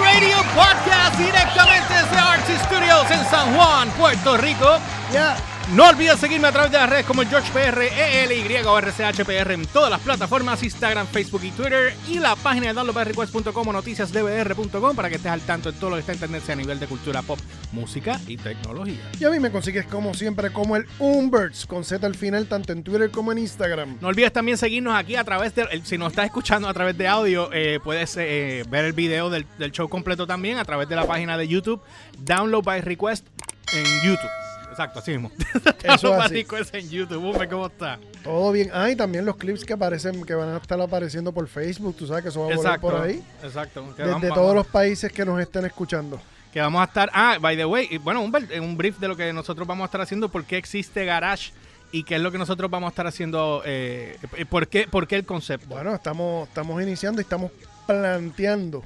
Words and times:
Radio 0.00 0.36
Podcast 0.54 1.16
directamente 1.18 1.92
desde 1.92 2.16
Artsy 2.18 2.56
Studios 2.64 3.10
en 3.10 3.24
San 3.30 3.54
Juan, 3.54 3.88
Puerto 3.90 4.36
Rico. 4.36 4.78
Ya. 5.12 5.36
No 5.74 5.86
olvides 5.86 6.18
seguirme 6.18 6.48
a 6.48 6.52
través 6.52 6.72
de 6.72 6.78
las 6.78 6.88
redes 6.88 7.04
como 7.04 7.22
GeorgePR, 7.24 7.82
ELY 7.82 8.56
o 8.64 8.78
RCHPR 8.80 9.52
en 9.52 9.66
todas 9.66 9.90
las 9.90 10.00
plataformas, 10.00 10.62
Instagram, 10.62 11.06
Facebook 11.06 11.42
y 11.44 11.50
Twitter. 11.50 11.92
Y 12.08 12.18
la 12.18 12.36
página 12.36 12.68
de 12.68 12.72
downloadrequest.com 12.72 13.68
o 13.68 13.72
noticiasdbr.com 13.74 14.96
para 14.96 15.10
que 15.10 15.16
estés 15.16 15.30
al 15.30 15.42
tanto 15.42 15.70
de 15.70 15.78
todo 15.78 15.90
lo 15.90 15.96
que 15.96 16.00
está 16.00 16.12
en 16.14 16.20
tendencia 16.20 16.54
a 16.54 16.56
nivel 16.56 16.80
de 16.80 16.86
cultura 16.86 17.20
pop, 17.20 17.38
música 17.72 18.18
y 18.26 18.38
tecnología. 18.38 18.96
Y 19.20 19.26
a 19.26 19.30
mí 19.30 19.38
me 19.40 19.50
consigues 19.50 19.84
como 19.84 20.14
siempre 20.14 20.50
como 20.54 20.74
el 20.74 20.86
Umberts 20.98 21.66
con 21.66 21.84
Z 21.84 22.06
al 22.06 22.14
final 22.14 22.46
tanto 22.46 22.72
en 22.72 22.82
Twitter 22.82 23.10
como 23.10 23.32
en 23.32 23.38
Instagram. 23.38 23.98
No 24.00 24.08
olvides 24.08 24.32
también 24.32 24.56
seguirnos 24.56 24.94
aquí 24.96 25.16
a 25.16 25.24
través 25.24 25.54
de, 25.54 25.82
si 25.84 25.98
nos 25.98 26.12
estás 26.12 26.24
escuchando 26.24 26.66
a 26.66 26.72
través 26.72 26.96
de 26.96 27.08
audio, 27.08 27.50
eh, 27.52 27.78
puedes 27.84 28.16
eh, 28.16 28.64
ver 28.70 28.86
el 28.86 28.94
video 28.94 29.28
del, 29.28 29.44
del 29.58 29.70
show 29.70 29.86
completo 29.86 30.26
también 30.26 30.56
a 30.56 30.64
través 30.64 30.88
de 30.88 30.96
la 30.96 31.06
página 31.06 31.36
de 31.36 31.46
YouTube, 31.46 31.82
Download 32.20 32.64
by 32.64 32.80
Request 32.80 33.26
en 33.74 33.84
YouTube. 34.02 34.47
Exacto, 34.78 35.00
así 35.00 35.10
mismo. 35.10 35.32
Download 35.84 36.18
by 36.18 36.26
así. 36.26 36.34
Request 36.34 36.74
en 36.76 36.88
YouTube. 36.88 37.48
¿cómo 37.50 37.66
está? 37.66 37.98
Todo 38.22 38.52
bien. 38.52 38.70
Ah, 38.72 38.88
y 38.88 38.94
también 38.94 39.24
los 39.24 39.34
clips 39.34 39.64
que 39.64 39.72
aparecen, 39.72 40.24
que 40.24 40.34
van 40.34 40.50
a 40.50 40.56
estar 40.58 40.80
apareciendo 40.80 41.32
por 41.32 41.48
Facebook. 41.48 41.96
Tú 41.96 42.06
sabes 42.06 42.22
que 42.22 42.28
eso 42.28 42.46
va 42.46 42.52
a 42.52 42.56
volar 42.56 42.80
por 42.80 42.94
ahí. 42.94 43.20
Exacto. 43.42 43.84
Que 43.96 44.04
Desde 44.04 44.14
vamos- 44.14 44.34
todos 44.34 44.54
los 44.54 44.66
países 44.68 45.10
que 45.10 45.24
nos 45.24 45.40
estén 45.40 45.64
escuchando. 45.64 46.20
Que 46.52 46.60
vamos 46.60 46.80
a 46.80 46.84
estar. 46.84 47.10
Ah, 47.12 47.38
by 47.40 47.56
the 47.56 47.64
way, 47.66 47.98
bueno, 47.98 48.22
un, 48.22 48.32
un 48.60 48.76
brief 48.76 48.98
de 49.00 49.08
lo 49.08 49.16
que 49.16 49.32
nosotros 49.32 49.66
vamos 49.66 49.82
a 49.82 49.86
estar 49.86 50.00
haciendo, 50.00 50.28
por 50.28 50.44
qué 50.44 50.56
existe 50.58 51.04
Garage 51.04 51.50
y 51.90 52.04
qué 52.04 52.14
es 52.14 52.20
lo 52.20 52.30
que 52.30 52.38
nosotros 52.38 52.70
vamos 52.70 52.86
a 52.86 52.90
estar 52.90 53.06
haciendo, 53.08 53.62
eh, 53.66 54.16
por, 54.48 54.68
qué, 54.68 54.86
por 54.86 55.08
qué 55.08 55.16
el 55.16 55.26
concepto. 55.26 55.66
Bueno, 55.68 55.92
estamos, 55.92 56.46
estamos 56.46 56.80
iniciando 56.80 57.20
y 57.20 57.24
estamos 57.24 57.50
planteando 57.86 58.84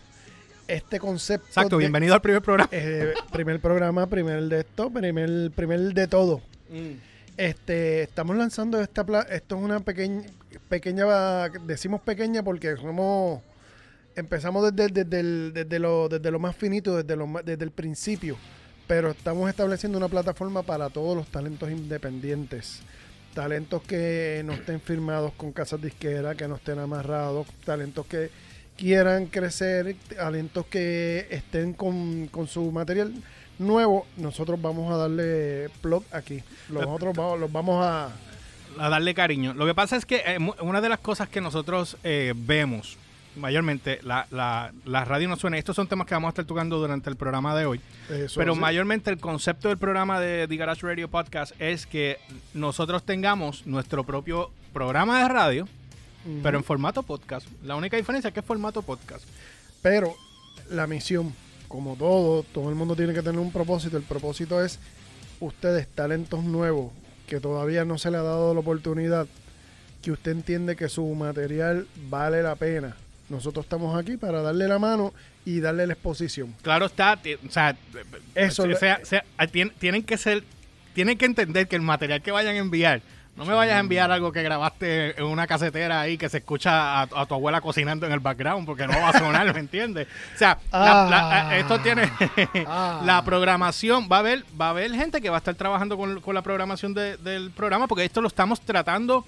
este 0.69 0.99
concepto. 0.99 1.47
Exacto, 1.49 1.77
de- 1.77 1.83
bienvenido 1.83 2.15
al 2.15 2.21
primer 2.23 2.43
programa. 2.43 2.69
eh, 2.73 3.15
primer 3.33 3.61
programa, 3.61 4.07
primer 4.07 4.43
de 4.45 4.61
esto, 4.61 4.91
primer, 4.91 5.51
primer 5.53 5.81
de 5.95 6.07
todo. 6.09 6.41
Este, 7.37 8.03
estamos 8.03 8.37
lanzando 8.37 8.81
esta 8.81 9.05
pla- 9.05 9.27
esto 9.31 9.57
es 9.57 9.63
una 9.63 9.81
pequeña 9.81 10.23
pequeña 10.69 11.49
decimos 11.67 12.01
pequeña 12.03 12.43
porque 12.43 12.77
somos 12.77 13.41
empezamos 14.15 14.71
desde, 14.75 14.93
desde, 15.05 15.21
el- 15.21 15.53
desde 15.55 15.79
lo, 15.79 16.09
desde 16.09 16.31
lo 16.31 16.39
más 16.39 16.55
finito, 16.55 16.97
desde 17.03 17.17
lo 17.17 17.27
desde 17.45 17.65
el 17.65 17.71
principio, 17.71 18.37
pero 18.87 19.11
estamos 19.11 19.49
estableciendo 19.49 19.97
una 19.99 20.09
plataforma 20.09 20.63
para 20.63 20.91
todos 20.91 21.17
los 21.17 21.27
talentos 21.29 21.71
independientes. 21.71 22.81
Talentos 23.35 23.81
que 23.83 24.43
no 24.45 24.53
estén 24.53 24.79
firmados 24.79 25.33
con 25.33 25.53
casas 25.53 25.81
disqueras, 25.81 26.37
que 26.37 26.47
no 26.47 26.57
estén 26.57 26.79
amarrados, 26.79 27.47
talentos 27.65 28.05
que 28.05 28.31
quieran 28.83 29.27
crecer, 29.27 29.95
talentos 30.17 30.67
que 30.67 31.29
estén 31.31 31.73
con, 31.73 32.27
con 32.27 32.49
su 32.49 32.73
material 32.73 33.13
nuevo, 33.61 34.09
nosotros 34.17 34.61
vamos 34.61 34.93
a 34.93 34.97
darle 34.97 35.69
plug 35.81 36.03
aquí. 36.11 36.43
Nosotros 36.69 37.15
vamos, 37.15 37.39
los 37.39 37.53
vamos 37.53 37.87
a... 37.87 38.11
a 38.77 38.89
darle 38.89 39.15
cariño. 39.15 39.55
Lo 39.55 39.67
que 39.67 39.75
pasa 39.77 39.95
es 39.95 40.05
que 40.05 40.17
eh, 40.27 40.39
una 40.61 40.81
de 40.81 40.89
las 40.89 40.99
cosas 40.99 41.29
que 41.29 41.41
nosotros 41.41 41.97
eh, 42.03 42.35
vemos, 42.35 42.99
mayormente, 43.37 44.01
la, 44.03 44.27
la, 44.33 44.73
la 44.85 45.05
radio 45.05 45.29
no 45.29 45.37
suena. 45.37 45.59
Estos 45.59 45.77
son 45.77 45.87
temas 45.87 46.09
que 46.09 46.15
vamos 46.15 46.27
a 46.27 46.31
estar 46.31 46.45
tocando 46.45 46.77
durante 46.79 47.09
el 47.09 47.15
programa 47.15 47.55
de 47.55 47.67
hoy. 47.67 47.81
eso, 48.11 48.35
pero 48.41 48.55
sí. 48.55 48.61
mayormente 48.61 49.11
el 49.11 49.19
concepto 49.19 49.69
del 49.69 49.79
programa 49.79 50.19
de 50.19 50.49
The 50.49 50.57
Garage 50.57 50.85
Radio 50.85 51.07
Podcast 51.07 51.53
es 51.61 51.87
que 51.87 52.19
nosotros 52.53 53.05
tengamos 53.05 53.65
nuestro 53.65 54.03
propio 54.03 54.51
programa 54.73 55.23
de 55.23 55.29
radio, 55.29 55.69
Pero 56.43 56.59
en 56.59 56.65
formato 56.65 57.03
podcast. 57.03 57.47
La 57.65 57.75
única 57.77 57.97
diferencia 57.97 58.29
es 58.29 58.35
que 58.35 58.41
es 58.41 58.47
formato 58.47 58.83
podcast. 58.83 59.25
Pero 59.83 60.15
la 60.71 60.87
misión, 60.87 61.35
como 61.69 61.97
todo, 61.97 62.43
todo 62.45 62.69
el 62.69 62.75
mundo 62.75 62.95
tiene 62.95 63.13
que 63.13 63.23
tener 63.23 63.41
un 63.41 63.51
propósito. 63.51 63.97
El 63.97 64.03
propósito 64.05 64.65
es 64.65 64.79
ustedes, 65.41 65.89
talentos 65.89 66.45
nuevos, 66.45 66.93
que 67.27 67.41
todavía 67.41 67.85
no 67.85 67.99
se 67.99 68.11
le 68.11 68.19
ha 68.19 68.23
dado 68.23 68.55
la 68.55 68.61
oportunidad, 68.61 69.27
que 70.03 70.13
usted 70.13 70.33
entiende 70.33 70.77
que 70.77 70.89
su 70.89 71.05
material 71.15 71.87
vale 72.09 72.43
la 72.43 72.55
pena. 72.57 72.97
Nosotros 73.29 73.65
estamos 73.65 73.97
aquí 73.99 74.17
para 74.17 74.43
darle 74.43 74.69
la 74.69 74.79
mano 74.79 75.13
y 75.45 75.61
darle 75.61 75.87
la 75.87 75.95
exposición. 75.95 76.55
Claro 76.63 76.87
está, 76.87 77.19
o 77.47 77.51
sea, 77.51 77.77
Eso 78.35 78.65
o 78.65 78.67
le- 78.67 78.77
sea, 78.77 79.01
sea, 79.05 79.25
tien- 79.51 79.73
tienen 79.79 80.03
que 80.05 80.17
ser, 80.19 80.45
tienen 80.95 81.17
que 81.19 81.25
entender 81.25 81.67
que 81.67 81.77
el 81.77 81.83
material 81.83 82.21
que 82.23 82.31
vayan 82.31 82.55
a 82.57 82.59
enviar, 82.59 83.01
no 83.37 83.47
me 83.47 83.55
vayas 83.55 83.77
a 83.77 83.81
enviar 83.81 84.11
algo 84.11 84.31
que 84.31 84.43
grabaste 84.43 85.19
en 85.19 85.25
una 85.25 85.47
casetera 85.47 86.01
ahí 86.03 86.19
que 86.19 86.29
se 86.29 86.39
escucha 86.39 87.01
a, 87.01 87.03
a 87.03 87.27
tu 87.27 87.35
abuela 87.35 87.61
cocinando 87.63 88.05
en 88.07 88.13
el 88.13 88.21
background 88.21 88.67
porque 88.67 88.87
no 88.87 88.93
va 88.93 89.09
a 89.09 89.19
sonar, 89.19 89.53
¿me 89.55 89.61
entiendes? 89.61 90.07
O 90.35 90.39
sea, 90.39 90.59
la- 90.71 91.07
la- 91.09 91.49
Ah. 91.49 91.57
esto 91.57 91.81
tiene 91.81 92.11
Ah. 92.67 93.01
la 93.05 93.25
programación, 93.25 94.07
va 94.11 94.17
a 94.17 94.21
haber, 94.21 94.45
va 94.61 94.67
a 94.67 94.71
haber 94.71 94.93
gente 94.93 95.21
que 95.23 95.31
va 95.31 95.37
a 95.37 95.39
estar 95.39 95.55
trabajando 95.55 95.97
con, 95.97 96.21
con 96.21 96.35
la 96.35 96.43
programación 96.43 96.93
de- 96.93 97.17
del 97.17 97.51
programa 97.53 97.87
porque 97.89 98.05
esto 98.05 98.21
lo 98.21 98.29
estamos 98.29 98.61
tratando 98.61 99.25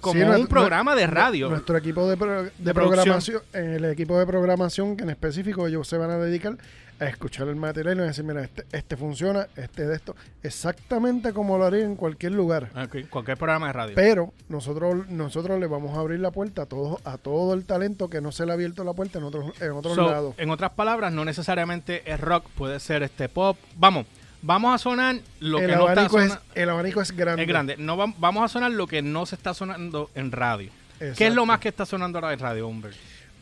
como 0.00 0.14
Sí, 0.14 0.20
un 0.22 0.28
nuestro- 0.28 0.48
programa 0.48 0.94
de 0.94 1.06
radio. 1.08 1.48
Nuestro 1.48 1.76
equipo 1.76 2.08
de, 2.08 2.16
pro- 2.16 2.44
de 2.56 2.72
programación, 2.74 3.42
el 3.52 3.84
equipo 3.86 4.16
de 4.16 4.24
programación 4.26 4.96
que 4.96 5.02
en 5.02 5.10
específico 5.10 5.66
ellos 5.66 5.88
se 5.88 5.98
van 5.98 6.10
a 6.12 6.18
dedicar 6.18 6.56
a 7.00 7.06
escuchar 7.06 7.48
el 7.48 7.56
material 7.56 7.94
y 7.94 7.98
van 7.98 8.04
a 8.04 8.08
decir, 8.08 8.24
mira, 8.24 8.42
este, 8.42 8.64
este 8.72 8.96
funciona, 8.96 9.46
este 9.56 9.86
de 9.86 9.94
esto, 9.96 10.16
exactamente 10.42 11.32
como 11.32 11.56
lo 11.58 11.64
haría 11.66 11.84
en 11.84 11.94
cualquier 11.94 12.32
lugar. 12.32 12.70
Ok, 12.76 13.08
cualquier 13.08 13.36
programa 13.36 13.68
de 13.68 13.72
radio. 13.72 13.94
Pero 13.94 14.32
nosotros 14.48 15.08
nosotros 15.08 15.60
le 15.60 15.66
vamos 15.66 15.96
a 15.96 16.00
abrir 16.00 16.18
la 16.20 16.30
puerta 16.30 16.62
a 16.62 16.66
todo, 16.66 17.00
a 17.04 17.16
todo 17.18 17.54
el 17.54 17.64
talento 17.64 18.08
que 18.10 18.20
no 18.20 18.32
se 18.32 18.44
le 18.44 18.50
ha 18.52 18.54
abierto 18.54 18.82
la 18.84 18.92
puerta 18.94 19.18
en 19.18 19.24
otros 19.24 19.52
en 19.60 19.70
otros 19.72 19.94
So, 19.94 20.10
lados. 20.10 20.34
En 20.38 20.50
otras 20.50 20.70
palabras, 20.72 21.12
no 21.12 21.24
necesariamente 21.24 22.02
es 22.10 22.18
rock, 22.20 22.44
puede 22.56 22.80
ser 22.80 23.02
este 23.02 23.28
pop. 23.28 23.56
Vamos, 23.76 24.06
vamos 24.42 24.74
a 24.74 24.78
sonar 24.78 25.16
lo 25.40 25.58
El 25.60 25.66
que 25.68 25.76
no 25.76 25.88
está 25.88 26.08
sonando. 26.08 26.38
el 26.54 26.68
abanico 26.70 27.00
es 27.00 27.12
grande. 27.12 27.42
Es 27.42 27.48
grande. 27.48 27.76
No 27.78 27.96
va- 27.96 28.12
vamos 28.18 28.42
a 28.44 28.48
sonar 28.48 28.72
lo 28.72 28.86
que 28.86 29.02
no 29.02 29.24
se 29.26 29.36
está 29.36 29.54
sonando 29.54 30.10
en 30.14 30.32
radio. 30.32 30.70
¿Qué 31.16 31.28
es 31.28 31.34
lo 31.34 31.46
más 31.46 31.60
que 31.60 31.68
está 31.68 31.86
sonando 31.86 32.18
ahora 32.18 32.32
en 32.32 32.40
radio, 32.40 32.66
Humber? 32.66 32.92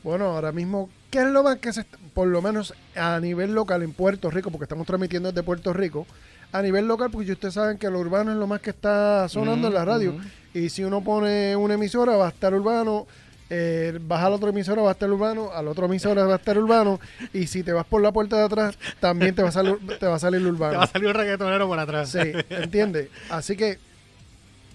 Bueno, 0.07 0.27
ahora 0.27 0.53
mismo, 0.53 0.89
¿qué 1.11 1.19
es 1.19 1.27
lo 1.27 1.43
más 1.43 1.57
que 1.57 1.73
se 1.73 1.81
está- 1.81 1.99
por 2.15 2.29
lo 2.29 2.41
menos 2.41 2.73
a 2.95 3.19
nivel 3.19 3.53
local 3.57 3.83
en 3.83 3.93
Puerto 3.93 4.31
Rico, 4.31 4.53
porque 4.53 4.63
estamos 4.63 4.87
transmitiendo 4.87 5.33
desde 5.33 5.43
Puerto 5.43 5.73
Rico, 5.73 6.07
a 6.53 6.63
nivel 6.63 6.87
local, 6.87 7.11
porque 7.11 7.33
ustedes 7.33 7.55
saben 7.55 7.77
que 7.77 7.91
lo 7.91 7.99
urbano 7.99 8.31
es 8.31 8.39
lo 8.39 8.47
más 8.47 8.61
que 8.61 8.71
está 8.71 9.29
sonando 9.29 9.67
en 9.67 9.75
la 9.75 9.85
radio. 9.85 10.15
Y 10.55 10.69
si 10.69 10.85
uno 10.85 11.03
pone 11.03 11.57
una 11.57 11.75
emisora, 11.75 12.15
va 12.17 12.27
a 12.27 12.29
estar 12.29 12.55
urbano. 12.55 13.09
Eh, 13.51 13.99
vas 14.03 14.23
a 14.23 14.31
la 14.31 14.37
otra 14.37 14.51
emisora, 14.51 14.81
va 14.81 14.91
a 14.91 14.93
estar 14.93 15.11
urbano. 15.11 15.51
A 15.53 15.61
la 15.61 15.71
otra 15.73 15.87
emisora 15.87 16.25
va 16.25 16.35
a 16.35 16.37
estar 16.37 16.57
urbano. 16.57 17.01
Y 17.33 17.49
si 17.49 17.65
te 17.65 17.73
vas 17.73 17.85
por 17.85 18.01
la 18.01 18.13
puerta 18.13 18.37
de 18.37 18.45
atrás, 18.45 18.79
también 19.01 19.35
te 19.35 19.43
va 19.43 19.49
a 19.49 19.53
salir, 19.53 19.77
te 19.99 20.07
va 20.07 20.15
a 20.15 20.19
salir 20.21 20.41
urbano. 20.47 20.71
Te 20.71 20.77
va 20.79 20.85
a 20.85 20.87
salir 20.87 21.09
un 21.09 21.15
reggaetonero 21.15 21.67
por 21.67 21.81
atrás. 21.81 22.11
Sí, 22.11 22.21
¿entiendes? 22.51 23.09
Así 23.29 23.57
que 23.57 23.81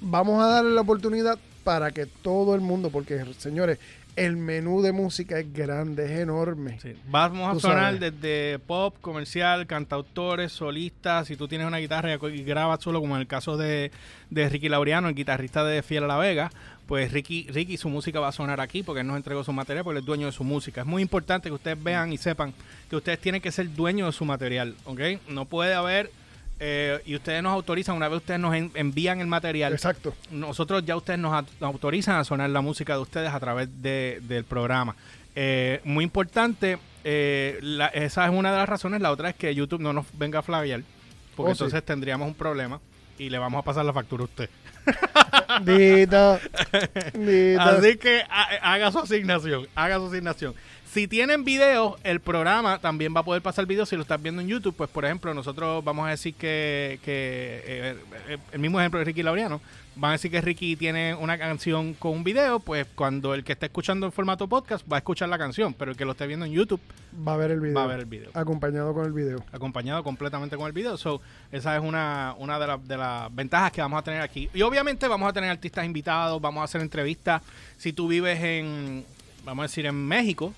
vamos 0.02 0.44
a 0.44 0.48
darle 0.48 0.72
la 0.72 0.82
oportunidad 0.82 1.40
para 1.64 1.92
que 1.92 2.08
todo 2.08 2.56
el 2.56 2.62
mundo, 2.62 2.90
porque 2.90 3.24
señores, 3.38 3.78
el 4.16 4.38
menú 4.38 4.82
de 4.82 4.92
música 4.92 5.40
es 5.40 5.54
grande, 5.54 6.06
es 6.06 6.20
enorme. 6.20 6.80
Sí. 6.82 6.96
Vamos 7.08 7.58
a 7.58 7.60
sonar 7.60 8.00
desde 8.00 8.60
pop, 8.60 8.96
comercial, 9.02 9.68
cantautores, 9.68 10.52
solistas. 10.52 11.28
Si 11.28 11.36
tú 11.36 11.48
tienes 11.48 11.68
una 11.68 11.78
guitarra 11.78 12.14
y 12.14 12.44
grabas 12.44 12.82
solo, 12.82 13.00
como 13.00 13.16
en 13.16 13.22
el 13.22 13.28
caso 13.28 13.58
de, 13.58 13.92
de 14.30 14.50
Ricky 14.50 14.70
Laureano, 14.70 15.08
el 15.08 15.16
guitarrista 15.16 15.64
de 15.64 15.82
Fiel 15.82 16.04
a 16.04 16.08
la 16.08 16.18
Vega, 16.18 16.52
pues 16.88 17.14
Ricky, 17.14 17.48
Ricky 17.50 17.78
su 17.78 17.88
música 17.88 18.20
va 18.20 18.28
a 18.28 18.34
sonar 18.34 18.60
aquí 18.60 18.84
porque 18.84 19.00
él 19.00 19.08
nos 19.08 19.16
entregó 19.16 19.46
su 19.46 19.54
material, 19.54 19.86
porque 19.86 20.00
él 20.00 20.04
es 20.04 20.06
dueño 20.06 20.26
de 20.26 20.34
su 20.34 20.44
música. 20.44 20.82
Es 20.82 20.88
muy 20.88 21.02
importante 21.02 21.48
que 21.48 21.56
ustedes 21.56 21.82
vean 21.82 22.12
y 22.12 22.18
sepan 22.18 22.54
que 22.90 22.98
ustedes 22.98 23.20
tienen 23.20 23.42
que 23.42 23.52
ser 23.52 23.74
dueños 23.74 24.08
de 24.08 24.12
su 24.12 24.26
material, 24.26 24.76
¿ok? 24.84 25.00
No 25.30 25.46
puede 25.46 25.74
haber, 25.74 26.12
eh, 26.64 27.02
y 27.08 27.16
ustedes 27.16 27.42
nos 27.42 27.54
autorizan, 27.54 27.96
una 27.96 28.08
vez 28.08 28.18
ustedes 28.18 28.40
nos 28.40 28.54
en- 28.56 28.72
envían 28.76 29.20
el 29.20 29.26
material, 29.28 29.74
Exacto. 29.74 30.14
nosotros 30.30 30.86
ya 30.86 30.96
ustedes 30.96 31.20
nos, 31.20 31.34
a- 31.34 31.42
nos 31.60 31.74
autorizan 31.74 32.18
a 32.18 32.24
sonar 32.24 32.52
la 32.52 32.62
música 32.62 32.94
de 32.94 33.00
ustedes 33.02 33.34
a 33.34 33.40
través 33.40 33.68
de- 33.82 34.20
del 34.22 34.44
programa. 34.46 34.96
Eh, 35.36 35.82
muy 35.86 36.04
importante, 36.04 36.78
eh, 37.04 37.58
la- 37.62 37.88
esa 37.88 38.26
es 38.26 38.32
una 38.32 38.52
de 38.52 38.58
las 38.60 38.70
razones. 38.70 39.02
La 39.02 39.12
otra 39.12 39.30
es 39.30 39.36
que 39.36 39.56
YouTube 39.56 39.82
no 39.82 39.92
nos 39.92 40.06
venga 40.14 40.40
a 40.40 40.44
flaguear, 40.44 40.82
porque 41.36 41.54
Oh, 41.54 41.56
sí. 41.56 41.64
entonces 41.64 41.84
tendríamos 41.84 42.28
un 42.28 42.36
problema 42.36 42.80
y 43.18 43.30
le 43.32 43.40
vamos 43.40 43.60
a 43.60 43.64
pasar 43.64 43.84
la 43.86 43.94
factura 43.94 44.22
a 44.22 44.26
usted. 44.26 44.50
Así 47.60 47.98
que 47.98 48.24
ha- 48.30 48.74
haga 48.74 48.92
su 48.92 49.00
asignación, 49.00 49.68
haga 49.76 49.98
su 49.98 50.08
asignación. 50.08 50.54
Si 50.92 51.08
tienen 51.08 51.46
videos, 51.46 51.96
el 52.04 52.20
programa 52.20 52.80
también 52.80 53.16
va 53.16 53.22
a 53.22 53.24
poder 53.24 53.42
pasar 53.42 53.66
video 53.66 53.86
si 53.86 53.96
lo 53.96 54.02
estás 54.02 54.22
viendo 54.22 54.42
en 54.42 54.50
YouTube. 54.50 54.76
Pues, 54.76 54.90
por 54.90 55.06
ejemplo, 55.06 55.34
nosotros 55.34 55.82
vamos 55.86 56.06
a 56.06 56.10
decir 56.10 56.34
que, 56.34 57.00
que 57.06 57.64
eh, 57.66 57.96
eh, 58.28 58.38
el 58.52 58.60
mismo 58.60 58.78
ejemplo 58.78 59.00
de 59.00 59.06
Ricky 59.06 59.24
Laureano, 59.24 59.62
van 59.96 60.10
a 60.10 60.12
decir 60.14 60.30
que 60.32 60.42
Ricky 60.42 60.76
tiene 60.76 61.16
una 61.16 61.38
canción 61.38 61.94
con 61.94 62.12
un 62.12 62.24
video, 62.26 62.60
pues 62.60 62.88
cuando 62.94 63.34
el 63.34 63.46
que 63.46 63.54
está 63.54 63.68
escuchando 63.68 64.06
en 64.06 64.12
formato 64.12 64.48
podcast 64.50 64.86
va 64.92 64.98
a 64.98 65.00
escuchar 65.00 65.30
la 65.30 65.38
canción, 65.38 65.74
pero 65.74 65.92
el 65.92 65.98
que 65.98 66.04
lo 66.04 66.12
esté 66.12 66.28
viendo 66.28 66.46
en 66.46 66.52
YouTube 66.52 66.82
Va 67.26 67.36
a 67.36 67.38
ver 67.38 67.52
el 67.52 67.62
video. 67.62 67.76
va 67.76 67.84
a 67.84 67.88
ver 67.88 68.00
el 68.00 68.06
video 68.06 68.30
Acompañado 68.34 68.94
con 68.94 69.06
el 69.06 69.14
video. 69.14 69.42
acompañado 69.54 70.04
completamente 70.04 70.58
con 70.58 70.66
el 70.68 70.74
video. 70.74 70.98
So, 70.98 71.22
esa 71.54 71.74
es 71.78 71.82
una, 71.82 72.36
una 72.38 72.60
de, 72.60 72.68
las- 72.68 72.86
de 72.86 72.98
las 72.98 73.34
ventajas 73.34 73.72
que 73.72 73.80
vamos 73.80 73.98
a 74.00 74.04
tener 74.04 74.22
aquí. 74.22 74.50
Y 74.54 74.62
obviamente 74.62 75.08
vamos 75.08 75.30
a 75.30 75.32
tener 75.32 75.50
artistas 75.52 75.86
invitados, 75.86 76.42
vamos 76.42 76.60
a 76.62 76.66
hacer 76.66 76.82
entrevistas. 76.82 77.42
Si 77.78 77.94
tú 77.94 78.10
vives 78.10 78.42
en, 78.44 79.06
vamos 79.46 79.64
a 79.64 79.68
decir, 79.68 79.86
en 79.86 79.96
México 79.96 80.54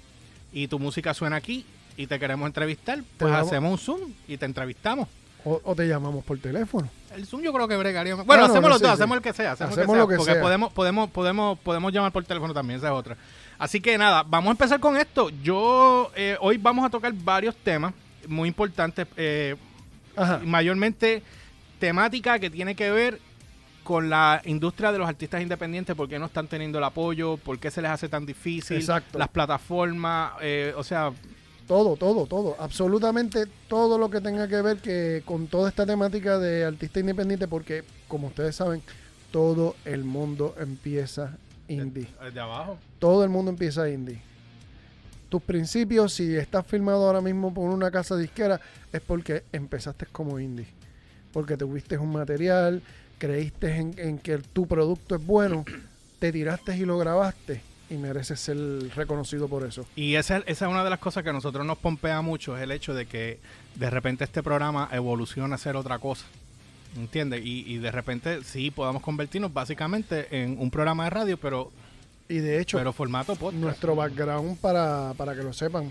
y 0.54 0.68
tu 0.68 0.80
música 0.80 1.14
suena 1.14 1.36
aquí, 1.38 1.66
y 1.98 2.08
te 2.08 2.18
queremos 2.20 2.48
entrevistar, 2.48 3.04
pues 3.18 3.32
vamos- 3.32 3.48
hacemos 3.48 3.72
un 3.72 3.78
Zoom 3.78 4.12
y 4.28 4.38
te 4.38 4.46
entrevistamos. 4.46 5.08
O, 5.46 5.60
o 5.66 5.76
te 5.76 5.86
llamamos 5.88 6.24
por 6.24 6.40
teléfono. 6.40 6.90
El 7.14 7.26
Zoom 7.28 7.42
yo 7.42 7.52
creo 7.52 7.68
que 7.68 7.76
bregaría. 7.76 8.14
Bueno, 8.16 8.26
Bueno, 8.28 8.46
hacemos 8.46 8.70
los 8.70 8.78
sí, 8.80 8.84
dos, 8.86 8.92
sí. 8.92 9.02
hacemos 9.02 9.18
el 9.18 9.22
que 9.24 9.34
sea, 9.34 9.52
hacemos, 9.52 9.74
Hacemos 9.78 9.94
el 9.96 10.00
lo 10.02 10.08
que 10.08 10.14
sea, 10.14 10.18
porque 10.20 10.34
sea. 10.34 10.42
podemos 10.42 10.72
podemos 10.72 11.10
podemos 11.10 11.60
podemos 11.60 11.92
llamar 11.92 12.14
por 12.14 12.24
teléfono 12.24 12.54
también, 12.54 12.78
esa 12.78 12.88
es 12.88 12.94
otra. 12.94 13.18
Así 13.60 13.82
que 13.82 13.98
nada, 13.98 14.24
vamos 14.24 14.48
a 14.48 14.52
empezar 14.52 14.80
con 14.80 14.96
esto. 14.98 15.30
Yo 15.44 16.12
eh, 16.16 16.38
hoy 16.40 16.58
vamos 16.58 16.86
a 16.86 16.90
tocar 16.90 17.12
varios 17.14 17.56
temas 17.58 17.94
muy 18.28 18.48
importantes, 18.48 19.06
eh, 19.18 19.56
mayormente 20.44 21.22
temática 21.80 22.40
que 22.40 22.50
tiene 22.50 22.76
que 22.76 22.90
ver 22.92 23.20
con 23.84 24.10
la 24.10 24.42
industria 24.46 24.92
de 24.92 24.98
los 24.98 25.08
artistas 25.08 25.42
independientes, 25.42 25.96
por 25.96 26.08
qué 26.08 26.18
no 26.20 26.26
están 26.28 26.48
teniendo 26.48 26.78
el 26.78 26.84
apoyo, 26.84 27.38
por 27.38 27.60
qué 27.60 27.70
se 27.70 27.82
les 27.82 27.92
hace 27.92 28.08
tan 28.10 28.26
difícil, 28.26 28.78
Exacto. 28.78 29.18
las 29.20 29.28
plataformas, 29.30 30.34
eh, 30.42 30.74
o 30.76 30.84
sea, 30.84 31.12
Todo, 31.68 31.96
todo, 31.96 32.26
todo. 32.26 32.56
Absolutamente 32.60 33.46
todo 33.70 33.98
lo 33.98 34.10
que 34.10 34.20
tenga 34.20 34.48
que 34.50 34.62
ver 34.62 34.78
que 34.80 35.22
con 35.26 35.48
toda 35.48 35.70
esta 35.70 35.86
temática 35.86 36.38
de 36.38 36.66
artista 36.66 37.00
independiente, 37.00 37.48
porque 37.48 37.84
como 38.10 38.28
ustedes 38.28 38.56
saben, 38.56 38.82
todo 39.32 39.76
el 39.86 40.04
mundo 40.04 40.56
empieza 40.60 41.38
indie. 41.70 42.08
eh, 42.22 42.32
de 42.32 42.40
abajo. 42.40 42.78
Todo 43.00 43.24
el 43.24 43.30
mundo 43.30 43.50
empieza 43.52 43.90
indie. 43.90 44.22
Tus 45.30 45.42
principios, 45.42 46.14
si 46.14 46.36
estás 46.36 46.66
filmado 46.68 47.08
ahora 47.08 47.22
mismo 47.22 47.52
por 47.54 47.70
una 47.70 47.90
casa 47.90 48.16
disquera, 48.18 48.60
es 48.92 49.02
porque 49.02 49.44
empezaste 49.52 50.06
como 50.06 50.40
indie. 50.40 50.68
Porque 51.32 51.58
tuviste 51.58 51.98
un 51.98 52.12
material, 52.12 52.82
creíste 53.18 53.76
en, 53.76 53.94
en 53.98 54.18
que 54.20 54.38
tu 54.40 54.68
producto 54.68 55.16
es 55.16 55.26
bueno, 55.26 55.66
te 56.20 56.32
tiraste 56.32 56.76
y 56.78 56.86
lo 56.86 56.98
grabaste 56.98 57.62
y 57.90 57.96
mereces 57.96 58.40
ser 58.40 58.58
reconocido 58.96 59.48
por 59.48 59.66
eso. 59.66 59.86
Y 59.96 60.16
esa, 60.16 60.38
esa 60.40 60.66
es 60.66 60.72
una 60.72 60.84
de 60.84 60.90
las 60.90 61.00
cosas 61.00 61.24
que 61.24 61.30
a 61.30 61.34
nosotros 61.34 61.66
nos 61.66 61.78
pompea 61.78 62.22
mucho, 62.22 62.56
es 62.58 62.64
el 62.64 62.72
hecho 62.72 62.94
de 62.94 63.06
que 63.06 63.40
de 63.76 63.90
repente 63.90 64.24
este 64.24 64.42
programa 64.42 64.90
evoluciona 64.92 65.56
a 65.56 65.58
ser 65.58 65.76
otra 65.76 66.00
cosa. 66.00 66.26
¿Entiendes? 66.96 67.42
Y, 67.44 67.64
y 67.74 67.78
de 67.80 67.92
repente 67.92 68.44
sí 68.44 68.70
podamos 68.70 69.02
convertirnos 69.02 69.52
básicamente 69.52 70.28
en 70.44 70.58
un 70.60 70.70
programa 70.70 71.06
de 71.06 71.10
radio, 71.10 71.38
pero, 71.38 71.72
Y 72.30 72.36
de 72.38 72.62
hecho, 72.62 72.78
pero 72.78 72.94
formato 72.94 73.36
podcast. 73.36 73.60
nuestro 73.62 73.96
background, 73.96 74.60
para, 74.60 75.14
para 75.18 75.36
que 75.36 75.42
lo 75.42 75.54
sepan, 75.54 75.90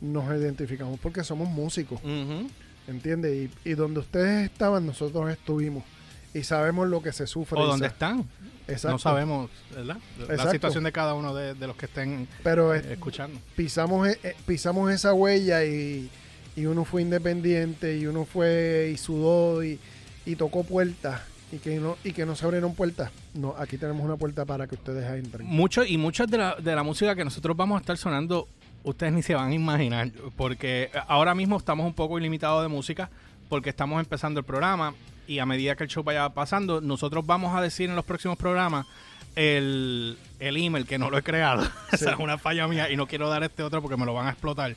nos 0.00 0.24
identificamos 0.30 0.98
porque 1.00 1.24
somos 1.24 1.48
músicos, 1.48 1.98
Ujú. 2.04 2.48
¿entiendes? 2.86 3.50
Y, 3.64 3.70
y 3.70 3.74
donde 3.74 3.98
ustedes 3.98 4.44
estaban, 4.48 4.86
nosotros 4.86 5.28
estuvimos. 5.28 5.82
Y 6.34 6.42
sabemos 6.42 6.88
lo 6.88 7.02
que 7.02 7.12
se 7.12 7.26
sufre. 7.26 7.58
O 7.58 7.66
dónde 7.66 7.86
están. 7.86 8.24
Exacto. 8.68 8.90
No 8.90 8.98
sabemos, 8.98 9.50
¿verdad? 9.74 9.96
La 10.18 10.24
Exacto. 10.34 10.52
situación 10.52 10.84
de 10.84 10.92
cada 10.92 11.14
uno 11.14 11.34
de, 11.34 11.54
de 11.54 11.66
los 11.66 11.74
que 11.76 11.86
estén 11.86 12.28
Pero 12.42 12.74
es- 12.74 12.84
eh, 12.84 12.92
escuchando. 12.92 13.40
pisamos, 13.56 14.06
e- 14.08 14.18
eh, 14.22 14.36
pisamos 14.46 14.90
esa 14.92 15.14
huella 15.14 15.64
y, 15.64 16.10
y 16.54 16.66
uno 16.66 16.84
fue 16.84 17.00
independiente 17.00 17.96
y 17.96 18.06
uno 18.06 18.26
fue 18.26 18.90
y 18.92 18.98
sudó 18.98 19.64
y, 19.64 19.80
y 20.26 20.36
tocó 20.36 20.64
puertas 20.64 21.22
y 21.50 21.56
que 21.56 21.78
no 21.80 21.96
y 22.04 22.12
que 22.12 22.26
no 22.26 22.36
se 22.36 22.44
abrieron 22.44 22.74
puertas. 22.74 23.10
No, 23.32 23.54
aquí 23.58 23.78
tenemos 23.78 24.04
una 24.04 24.16
puerta 24.16 24.44
para 24.44 24.66
que 24.66 24.74
ustedes 24.74 25.10
entren. 25.18 25.46
Mucho, 25.46 25.82
y 25.82 25.96
muchas 25.96 26.28
de 26.28 26.36
la, 26.36 26.54
de 26.56 26.74
la 26.76 26.82
música 26.82 27.14
que 27.16 27.24
nosotros 27.24 27.56
vamos 27.56 27.78
a 27.78 27.80
estar 27.80 27.96
sonando, 27.96 28.48
ustedes 28.82 29.14
ni 29.14 29.22
se 29.22 29.34
van 29.34 29.48
a 29.50 29.54
imaginar, 29.54 30.10
porque 30.36 30.90
ahora 31.06 31.34
mismo 31.34 31.56
estamos 31.56 31.86
un 31.86 31.94
poco 31.94 32.18
ilimitados 32.18 32.60
de 32.62 32.68
música, 32.68 33.08
porque 33.48 33.70
estamos 33.70 33.98
empezando 33.98 34.40
el 34.40 34.44
programa, 34.44 34.92
y 35.28 35.38
a 35.38 35.46
medida 35.46 35.76
que 35.76 35.84
el 35.84 35.90
show 35.90 36.02
vaya 36.02 36.28
pasando, 36.30 36.80
nosotros 36.80 37.24
vamos 37.24 37.54
a 37.54 37.60
decir 37.62 37.88
en 37.88 37.94
los 37.94 38.04
próximos 38.04 38.36
programas 38.36 38.86
el, 39.36 40.18
el 40.40 40.56
email, 40.56 40.86
que 40.86 40.98
no 40.98 41.10
lo 41.10 41.18
he 41.18 41.22
creado, 41.22 41.62
esa 41.92 42.12
es 42.12 42.18
una 42.18 42.38
falla 42.38 42.66
mía, 42.66 42.90
y 42.90 42.96
no 42.96 43.06
quiero 43.06 43.28
dar 43.28 43.44
este 43.44 43.62
otro 43.62 43.80
porque 43.82 43.96
me 43.96 44.04
lo 44.06 44.14
van 44.14 44.26
a 44.26 44.30
explotar. 44.30 44.74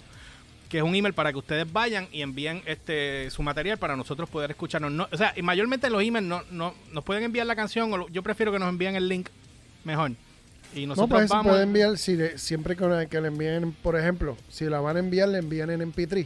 Que 0.69 0.77
es 0.77 0.83
un 0.83 0.95
email 0.95 1.13
para 1.13 1.31
que 1.33 1.37
ustedes 1.39 1.71
vayan 1.71 2.07
y 2.13 2.21
envíen 2.21 2.61
este 2.65 3.29
su 3.29 3.43
material 3.43 3.77
para 3.77 3.97
nosotros 3.97 4.29
poder 4.29 4.51
escucharnos. 4.51 4.89
No, 4.91 5.07
o 5.11 5.17
sea, 5.17 5.33
y 5.35 5.41
mayormente 5.41 5.89
los 5.89 6.01
emails 6.01 6.25
no, 6.27 6.43
no, 6.49 6.73
nos 6.93 7.03
pueden 7.03 7.23
enviar 7.23 7.45
la 7.47 7.55
canción, 7.57 7.91
o 7.91 7.97
lo- 7.97 8.07
yo 8.09 8.23
prefiero 8.23 8.51
que 8.53 8.59
nos 8.59 8.69
envíen 8.69 8.95
el 8.95 9.09
link 9.09 9.27
mejor. 9.83 10.11
Y 10.73 10.81
No, 10.85 10.89
nosotros 10.95 11.19
pues 11.19 11.29
se 11.29 11.35
vamos. 11.35 11.49
puede 11.51 11.63
enviar, 11.63 11.97
si 11.97 12.15
le- 12.15 12.37
siempre 12.37 12.77
que, 12.77 13.07
que 13.09 13.19
le 13.19 13.27
envíen, 13.27 13.73
por 13.83 13.99
ejemplo, 13.99 14.37
si 14.47 14.63
la 14.65 14.79
van 14.79 14.95
a 14.95 14.99
enviar, 14.99 15.27
le 15.27 15.39
envían 15.39 15.69
en 15.71 15.81
MP3. 15.91 16.25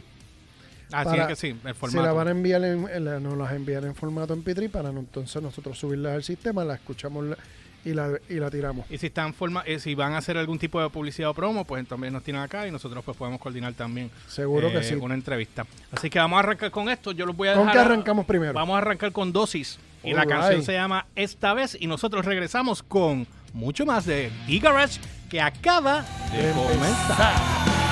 Ah, 0.92 1.02
sí, 1.02 1.10
para- 1.10 1.22
es 1.22 1.28
que 1.28 1.36
sí, 1.36 1.48
el 1.64 1.74
Si 1.74 1.78
formato. 1.80 2.06
la 2.06 2.12
van 2.12 2.28
a 2.28 2.30
enviar, 2.30 2.64
en, 2.64 2.88
en 2.88 3.04
la- 3.04 3.20
nos 3.20 3.36
las 3.36 3.52
envían 3.52 3.84
en 3.84 3.94
formato 3.94 4.34
MP3 4.34 4.70
para 4.70 4.92
no- 4.92 5.00
entonces 5.00 5.42
nosotros 5.42 5.78
subirla 5.78 6.14
al 6.14 6.22
sistema, 6.22 6.64
la 6.64 6.74
escuchamos 6.74 7.24
la- 7.24 7.36
y, 7.84 7.92
la, 7.94 8.18
y 8.28 8.34
la 8.34 8.50
tiramos. 8.50 8.84
Y 8.90 8.98
si 8.98 9.06
están 9.06 9.32
forma, 9.32 9.62
eh, 9.64 9.78
si 9.78 9.94
van 9.94 10.12
a 10.14 10.18
hacer 10.18 10.36
algún 10.36 10.58
tipo 10.58 10.80
de 10.82 10.88
publicidad 10.90 11.30
o 11.30 11.34
promo, 11.34 11.64
pues 11.64 11.86
también 11.86 12.12
nos 12.12 12.24
tienen 12.24 12.42
acá 12.42 12.66
y 12.66 12.72
nosotros 12.72 13.04
pues 13.04 13.16
podemos 13.16 13.40
coordinar 13.40 13.74
también 13.74 14.10
Seguro 14.26 14.70
que 14.72 14.78
eh, 14.78 14.82
sí. 14.82 14.94
una 14.94 15.14
entrevista. 15.14 15.64
Así 15.92 16.10
que 16.10 16.18
vamos 16.18 16.36
a 16.36 16.40
arrancar 16.40 16.72
con 16.72 16.88
esto. 16.88 17.12
Yo 17.12 17.26
los 17.26 17.36
voy 17.36 17.46
a 17.48 17.54
¿Con 17.54 17.66
dejar. 17.66 17.74
qué 17.74 17.78
a- 17.78 17.84
arrancamos 17.94 18.26
primero? 18.26 18.52
Vamos 18.54 18.74
a 18.74 18.78
arrancar 18.78 19.12
con 19.12 19.32
dosis. 19.32 19.78
Y 20.02 20.14
la 20.14 20.26
canción 20.26 20.62
se 20.64 20.72
llama 20.72 21.06
Esta 21.14 21.54
vez. 21.54 21.76
Y 21.80 21.86
nosotros 21.86 22.24
regresamos 22.24 22.82
con 22.82 23.26
mucho 23.52 23.86
más 23.86 24.04
de 24.04 24.30
E-Garage 24.48 25.00
que 25.30 25.40
acaba 25.40 26.04
de 26.32 26.42
De 26.48 26.52
comenzar. 26.52 27.85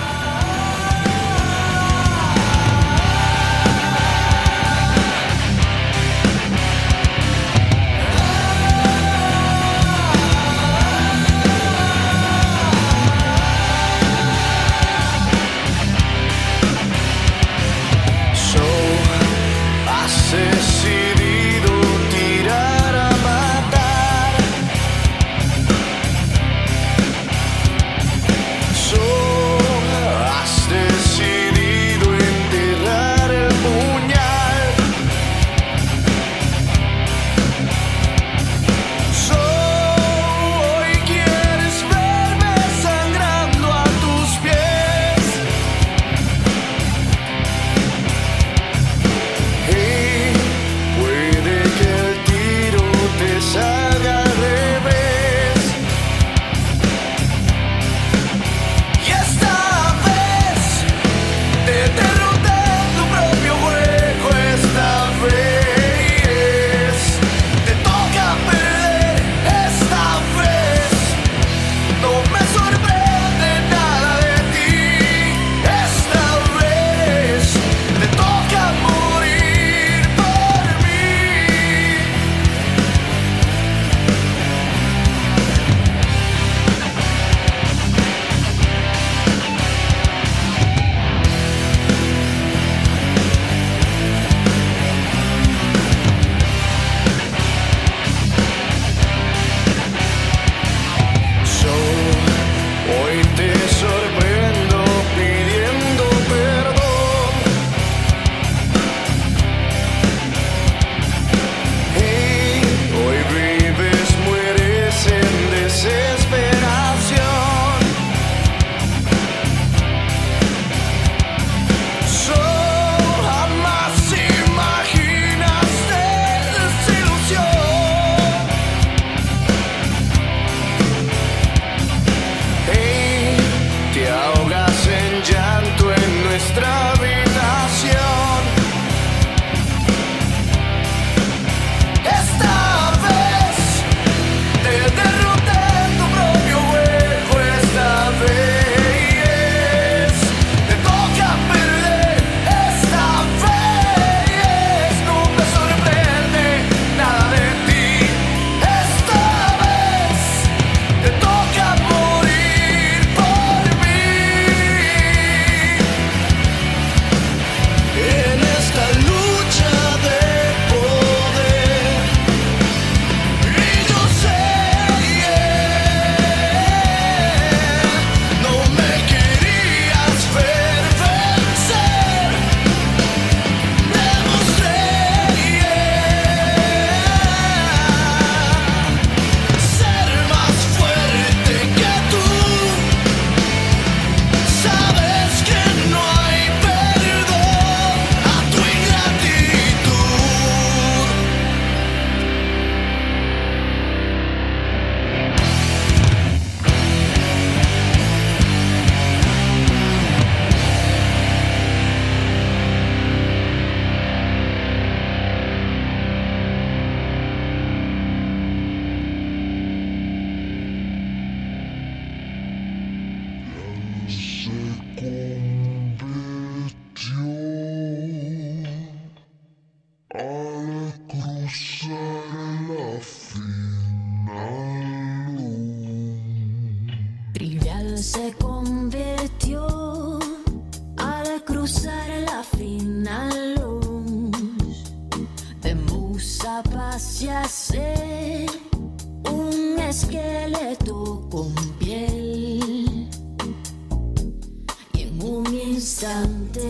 Instante 255.75 256.61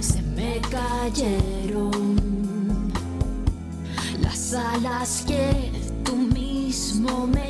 se 0.00 0.20
me 0.36 0.60
cayeron 0.70 2.16
las 4.20 4.52
alas 4.52 5.24
que 5.26 5.72
tú 6.04 6.14
mismo 6.16 7.26
me 7.28 7.45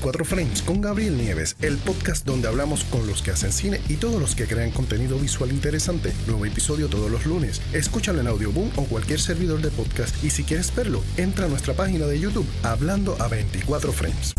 24 0.00 0.24
Frames 0.24 0.62
con 0.62 0.80
Gabriel 0.80 1.18
Nieves, 1.18 1.56
el 1.60 1.76
podcast 1.76 2.24
donde 2.24 2.48
hablamos 2.48 2.84
con 2.84 3.06
los 3.06 3.20
que 3.20 3.32
hacen 3.32 3.52
cine 3.52 3.82
y 3.86 3.96
todos 3.96 4.18
los 4.18 4.34
que 4.34 4.46
crean 4.46 4.70
contenido 4.70 5.18
visual 5.18 5.52
interesante. 5.52 6.14
Nuevo 6.26 6.46
episodio 6.46 6.88
todos 6.88 7.10
los 7.10 7.26
lunes. 7.26 7.60
Escúchalo 7.74 8.18
en 8.22 8.26
Audioboom 8.26 8.70
o 8.76 8.84
cualquier 8.84 9.20
servidor 9.20 9.60
de 9.60 9.70
podcast 9.70 10.24
y 10.24 10.30
si 10.30 10.44
quieres 10.44 10.74
verlo, 10.74 11.02
entra 11.18 11.44
a 11.44 11.48
nuestra 11.48 11.74
página 11.74 12.06
de 12.06 12.18
YouTube 12.18 12.46
Hablando 12.62 13.14
a 13.20 13.28
24 13.28 13.92
Frames. 13.92 14.32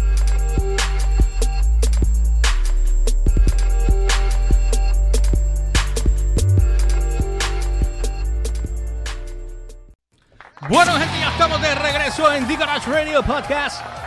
Bueno, 10.68 10.94
gente, 10.94 11.28
estamos 11.30 11.62
de 11.62 11.76
regreso 11.76 12.34
en 12.34 12.48
The 12.48 12.56
Garage 12.56 12.90
Radio 12.90 13.22
Podcast. 13.22 14.01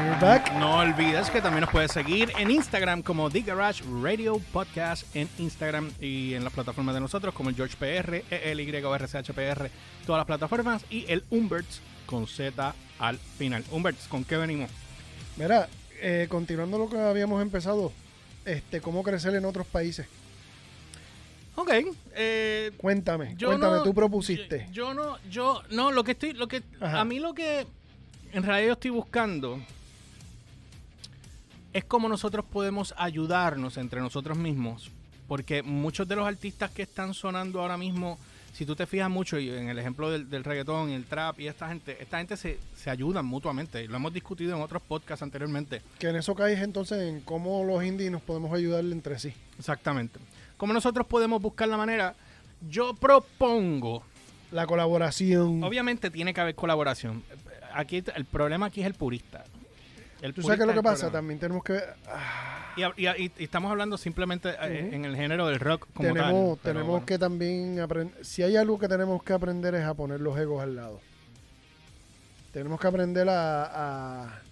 We're 0.00 0.18
back. 0.20 0.52
No 0.54 0.78
olvides 0.78 1.28
que 1.30 1.40
también 1.42 1.62
nos 1.62 1.70
puedes 1.70 1.92
seguir 1.92 2.32
en 2.38 2.50
Instagram 2.50 3.02
como 3.02 3.28
The 3.30 3.42
Garage 3.42 3.82
Radio 4.02 4.38
Podcast 4.52 5.04
en 5.14 5.28
Instagram 5.38 5.90
y 6.00 6.32
en 6.34 6.42
las 6.44 6.52
plataformas 6.52 6.94
de 6.94 7.00
nosotros 7.02 7.34
como 7.34 7.50
el 7.50 7.56
George 7.56 7.76
PR, 7.78 8.24
ELY 8.30 8.82
o 8.82 8.94
RCHPR, 8.96 9.70
todas 10.06 10.20
las 10.20 10.26
plataformas 10.26 10.84
y 10.90 11.04
el 11.08 11.22
Umberts 11.30 11.80
con 12.06 12.26
Z 12.26 12.74
al 12.98 13.18
final. 13.18 13.62
Umberts, 13.70 14.08
¿con 14.08 14.24
qué 14.24 14.36
venimos? 14.36 14.70
Mira, 15.36 15.68
eh, 16.00 16.26
continuando 16.30 16.78
lo 16.78 16.88
que 16.88 16.98
habíamos 16.98 17.42
empezado, 17.42 17.92
este, 18.46 18.80
cómo 18.80 19.02
crecer 19.02 19.34
en 19.34 19.44
otros 19.44 19.66
países. 19.66 20.06
Ok. 21.56 21.70
eh, 22.14 22.70
Cuéntame, 22.78 23.36
cuéntame, 23.38 23.76
no- 23.76 23.82
tú 23.82 23.92
propusiste. 23.92 24.66
Yo, 24.72 24.88
yo 24.88 24.94
no, 24.94 25.18
yo, 25.30 25.62
no, 25.70 25.92
lo 25.92 26.04
que 26.04 26.12
estoy, 26.12 26.32
lo 26.32 26.48
que, 26.48 26.62
Ajá. 26.80 27.00
a 27.00 27.04
mí 27.04 27.18
lo 27.18 27.34
que 27.34 27.66
en 28.32 28.42
realidad 28.44 28.68
yo 28.68 28.72
estoy 28.74 28.90
buscando 28.92 29.60
es 31.72 31.84
cómo 31.84 32.08
nosotros 32.08 32.44
podemos 32.44 32.94
ayudarnos 32.96 33.76
entre 33.76 34.00
nosotros 34.00 34.36
mismos. 34.36 34.90
Porque 35.28 35.62
muchos 35.62 36.08
de 36.08 36.16
los 36.16 36.26
artistas 36.26 36.70
que 36.70 36.82
están 36.82 37.14
sonando 37.14 37.60
ahora 37.60 37.76
mismo, 37.76 38.18
si 38.52 38.66
tú 38.66 38.74
te 38.74 38.86
fijas 38.86 39.08
mucho 39.08 39.38
y 39.38 39.48
en 39.50 39.68
el 39.68 39.78
ejemplo 39.78 40.10
del, 40.10 40.28
del 40.28 40.42
reggaetón 40.42 40.90
y 40.90 40.94
el 40.94 41.04
trap 41.04 41.38
y 41.38 41.46
esta 41.46 41.68
gente, 41.68 41.96
esta 42.00 42.18
gente 42.18 42.36
se, 42.36 42.58
se 42.74 42.90
ayudan 42.90 43.24
mutuamente. 43.26 43.86
Lo 43.86 43.96
hemos 43.96 44.12
discutido 44.12 44.56
en 44.56 44.62
otros 44.62 44.82
podcasts 44.82 45.22
anteriormente. 45.22 45.82
Que 46.00 46.08
en 46.08 46.16
eso 46.16 46.34
caes 46.34 46.60
entonces 46.60 47.00
en 47.02 47.20
cómo 47.20 47.62
los 47.64 47.84
indies 47.84 48.10
nos 48.10 48.22
podemos 48.22 48.52
ayudar 48.52 48.84
entre 48.84 49.20
sí. 49.20 49.32
Exactamente. 49.56 50.18
Cómo 50.56 50.72
nosotros 50.72 51.06
podemos 51.06 51.40
buscar 51.40 51.68
la 51.68 51.76
manera. 51.76 52.14
Yo 52.68 52.94
propongo 52.94 54.02
La 54.50 54.66
colaboración. 54.66 55.62
Obviamente 55.62 56.10
tiene 56.10 56.34
que 56.34 56.40
haber 56.40 56.56
colaboración. 56.56 57.22
Aquí 57.72 58.02
el 58.16 58.24
problema 58.24 58.66
aquí 58.66 58.80
es 58.80 58.86
el 58.88 58.94
purista. 58.94 59.44
El 60.22 60.34
¿Tú 60.34 60.42
sabes 60.42 60.58
qué 60.58 60.62
es 60.64 60.68
lo 60.68 60.74
que 60.74 60.82
pasa? 60.82 61.10
También 61.10 61.38
tenemos 61.40 61.64
que... 61.64 61.80
ah, 62.08 62.72
Y, 62.76 62.82
y- 63.02 63.08
y- 63.08 63.32
y 63.38 63.44
estamos 63.44 63.70
hablando 63.70 63.96
simplemente 63.96 64.50
eh, 64.50 64.90
en 64.92 65.04
el 65.04 65.16
género 65.16 65.46
del 65.46 65.58
rock 65.58 65.88
como 65.94 66.08
tenemos 66.08 66.58
tal. 66.58 66.72
tenemos 66.72 66.88
bueno. 66.90 67.06
que 67.06 67.18
también 67.18 67.80
aprender... 67.80 68.24
Si 68.24 68.42
hay 68.42 68.56
algo 68.56 68.78
que 68.78 68.86
tenemos 68.88 69.22
que 69.22 69.32
aprender 69.32 69.74
es 69.74 69.84
a 69.84 69.94
poner 69.94 70.20
los 70.20 70.38
egos 70.38 70.62
al 70.62 70.76
lado. 70.76 71.00
Tenemos 72.52 72.80
que 72.80 72.86
aprender 72.86 73.28
a, 73.28 74.24
a, 74.24 74.42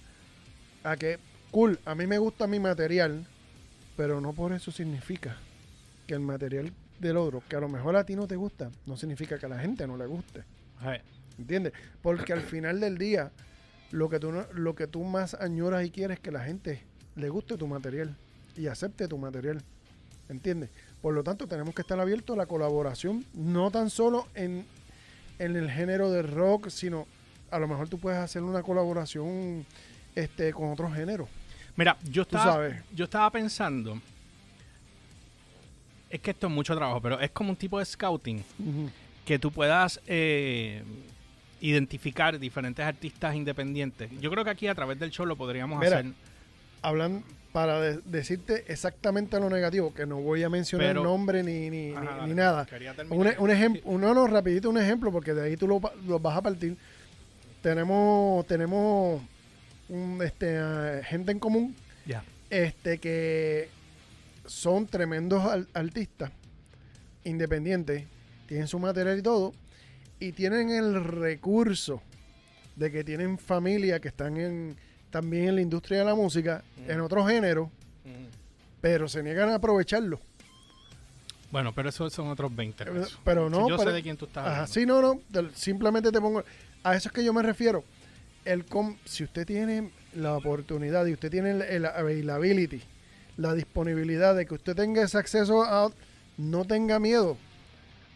a 0.84 0.96
que, 0.96 1.18
cool, 1.50 1.78
a 1.84 1.94
mí 1.94 2.06
me 2.06 2.18
gusta 2.18 2.46
mi 2.46 2.60
material, 2.60 3.26
pero 3.96 4.20
no 4.20 4.32
por 4.32 4.52
eso 4.52 4.70
significa 4.70 5.36
que 6.06 6.14
el 6.14 6.20
material 6.20 6.72
del 7.00 7.16
otro, 7.16 7.42
que 7.48 7.56
a 7.56 7.60
lo 7.60 7.68
mejor 7.68 7.96
a 7.96 8.04
ti 8.04 8.14
no 8.16 8.26
te 8.26 8.36
gusta, 8.36 8.70
no 8.86 8.96
significa 8.96 9.38
que 9.38 9.46
a 9.46 9.48
la 9.48 9.58
gente 9.58 9.86
no 9.86 9.96
le 9.96 10.06
guste. 10.06 10.44
¿Entiendes? 11.38 11.72
Porque 12.02 12.32
al 12.32 12.40
final 12.40 12.80
del 12.80 12.96
día, 12.98 13.30
lo 13.90 14.08
que 14.08 14.20
tú 14.20 14.32
lo 14.52 14.74
que 14.74 14.86
tú 14.86 15.04
más 15.04 15.34
añoras 15.34 15.84
y 15.84 15.90
quieres 15.90 16.16
es 16.16 16.20
que 16.22 16.30
la 16.30 16.44
gente 16.44 16.82
le 17.16 17.28
guste 17.28 17.56
tu 17.56 17.66
material 17.66 18.16
y 18.56 18.66
acepte 18.66 19.08
tu 19.08 19.18
material. 19.18 19.62
¿Entiendes? 20.28 20.70
Por 21.00 21.14
lo 21.14 21.22
tanto, 21.22 21.46
tenemos 21.46 21.74
que 21.74 21.82
estar 21.82 21.98
abiertos 21.98 22.34
a 22.34 22.38
la 22.38 22.46
colaboración, 22.46 23.24
no 23.32 23.70
tan 23.70 23.88
solo 23.88 24.26
en, 24.34 24.66
en 25.38 25.56
el 25.56 25.70
género 25.70 26.10
de 26.10 26.22
rock, 26.22 26.68
sino 26.68 27.06
a 27.50 27.58
lo 27.58 27.66
mejor 27.66 27.88
tú 27.88 27.98
puedes 27.98 28.18
hacer 28.18 28.42
una 28.42 28.62
colaboración 28.62 29.64
este 30.14 30.52
con 30.52 30.70
otros 30.70 30.94
géneros. 30.94 31.28
Mira, 31.76 31.96
yo 32.10 32.22
estaba, 32.22 32.52
sabes. 32.52 32.82
yo 32.92 33.04
estaba 33.04 33.30
pensando. 33.30 34.00
Es 36.10 36.20
que 36.20 36.32
esto 36.32 36.46
es 36.46 36.52
mucho 36.52 36.74
trabajo, 36.74 37.00
pero 37.00 37.20
es 37.20 37.30
como 37.30 37.50
un 37.50 37.56
tipo 37.56 37.78
de 37.78 37.84
scouting 37.84 38.42
que 39.24 39.38
tú 39.38 39.52
puedas 39.52 40.00
eh, 40.06 40.82
identificar 41.60 42.38
diferentes 42.38 42.84
artistas 42.84 43.34
independientes. 43.34 44.10
Yo 44.20 44.30
creo 44.30 44.44
que 44.44 44.50
aquí 44.50 44.66
a 44.68 44.74
través 44.74 44.98
del 44.98 45.10
show 45.10 45.26
lo 45.26 45.36
podríamos 45.36 45.78
Mira, 45.80 45.98
hacer. 45.98 46.12
Hablan 46.82 47.24
para 47.52 47.80
de- 47.80 48.00
decirte 48.04 48.64
exactamente 48.68 49.40
lo 49.40 49.50
negativo, 49.50 49.92
que 49.92 50.06
no 50.06 50.16
voy 50.20 50.42
a 50.44 50.48
mencionar 50.48 50.88
Pero- 50.88 51.02
nombre 51.02 51.42
ni, 51.42 51.68
ni, 51.70 51.90
Ajá, 51.92 52.00
ni- 52.00 52.06
dale. 52.06 52.26
ni 52.28 52.34
nada. 52.34 52.66
Quería 52.66 52.94
terminar. 52.94 53.34
Un, 53.38 53.44
un 53.44 53.50
ejemplo, 53.50 53.98
no, 53.98 54.14
no, 54.14 54.26
rapidito 54.28 54.70
un 54.70 54.78
ejemplo, 54.78 55.10
porque 55.10 55.34
de 55.34 55.42
ahí 55.46 55.56
tú 55.56 55.66
lo, 55.66 55.80
vas 55.80 56.36
a 56.36 56.42
partir. 56.42 56.76
Tenemos, 57.62 58.46
tenemos 58.46 59.20
un, 59.88 60.20
este, 60.22 60.46
eh, 60.58 61.02
gente 61.04 61.32
en 61.32 61.38
común 61.40 61.74
Ya. 62.06 62.22
este, 62.50 62.98
que 62.98 63.68
son 64.46 64.86
tremendos 64.86 65.44
al- 65.44 65.66
artistas, 65.74 66.30
independientes, 67.24 68.04
tienen 68.46 68.68
su 68.68 68.78
material 68.78 69.18
y 69.18 69.22
todo, 69.22 69.52
y 70.20 70.32
tienen 70.32 70.70
el 70.70 71.02
recurso 71.04 72.02
de 72.76 72.90
que 72.90 73.04
tienen 73.04 73.38
familia 73.38 74.00
que 74.00 74.08
están 74.08 74.36
en, 74.36 74.76
también 75.10 75.48
en 75.48 75.54
la 75.56 75.60
industria 75.62 75.98
de 76.00 76.04
la 76.04 76.14
música, 76.14 76.62
en 76.86 77.00
otro 77.00 77.26
género, 77.26 77.70
pero 78.80 79.08
se 79.08 79.22
niegan 79.22 79.48
a 79.50 79.56
aprovecharlo. 79.56 80.20
Bueno, 81.50 81.72
pero 81.74 81.88
esos 81.88 82.12
son 82.12 82.28
otros 82.28 82.54
20 82.54 82.84
Eh, 82.84 82.86
pesos. 82.86 83.18
Pero 83.24 83.48
no. 83.48 83.68
yo 83.68 83.76
pero- 83.78 83.90
sé 83.90 83.96
de 83.96 84.02
quién 84.02 84.16
tú 84.16 84.26
estás 84.26 84.42
Ajá, 84.44 84.50
hablando. 84.64 84.72
sí, 84.74 84.86
no, 84.86 85.00
no. 85.42 85.50
simplemente 85.54 86.12
te 86.12 86.20
pongo. 86.20 86.44
A 86.84 86.94
eso 86.94 87.08
es 87.08 87.12
que 87.14 87.24
yo 87.24 87.32
me 87.32 87.42
refiero. 87.42 87.84
El 88.44 88.64
com- 88.66 88.96
si 89.04 89.24
usted 89.24 89.46
tiene 89.46 89.90
la 90.14 90.36
oportunidad 90.36 91.06
y 91.06 91.12
usted 91.14 91.30
tiene 91.30 91.50
el 91.50 91.84
availability, 91.86 92.82
la 93.36 93.54
disponibilidad 93.54 94.34
de 94.36 94.46
que 94.46 94.54
usted 94.54 94.74
tenga 94.76 95.02
ese 95.02 95.18
acceso 95.18 95.62
a. 95.64 95.90
No 96.36 96.64
tenga 96.64 96.98
miedo. 97.00 97.36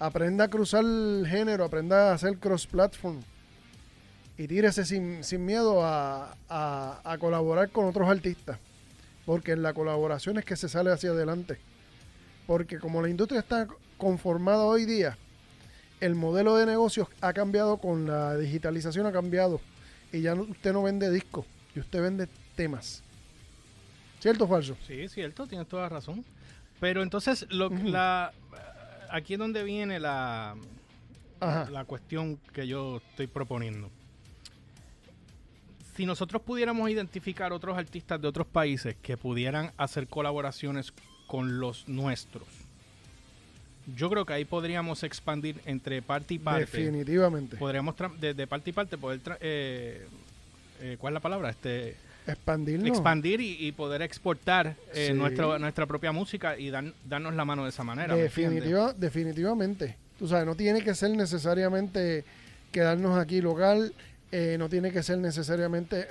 Aprenda 0.07 0.45
a 0.45 0.49
cruzar 0.49 0.85
el 0.85 1.25
género, 1.29 1.65
aprenda 1.65 2.11
a 2.11 2.15
hacer 2.15 2.37
cross-platform. 2.39 3.21
Y 4.37 4.49
tírese 4.49 4.85
sin, 4.85 5.23
sin 5.23 5.45
miedo 5.47 5.85
a, 5.85 6.37
a- 6.49 7.01
a 7.05 7.19
colaborar 7.19 7.71
con 7.71 7.87
otros 7.87 8.09
artistas. 8.09 8.59
Porque 9.25 9.53
en 9.53 9.63
la 9.63 9.73
colaboración 9.73 10.39
es 10.39 10.45
que 10.45 10.57
se 10.57 10.69
sale 10.69 10.91
hacia 10.91 11.11
adelante. 11.11 11.59
Porque 12.49 12.81
como 12.81 13.01
la 13.01 13.09
industria 13.09 13.39
está 13.41 13.69
conformada 13.97 14.65
hoy 14.65 14.85
día, 14.87 15.17
el 16.01 16.17
modelo 16.17 16.57
de 16.57 16.67
negocios 16.67 17.07
ha 17.21 17.33
cambiado 17.33 17.77
con 17.77 18.07
la 18.09 18.37
digitalización, 18.37 19.07
ha 19.07 19.13
cambiado. 19.13 19.61
Y 20.13 20.23
ya 20.23 20.35
no- 20.35 20.43
usted 20.43 20.73
no 20.73 20.83
vende 20.83 21.11
discos, 21.13 21.47
y 21.77 21.79
usted 21.81 22.03
vende 22.03 22.27
temas. 22.57 23.05
¿Cierto 24.19 24.45
o 24.45 24.49
falso? 24.49 24.77
Sí, 24.85 25.09
cierto, 25.09 25.47
tienes 25.47 25.69
toda 25.69 25.83
la 25.85 25.89
razón. 25.91 26.25
Pero 26.81 27.05
entonces, 27.05 27.47
lo, 27.51 27.69
Ujú. 27.69 27.89
la, 27.89 28.33
aquí 29.13 29.35
es 29.35 29.39
donde 29.39 29.63
viene 29.63 30.01
la, 30.01 30.57
Ajá. 31.41 31.71
la 31.71 31.85
cuestión 31.85 32.39
que 32.53 32.67
yo 32.67 33.01
estoy 33.11 33.27
proponiendo. 33.27 33.91
Si 35.97 36.07
nosotros 36.07 36.41
pudiéramos 36.43 36.89
identificar 36.89 37.53
otros 37.53 37.77
artistas 37.77 38.21
de 38.21 38.27
otros 38.27 38.47
países 38.47 38.97
que 39.03 39.17
pudieran 39.17 39.73
hacer 39.77 40.09
colaboraciones 40.09 40.93
con 41.27 41.61
los 41.61 41.87
nuestros, 41.87 42.45
yo 43.97 44.09
creo 44.09 44.25
que 44.25 44.33
ahí 44.33 44.45
podríamos 44.45 45.03
expandir 45.03 45.61
entre 45.67 46.01
parte 46.01 46.35
y 46.35 46.39
parte. 46.39 46.61
Definitivamente. 46.61 47.57
Podríamos, 47.57 47.95
de, 48.21 48.33
de 48.33 48.47
parte 48.47 48.71
y 48.71 48.73
parte, 48.73 48.97
poder... 48.97 49.21
eh, 49.41 50.07
eh, 50.81 50.97
¿Cuál 50.99 51.13
es 51.13 51.15
la 51.15 51.21
palabra? 51.21 51.51
Este, 51.51 51.97
Expandirnos. 52.27 52.89
expandir 52.89 53.41
y, 53.41 53.57
y 53.67 53.73
poder 53.73 54.03
exportar 54.03 54.77
eh, 54.95 55.09
Sí. 55.09 55.13
nuestro- 55.15 55.59
nuestra 55.59 55.87
propia 55.87 56.13
música 56.13 56.57
y 56.59 56.71
dan- 56.71 56.95
darnos 57.09 57.35
la 57.35 57.45
mano 57.45 57.65
de 57.65 57.71
esa 57.71 57.83
manera. 57.85 58.15
Definitiva, 58.15 58.93
definitivamente. 58.93 59.97
Tú 60.19 60.29
sabes, 60.29 60.47
no 60.47 60.55
tiene 60.55 60.83
que 60.83 60.95
ser 60.95 61.11
necesariamente 61.11 62.25
quedarnos 62.71 63.19
aquí 63.19 63.41
local, 63.41 63.93
eh, 64.31 64.57
no 64.59 64.69
tiene 64.69 64.91
que 64.93 65.03
ser 65.03 65.19
necesariamente 65.19 66.07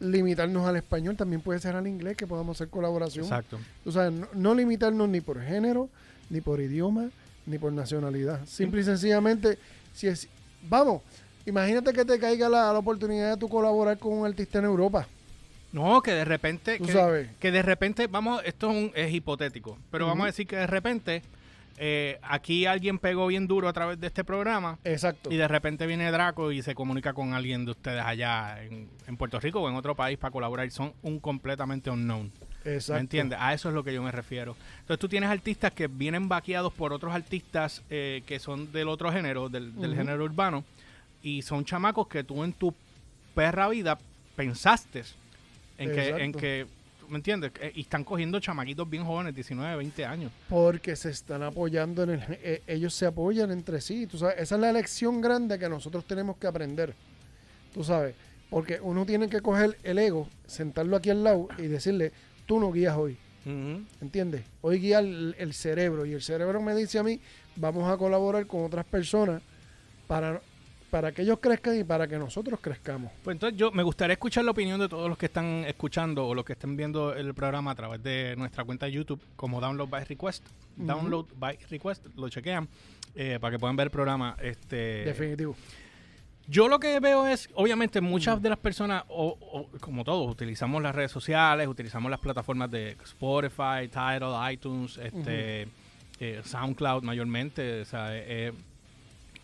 limitarnos 0.00 0.66
al 0.66 0.76
español, 0.76 1.16
también 1.16 1.40
puede 1.40 1.58
ser 1.60 1.74
al 1.76 1.86
inglés 1.86 2.16
que 2.16 2.26
podamos 2.26 2.56
hacer 2.56 2.68
colaboración. 2.68 3.24
Exacto. 3.24 3.58
Tú 3.82 3.92
sabes, 3.92 4.12
no, 4.12 4.28
no 4.34 4.54
limitarnos 4.54 5.08
ni 5.08 5.20
por 5.20 5.40
género, 5.42 5.88
ni 6.30 6.40
por 6.40 6.60
idioma, 6.60 7.08
ni 7.46 7.58
por 7.58 7.72
nacionalidad. 7.72 8.44
Simple 8.46 8.82
y 8.82 8.84
sencillamente, 8.84 9.58
si 9.94 10.08
es, 10.08 10.28
vamos, 10.68 11.02
imagínate 11.46 11.92
que 11.92 12.04
te 12.04 12.18
caiga 12.18 12.48
la, 12.48 12.72
la 12.72 12.78
oportunidad 12.78 13.30
de 13.30 13.36
tú 13.38 13.48
colaborar 13.48 13.98
con 13.98 14.12
un 14.12 14.26
artista 14.26 14.58
en 14.58 14.66
Europa. 14.66 15.06
No, 15.74 16.00
que 16.02 16.12
de 16.12 16.24
repente, 16.24 16.78
Tú 16.78 16.86
que, 16.86 16.92
sabes. 16.92 17.28
que 17.40 17.50
de 17.50 17.60
repente, 17.60 18.06
vamos, 18.06 18.40
esto 18.44 18.70
es, 18.70 18.76
un, 18.76 18.92
es 18.94 19.12
hipotético, 19.12 19.76
pero 19.90 20.06
vamos 20.06 20.22
a 20.22 20.26
decir 20.26 20.46
que 20.46 20.54
de 20.54 20.68
repente 20.68 21.20
eh, 21.78 22.20
aquí 22.22 22.64
alguien 22.64 23.00
pegó 23.00 23.26
bien 23.26 23.48
duro 23.48 23.68
a 23.68 23.72
través 23.72 23.98
de 23.98 24.06
este 24.06 24.22
programa 24.22 24.78
Exacto. 24.84 25.32
y 25.32 25.36
de 25.36 25.48
repente 25.48 25.88
viene 25.88 26.12
Draco 26.12 26.52
y 26.52 26.62
se 26.62 26.76
comunica 26.76 27.12
con 27.12 27.34
alguien 27.34 27.64
de 27.64 27.72
ustedes 27.72 28.00
allá 28.04 28.62
en, 28.62 28.88
en 29.08 29.16
Puerto 29.16 29.40
Rico 29.40 29.60
o 29.60 29.68
en 29.68 29.74
otro 29.74 29.96
país 29.96 30.16
para 30.16 30.30
colaborar. 30.30 30.70
Son 30.70 30.92
un 31.02 31.18
completamente 31.18 31.90
unknown. 31.90 32.30
Exacto. 32.64 32.92
¿Me 32.92 33.00
entiendes? 33.00 33.38
A 33.42 33.52
eso 33.52 33.68
es 33.68 33.74
lo 33.74 33.82
que 33.82 33.92
yo 33.92 34.00
me 34.00 34.12
refiero. 34.12 34.56
Entonces 34.78 35.00
tú 35.00 35.08
tienes 35.08 35.28
artistas 35.28 35.72
que 35.72 35.88
vienen 35.88 36.28
vaqueados 36.28 36.72
por 36.72 36.92
otros 36.92 37.12
artistas 37.12 37.82
eh, 37.90 38.22
que 38.26 38.38
son 38.38 38.70
del 38.70 38.86
otro 38.86 39.10
género, 39.10 39.48
del, 39.48 39.74
del 39.74 39.96
género 39.96 40.22
urbano, 40.22 40.62
y 41.20 41.42
son 41.42 41.64
chamacos 41.64 42.06
que 42.06 42.22
tú 42.22 42.44
en 42.44 42.52
tu 42.52 42.72
perra 43.34 43.68
vida 43.68 43.98
pensaste 44.36 45.02
en 45.78 45.92
que, 45.92 46.08
en 46.08 46.32
que, 46.32 46.66
¿me 47.08 47.16
entiendes? 47.16 47.52
Eh, 47.60 47.72
Y 47.74 47.80
están 47.82 48.04
cogiendo 48.04 48.38
chamaquitos 48.40 48.88
bien 48.88 49.04
jóvenes, 49.04 49.34
19, 49.34 49.76
20 49.76 50.04
años. 50.04 50.32
Porque 50.48 50.96
se 50.96 51.10
están 51.10 51.42
apoyando 51.42 52.02
en 52.04 52.10
el, 52.10 52.20
eh, 52.28 52.62
ellos 52.66 52.94
se 52.94 53.06
apoyan 53.06 53.50
entre 53.50 53.80
sí, 53.80 54.06
tú 54.06 54.18
sabes, 54.18 54.36
esa 54.38 54.54
es 54.54 54.60
la 54.60 54.72
lección 54.72 55.20
grande 55.20 55.58
que 55.58 55.68
nosotros 55.68 56.04
tenemos 56.06 56.36
que 56.36 56.46
aprender. 56.46 56.94
Tú 57.72 57.82
sabes, 57.82 58.14
porque 58.50 58.80
uno 58.80 59.04
tiene 59.04 59.28
que 59.28 59.40
coger 59.40 59.76
el 59.82 59.98
ego, 59.98 60.28
sentarlo 60.46 60.96
aquí 60.96 61.10
al 61.10 61.24
lado 61.24 61.48
y 61.58 61.62
decirle, 61.62 62.12
tú 62.46 62.60
no 62.60 62.70
guías 62.70 62.96
hoy, 62.96 63.16
¿entiendes? 64.00 64.42
Hoy 64.62 64.78
guía 64.78 65.00
el, 65.00 65.34
el 65.38 65.52
cerebro 65.54 66.06
y 66.06 66.12
el 66.12 66.22
cerebro 66.22 66.62
me 66.62 66.74
dice 66.74 66.98
a 66.98 67.02
mí, 67.02 67.20
vamos 67.56 67.90
a 67.92 67.96
colaborar 67.96 68.46
con 68.46 68.64
otras 68.64 68.84
personas 68.84 69.42
para 70.06 70.40
para 70.94 71.10
que 71.10 71.22
ellos 71.22 71.40
crezcan 71.40 71.76
y 71.76 71.82
para 71.82 72.06
que 72.06 72.16
nosotros 72.16 72.60
crezcamos. 72.62 73.10
Pues 73.24 73.34
entonces 73.34 73.58
yo 73.58 73.72
me 73.72 73.82
gustaría 73.82 74.12
escuchar 74.12 74.44
la 74.44 74.52
opinión 74.52 74.78
de 74.78 74.88
todos 74.88 75.08
los 75.08 75.18
que 75.18 75.26
están 75.26 75.64
escuchando 75.66 76.24
o 76.24 76.36
los 76.36 76.44
que 76.44 76.52
estén 76.52 76.76
viendo 76.76 77.12
el 77.12 77.34
programa 77.34 77.72
a 77.72 77.74
través 77.74 78.00
de 78.00 78.36
nuestra 78.36 78.62
cuenta 78.62 78.86
de 78.86 78.92
YouTube 78.92 79.20
como 79.34 79.60
Download 79.60 79.88
by 79.88 80.04
Request. 80.04 80.46
Download 80.76 81.26
by 81.36 81.58
Request, 81.68 82.06
lo 82.14 82.28
chequean 82.28 82.68
eh, 83.16 83.38
para 83.40 83.50
que 83.50 83.58
puedan 83.58 83.74
ver 83.74 83.88
el 83.88 83.90
programa. 83.90 84.36
Este, 84.40 85.04
Definitivo. 85.04 85.56
Yo 86.46 86.68
lo 86.68 86.78
que 86.78 87.00
veo 87.00 87.26
es, 87.26 87.48
obviamente, 87.54 88.00
muchas 88.00 88.40
de 88.40 88.50
las 88.50 88.58
personas, 88.60 89.02
o, 89.08 89.36
o 89.40 89.78
como 89.80 90.04
todos, 90.04 90.30
utilizamos 90.30 90.80
las 90.80 90.94
redes 90.94 91.10
sociales, 91.10 91.66
utilizamos 91.66 92.08
las 92.08 92.20
plataformas 92.20 92.70
de 92.70 92.90
Spotify, 93.02 93.88
Tidal, 93.90 94.52
iTunes, 94.52 94.96
este, 94.98 95.66
eh, 96.20 96.40
SoundCloud 96.44 97.02
mayormente. 97.02 97.80
O 97.80 97.84
sea, 97.84 98.10
eh, 98.12 98.52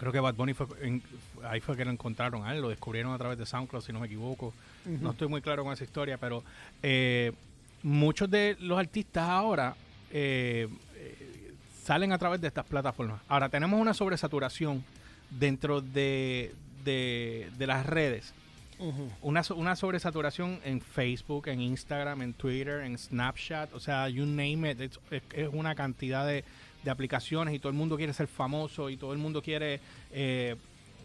creo 0.00 0.12
que 0.12 0.20
Bad 0.20 0.34
Bunny 0.34 0.54
fue, 0.54 0.66
en- 0.80 1.02
ahí 1.44 1.60
fue 1.60 1.76
que 1.76 1.84
lo 1.84 1.90
encontraron 1.90 2.46
a 2.46 2.54
él, 2.54 2.62
lo 2.62 2.70
descubrieron 2.70 3.12
a 3.12 3.18
través 3.18 3.36
de 3.38 3.44
SoundCloud, 3.44 3.82
si 3.82 3.92
no 3.92 4.00
me 4.00 4.06
equivoco. 4.06 4.54
No 4.86 5.10
estoy 5.10 5.28
muy 5.28 5.42
claro 5.42 5.62
con 5.62 5.74
esa 5.74 5.84
historia, 5.84 6.16
pero 6.16 6.42
eh, 6.82 7.32
muchos 7.82 8.30
de 8.30 8.56
los 8.60 8.78
artistas 8.78 9.28
ahora 9.28 9.76
eh, 10.10 10.68
eh, 10.96 11.52
salen 11.84 12.12
a 12.12 12.18
través 12.18 12.40
de 12.40 12.48
estas 12.48 12.64
plataformas. 12.64 13.20
Ahora, 13.28 13.50
tenemos 13.50 13.78
una 13.78 13.92
sobresaturación 13.92 14.82
dentro 15.28 15.82
de, 15.82 16.54
de, 16.82 17.50
de 17.58 17.66
las 17.66 17.84
redes. 17.84 18.32
Una, 19.20 19.42
una 19.54 19.76
sobresaturación 19.76 20.58
en 20.64 20.80
Facebook, 20.80 21.48
en 21.48 21.60
Instagram, 21.60 22.22
en 22.22 22.32
Twitter, 22.32 22.80
en 22.80 22.96
Snapchat, 22.96 23.74
o 23.74 23.80
sea, 23.80 24.08
you 24.08 24.24
name 24.24 24.70
it, 24.70 24.80
es 25.34 25.48
una 25.52 25.74
cantidad 25.74 26.26
de, 26.26 26.42
de 26.82 26.90
aplicaciones 26.90 27.54
y 27.54 27.58
todo 27.58 27.70
el 27.70 27.76
mundo 27.78 27.96
quiere 27.96 28.12
ser 28.12 28.26
famoso 28.26 28.88
y 28.90 28.96
todo 28.96 29.12
el 29.12 29.18
mundo 29.18 29.42
quiere, 29.42 29.80
eh, 30.12 30.56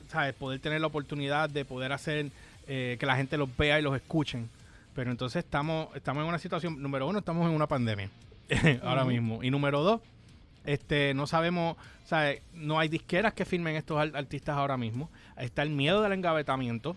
¿sabes? 0.10 0.34
Poder 0.34 0.60
tener 0.60 0.82
la 0.82 0.88
oportunidad 0.88 1.50
de 1.50 1.66
poder 1.66 1.92
hacer 1.92 2.28
eh, 2.68 2.98
que 3.00 3.06
la 3.06 3.16
gente 3.18 3.38
los 3.38 3.56
vea 3.58 3.80
y 3.80 3.82
los 3.82 3.96
escuchen. 3.96 4.50
Pero 4.96 5.12
entonces 5.12 5.44
estamos, 5.44 5.94
estamos 5.96 6.22
en 6.24 6.30
una 6.30 6.40
situación, 6.40 6.82
número 6.82 7.08
uno, 7.08 7.20
estamos 7.20 7.48
en 7.50 7.54
una 7.56 7.68
pandemia 7.68 8.10
ahora 8.84 9.04
mismo. 9.06 9.44
Y 9.44 9.52
número 9.52 9.82
dos, 9.82 10.02
este, 10.66 11.14
no 11.14 11.28
sabemos, 11.28 11.76
¿sabes? 12.06 12.42
No 12.54 12.80
hay 12.80 12.88
disqueras 12.88 13.34
que 13.34 13.44
firmen 13.46 13.76
estos 13.76 13.98
artistas 14.14 14.56
ahora 14.56 14.78
mismo. 14.78 15.10
Está 15.38 15.62
el 15.64 15.70
miedo 15.70 16.02
del 16.02 16.14
engavetamiento. 16.14 16.96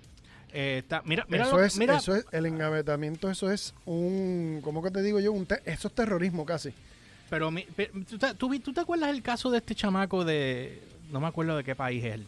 Eh, 0.53 0.79
está, 0.79 1.03
mira, 1.05 1.27
mira, 1.29 1.45
eso, 1.45 1.57
lo- 1.59 1.65
es, 1.65 1.77
mira- 1.77 1.97
eso 1.99 2.15
es, 2.15 2.25
el 2.33 2.47
engavetamiento, 2.47 3.29
eso 3.31 3.51
es 3.51 3.75
un, 3.85 4.61
¿cómo 4.63 4.83
que 4.83 4.91
te 4.91 5.03
digo 5.03 5.21
yo? 5.21 5.33
Un 5.33 5.45
te- 5.45 5.61
eso 5.67 5.89
es 5.89 5.95
terrorismo 5.95 6.47
casi. 6.47 6.73
Pero, 7.31 7.51
mi- 7.51 7.63
pe- 7.63 7.91
¿tú, 8.09 8.19
te- 8.19 8.35
tú 8.35 8.73
te 8.73 8.81
acuerdas 8.81 9.11
el 9.11 9.23
caso 9.23 9.51
de 9.51 9.59
este 9.59 9.75
chamaco 9.75 10.25
de, 10.25 10.81
no 11.11 11.21
me 11.21 11.27
acuerdo 11.27 11.57
de 11.57 11.65
qué 11.65 11.75
país 11.75 12.05
es 12.05 12.15
él, 12.15 12.27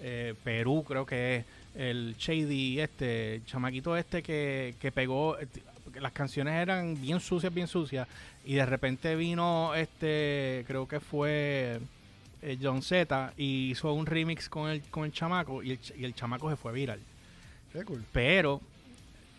Eh, 0.00 0.34
Perú 0.44 0.84
creo 0.86 1.04
que 1.04 1.36
es, 1.36 1.44
el 1.74 2.14
Shady, 2.18 2.80
este, 2.80 3.40
chamaquito 3.46 3.96
este 3.96 4.22
que, 4.22 4.74
que 4.80 4.90
pegó, 4.92 5.36
las 6.00 6.12
canciones 6.12 6.54
eran 6.54 7.00
bien 7.00 7.18
sucias, 7.20 7.52
bien 7.52 7.66
sucias, 7.66 8.06
y 8.44 8.54
de 8.54 8.64
repente 8.66 9.16
vino 9.16 9.74
este, 9.74 10.64
creo 10.68 10.86
que 10.86 11.00
fue 11.00 11.80
eh, 12.42 12.56
John 12.62 12.80
Z, 12.82 13.32
y 13.36 13.70
hizo 13.70 13.92
un 13.92 14.06
remix 14.06 14.48
con 14.48 14.70
el, 14.70 14.82
con 14.82 15.04
el 15.04 15.12
chamaco, 15.12 15.62
y 15.62 15.72
el, 15.72 15.78
y 15.98 16.04
el 16.04 16.14
chamaco 16.14 16.48
se 16.48 16.56
fue 16.56 16.72
viral. 16.72 17.00
Qué 17.72 17.84
cool. 17.84 18.04
Pero 18.12 18.60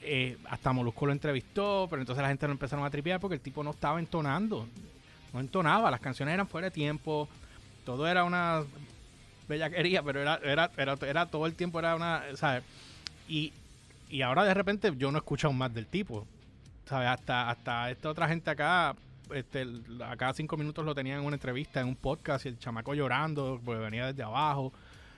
eh, 0.01 0.37
hasta 0.49 0.73
Molusco 0.73 1.05
lo 1.05 1.11
entrevistó, 1.11 1.87
pero 1.89 2.01
entonces 2.01 2.21
la 2.21 2.29
gente 2.29 2.47
lo 2.47 2.53
empezaron 2.53 2.85
a 2.85 2.89
tripear 2.89 3.19
porque 3.19 3.35
el 3.35 3.41
tipo 3.41 3.63
no 3.63 3.71
estaba 3.71 3.99
entonando. 3.99 4.67
No 5.33 5.39
entonaba, 5.39 5.91
las 5.91 5.99
canciones 5.99 6.33
eran 6.33 6.47
fuera 6.47 6.65
de 6.65 6.71
tiempo, 6.71 7.27
todo 7.85 8.07
era 8.07 8.23
una 8.23 8.63
bellaquería, 9.47 10.01
pero 10.03 10.21
era, 10.21 10.39
era, 10.43 10.71
era, 10.77 10.97
era 11.01 11.25
todo 11.25 11.45
el 11.45 11.53
tiempo 11.53 11.79
era 11.79 11.95
una, 11.95 12.23
¿sabes? 12.35 12.63
Y, 13.27 13.53
y 14.09 14.21
ahora 14.21 14.43
de 14.43 14.53
repente 14.53 14.93
yo 14.97 15.11
no 15.11 15.17
he 15.17 15.21
escuchado 15.21 15.53
más 15.53 15.73
del 15.73 15.85
tipo. 15.85 16.25
¿Sabes? 16.85 17.07
Hasta, 17.07 17.51
hasta 17.51 17.91
esta 17.91 18.09
otra 18.09 18.27
gente 18.27 18.49
acá, 18.49 18.95
este, 19.31 19.63
a 20.03 20.17
cada 20.17 20.33
cinco 20.33 20.57
minutos 20.57 20.83
lo 20.83 20.95
tenían 20.95 21.19
en 21.19 21.25
una 21.25 21.35
entrevista, 21.35 21.81
en 21.81 21.87
un 21.87 21.95
podcast, 21.95 22.45
y 22.45 22.49
el 22.49 22.57
chamaco 22.57 22.95
llorando, 22.95 23.61
porque 23.63 23.79
venía 23.79 24.07
desde 24.07 24.23
abajo. 24.23 24.73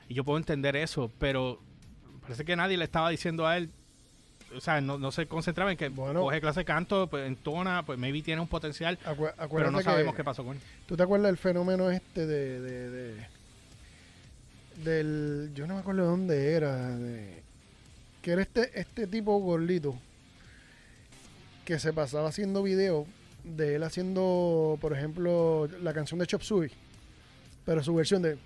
Y 0.10 0.14
yo 0.14 0.26
puedo 0.26 0.38
entender 0.38 0.76
eso, 0.76 1.10
pero 1.18 1.62
parece 2.22 2.44
que 2.44 2.58
nadie 2.58 2.76
le 2.76 2.84
estaba 2.84 3.10
diciendo 3.10 3.48
a 3.48 3.56
él, 3.56 3.72
o 4.56 4.62
sea, 4.62 4.82
no, 4.82 4.98
no 4.98 5.12
se 5.12 5.26
concentraba 5.28 5.72
en 5.72 5.78
que 5.78 5.90
Bueno. 5.90 6.22
coge 6.22 6.42
clase 6.42 6.62
de 6.62 6.66
canto, 6.66 7.08
pues 7.08 7.28
entona, 7.28 7.84
pues 7.86 7.98
maybe 8.00 8.22
tiene 8.22 8.42
un 8.42 8.48
potencial, 8.48 8.98
Acu- 9.06 9.32
pero 9.54 9.72
no 9.72 9.82
sabemos 9.82 10.14
que, 10.14 10.18
qué 10.18 10.24
pasó 10.24 10.44
con 10.44 10.56
él. 10.58 10.62
¿Tú 10.88 10.96
te 10.98 11.04
acuerdas 11.04 11.28
del 11.30 11.38
fenómeno 11.38 11.90
este 11.92 12.26
de, 12.26 12.60
de, 12.60 12.90
de- 12.90 13.28
del 14.84 15.52
yo 15.54 15.68
no 15.68 15.76
me 15.76 15.80
acuerdo 15.82 16.02
de 16.04 16.08
dónde 16.08 16.52
era, 16.54 16.96
de- 16.98 17.42
que 18.22 18.32
era 18.32 18.42
este 18.42 18.80
este 18.80 19.08
tipo 19.08 19.38
gordito 19.40 19.96
que 21.66 21.80
se 21.80 21.94
pasaba 21.94 22.30
haciendo 22.30 22.64
videos 22.64 23.06
de 23.44 23.76
él 23.76 23.84
haciendo, 23.84 24.78
por 24.82 24.94
ejemplo, 24.94 25.68
la 25.82 25.94
canción 25.94 26.20
de 26.20 26.28
Chop 26.28 26.42
Suey, 26.42 26.72
pero 27.66 27.84
su 27.84 27.94
versión 27.96 28.22
de 28.22 28.38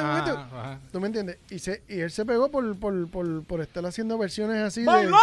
Ah. 0.00 0.78
¿Tú 0.90 1.00
me 1.00 1.06
entiendes? 1.08 1.38
Y, 1.50 1.58
se, 1.58 1.82
y 1.88 2.00
él 2.00 2.10
se 2.10 2.24
pegó 2.24 2.50
por, 2.50 2.78
por, 2.78 3.08
por, 3.10 3.44
por 3.44 3.60
estar 3.60 3.84
haciendo 3.86 4.16
versiones 4.18 4.58
así 4.62 4.80
de... 4.80 4.86
¡Bailar! 4.86 5.20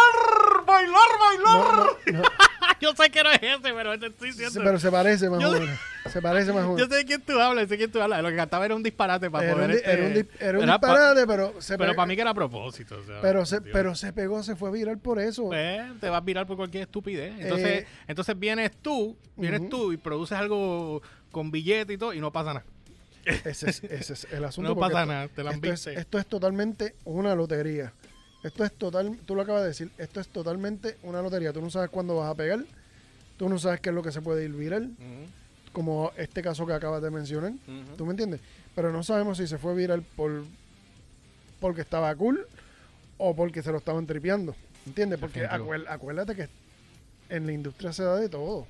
¡Bailar! 0.66 0.94
¡Bailar! 1.18 1.44
No, 1.44 1.76
no, 1.76 2.18
no. 2.18 2.22
Yo 2.80 2.92
sé 2.94 3.10
que 3.10 3.22
no 3.22 3.30
es 3.30 3.42
ese, 3.42 3.74
pero 3.74 3.98
te 3.98 4.06
estoy 4.06 4.32
Sí, 4.32 4.38
diciendo. 4.38 4.62
pero 4.64 4.78
se 4.78 4.90
parece 4.90 5.28
más 5.28 5.40
Yo 5.40 5.50
o 5.50 5.52
menos. 5.52 5.68
Se 6.10 6.22
parece 6.22 6.50
más 6.52 6.64
o 6.64 6.68
Yo 6.70 6.74
menos. 6.76 6.88
sé 6.88 6.96
de 6.96 7.04
quién 7.04 7.20
tú 7.20 7.38
hablas, 7.38 7.64
sé 7.64 7.68
de 7.72 7.76
quién 7.76 7.92
tú 7.92 8.00
hablas. 8.00 8.22
Lo 8.22 8.30
que 8.30 8.36
cantaba 8.36 8.64
era 8.64 8.74
un 8.74 8.82
disparate 8.82 9.30
para 9.30 9.44
Era 9.44 9.54
poder. 9.54 9.70
un, 9.70 9.76
este, 9.76 9.90
era 9.92 10.06
un 10.06 10.14
di- 10.14 10.28
era 10.38 10.58
un 10.58 10.64
era 10.64 10.80
pa- 10.80 10.86
disparate, 10.88 11.26
pero 11.26 11.60
se 11.60 11.76
pero 11.76 11.92
pe- 11.92 11.96
para 11.96 12.06
mí 12.06 12.14
que 12.14 12.22
era 12.22 12.30
a 12.30 12.34
propósito. 12.34 12.96
o 12.98 13.04
sea, 13.04 13.20
pero 13.20 13.44
se, 13.44 13.60
Dios. 13.60 13.70
pero 13.72 13.94
se 13.94 14.12
pegó, 14.14 14.42
se 14.42 14.56
fue 14.56 14.70
viral 14.70 14.96
por 14.98 15.18
eso. 15.18 15.48
Pues, 15.48 15.82
te 16.00 16.08
vas 16.08 16.22
a 16.22 16.24
virar 16.24 16.46
por 16.46 16.56
cualquier 16.56 16.84
estupidez. 16.84 17.34
Entonces, 17.38 17.82
Eh, 17.82 17.86
entonces 18.08 18.38
vienes 18.38 18.70
tú, 18.80 19.14
vienes 19.36 19.68
tú 19.68 19.92
y 19.92 19.98
produces 19.98 20.38
algo 20.38 21.02
con 21.30 21.50
billete 21.50 21.92
y 21.94 21.98
todo 21.98 22.12
y 22.14 22.20
no 22.20 22.32
pasa 22.32 22.54
nada. 22.54 22.66
Ese 23.24 23.70
es, 23.70 23.84
ese 23.84 24.12
es 24.14 24.26
el 24.32 24.44
asunto. 24.44 24.70
No 24.74 24.80
pasa 24.80 25.00
esto- 25.02 25.12
nada, 25.12 25.28
te 25.28 25.44
la 25.44 25.50
esto 25.52 25.72
es, 25.72 25.86
esto 25.86 26.18
es 26.18 26.26
totalmente 26.26 26.94
una 27.04 27.34
lotería. 27.34 27.92
Esto 28.42 28.64
es 28.64 28.72
total, 28.72 29.18
tú 29.26 29.34
lo 29.34 29.42
acabas 29.42 29.62
de 29.62 29.68
decir, 29.68 29.90
esto 29.98 30.18
es 30.20 30.28
totalmente 30.28 30.96
una 31.02 31.20
lotería. 31.20 31.52
Tú 31.52 31.60
no 31.60 31.68
sabes 31.70 31.90
cuándo 31.90 32.16
vas 32.16 32.30
a 32.30 32.34
pegar, 32.34 32.64
tú 33.36 33.48
no 33.50 33.58
sabes 33.58 33.80
qué 33.80 33.90
es 33.90 33.94
lo 33.94 34.02
que 34.02 34.12
se 34.12 34.22
puede 34.22 34.44
ir 34.46 34.52
viral, 34.52 34.96
como 35.72 36.10
este 36.16 36.42
caso 36.42 36.66
que 36.66 36.72
acabas 36.72 37.02
de 37.02 37.10
mencionar. 37.10 37.52
¿Tú 37.98 38.06
me 38.06 38.12
entiendes? 38.12 38.40
Pero 38.74 38.90
no 38.92 39.02
sabemos 39.02 39.36
si 39.36 39.46
se 39.46 39.58
fue 39.58 39.74
viral 39.74 40.02
por 40.16 40.44
porque 41.60 41.82
estaba 41.82 42.14
cool 42.14 42.46
o 43.18 43.36
porque 43.36 43.62
se 43.62 43.70
lo 43.70 43.76
estaban 43.78 44.06
tripeando. 44.06 44.54
¿Entiendes? 44.86 45.18
Porque 45.18 45.44
acuérdate 45.44 46.34
que 46.34 46.48
en 47.28 47.44
la 47.46 47.52
industria 47.52 47.92
se 47.92 48.02
da 48.02 48.16
de 48.16 48.30
todo. 48.30 48.66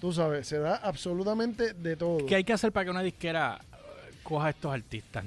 Tú 0.00 0.12
sabes, 0.12 0.46
se 0.46 0.58
da 0.58 0.76
absolutamente 0.76 1.72
de 1.74 1.96
todo. 1.96 2.24
¿Qué 2.26 2.34
hay 2.36 2.44
que 2.44 2.52
hacer 2.52 2.70
para 2.72 2.84
que 2.84 2.90
una 2.90 3.02
disquera 3.02 3.58
eh, 3.60 4.12
coja 4.22 4.46
a 4.48 4.50
estos 4.50 4.72
artistas? 4.72 5.24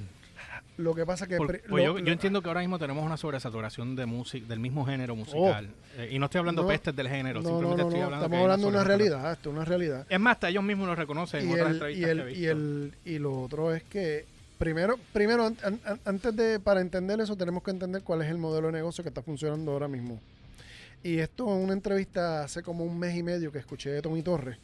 Lo 0.77 0.95
que 0.95 1.05
pasa 1.05 1.27
que... 1.27 1.35
Por- 1.35 1.47
pri- 1.47 1.59
pues 1.67 1.85
lo- 1.85 1.99
yo, 1.99 2.11
entiendo 2.13 2.41
que 2.41 2.47
ahora 2.47 2.61
mismo 2.61 2.79
tenemos 2.79 3.03
una 3.05 3.17
sobresaturación 3.17 3.95
de 3.97 4.05
música, 4.05 4.47
del 4.47 4.59
mismo 4.59 4.85
género 4.85 5.13
musical. 5.15 5.67
Eh, 5.97 6.09
y 6.11 6.19
no 6.19 6.25
estoy 6.25 6.39
hablando 6.39 6.61
No, 6.61 6.67
pestes 6.69 6.95
del 6.95 7.09
género, 7.09 7.41
No, 7.41 7.49
simplemente 7.49 7.81
no, 7.83 7.89
estoy 7.89 8.01
hablando 8.01 8.25
estamos 8.25 8.37
que 8.37 8.43
hablando 8.43 8.67
de 8.67 8.73
una 8.77 8.83
realidad, 8.85 9.31
esto 9.33 9.49
es 9.49 9.55
una 9.55 9.65
realidad. 9.65 10.05
Es 10.09 10.19
más, 10.19 10.33
hasta 10.35 10.49
ellos 10.49 10.63
mismos 10.63 10.87
lo 10.87 10.95
reconocen 10.95 11.41
en 11.41 11.49
Y 11.49 11.53
otras 11.53 11.67
el, 11.67 11.73
entrevistas 11.73 11.97
y, 11.97 12.01
que 12.01 12.07
he 12.07 12.11
el, 12.11 12.23
visto. 12.27 12.39
y, 12.39 12.45
el, 12.45 12.93
y 13.05 13.19
lo 13.19 13.41
otro 13.41 13.73
es 13.73 13.83
que 13.83 14.25
primero, 14.57 14.95
primero 15.11 15.45
an- 15.47 15.57
an- 15.63 15.79
an- 15.85 15.99
antes 16.05 16.33
de, 16.37 16.59
para 16.61 16.79
entender 16.79 17.19
eso, 17.19 17.35
tenemos 17.35 17.61
que 17.63 17.71
entender 17.71 18.01
cuál 18.03 18.21
es 18.21 18.29
el 18.29 18.37
modelo 18.37 18.67
de 18.67 18.73
negocio 18.73 19.03
que 19.03 19.09
está 19.09 19.21
funcionando 19.21 19.71
ahora 19.73 19.89
mismo. 19.89 20.21
Y 21.03 21.19
esto 21.19 21.45
en 21.45 21.63
una 21.63 21.73
entrevista 21.73 22.43
hace 22.43 22.61
como 22.61 22.83
un 22.83 22.97
mes 22.99 23.15
y 23.15 23.23
medio 23.23 23.51
que 23.51 23.59
escuché 23.59 23.89
de 23.89 24.01
Tommy 24.01 24.21
Torres, 24.21 24.57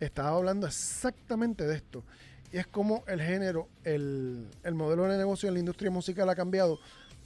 estaba 0.00 0.30
hablando 0.36 0.66
exactamente 0.66 1.64
de 1.66 1.76
esto. 1.76 2.02
Y 2.52 2.58
es 2.58 2.66
como 2.66 3.04
el 3.06 3.20
género, 3.20 3.68
el, 3.84 4.46
el 4.64 4.74
modelo 4.74 5.04
de 5.04 5.16
negocio 5.16 5.48
en 5.48 5.54
la 5.54 5.60
industria 5.60 5.90
musical 5.90 6.28
ha 6.28 6.34
cambiado 6.34 6.78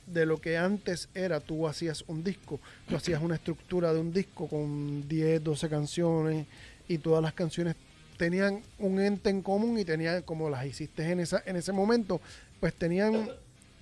de 0.06 0.24
lo 0.24 0.40
que 0.40 0.56
antes 0.56 1.08
era, 1.14 1.40
tú 1.40 1.66
hacías 1.66 2.04
un 2.06 2.22
disco, 2.22 2.60
tú 2.88 2.94
hacías 2.94 3.20
una 3.20 3.34
estructura 3.34 3.92
de 3.92 4.00
un 4.00 4.12
disco 4.12 4.46
con 4.46 5.08
10, 5.08 5.42
12 5.42 5.68
canciones 5.68 6.46
y 6.86 6.98
todas 6.98 7.22
las 7.22 7.32
canciones 7.32 7.74
tenían 8.16 8.60
un 8.78 9.00
ente 9.00 9.30
en 9.30 9.42
común 9.42 9.78
y 9.78 9.84
tenían, 9.84 10.22
como 10.22 10.48
las 10.48 10.64
hiciste 10.64 11.10
en, 11.10 11.20
esa, 11.20 11.42
en 11.44 11.56
ese 11.56 11.72
momento, 11.72 12.20
pues 12.60 12.72
tenían, 12.74 13.28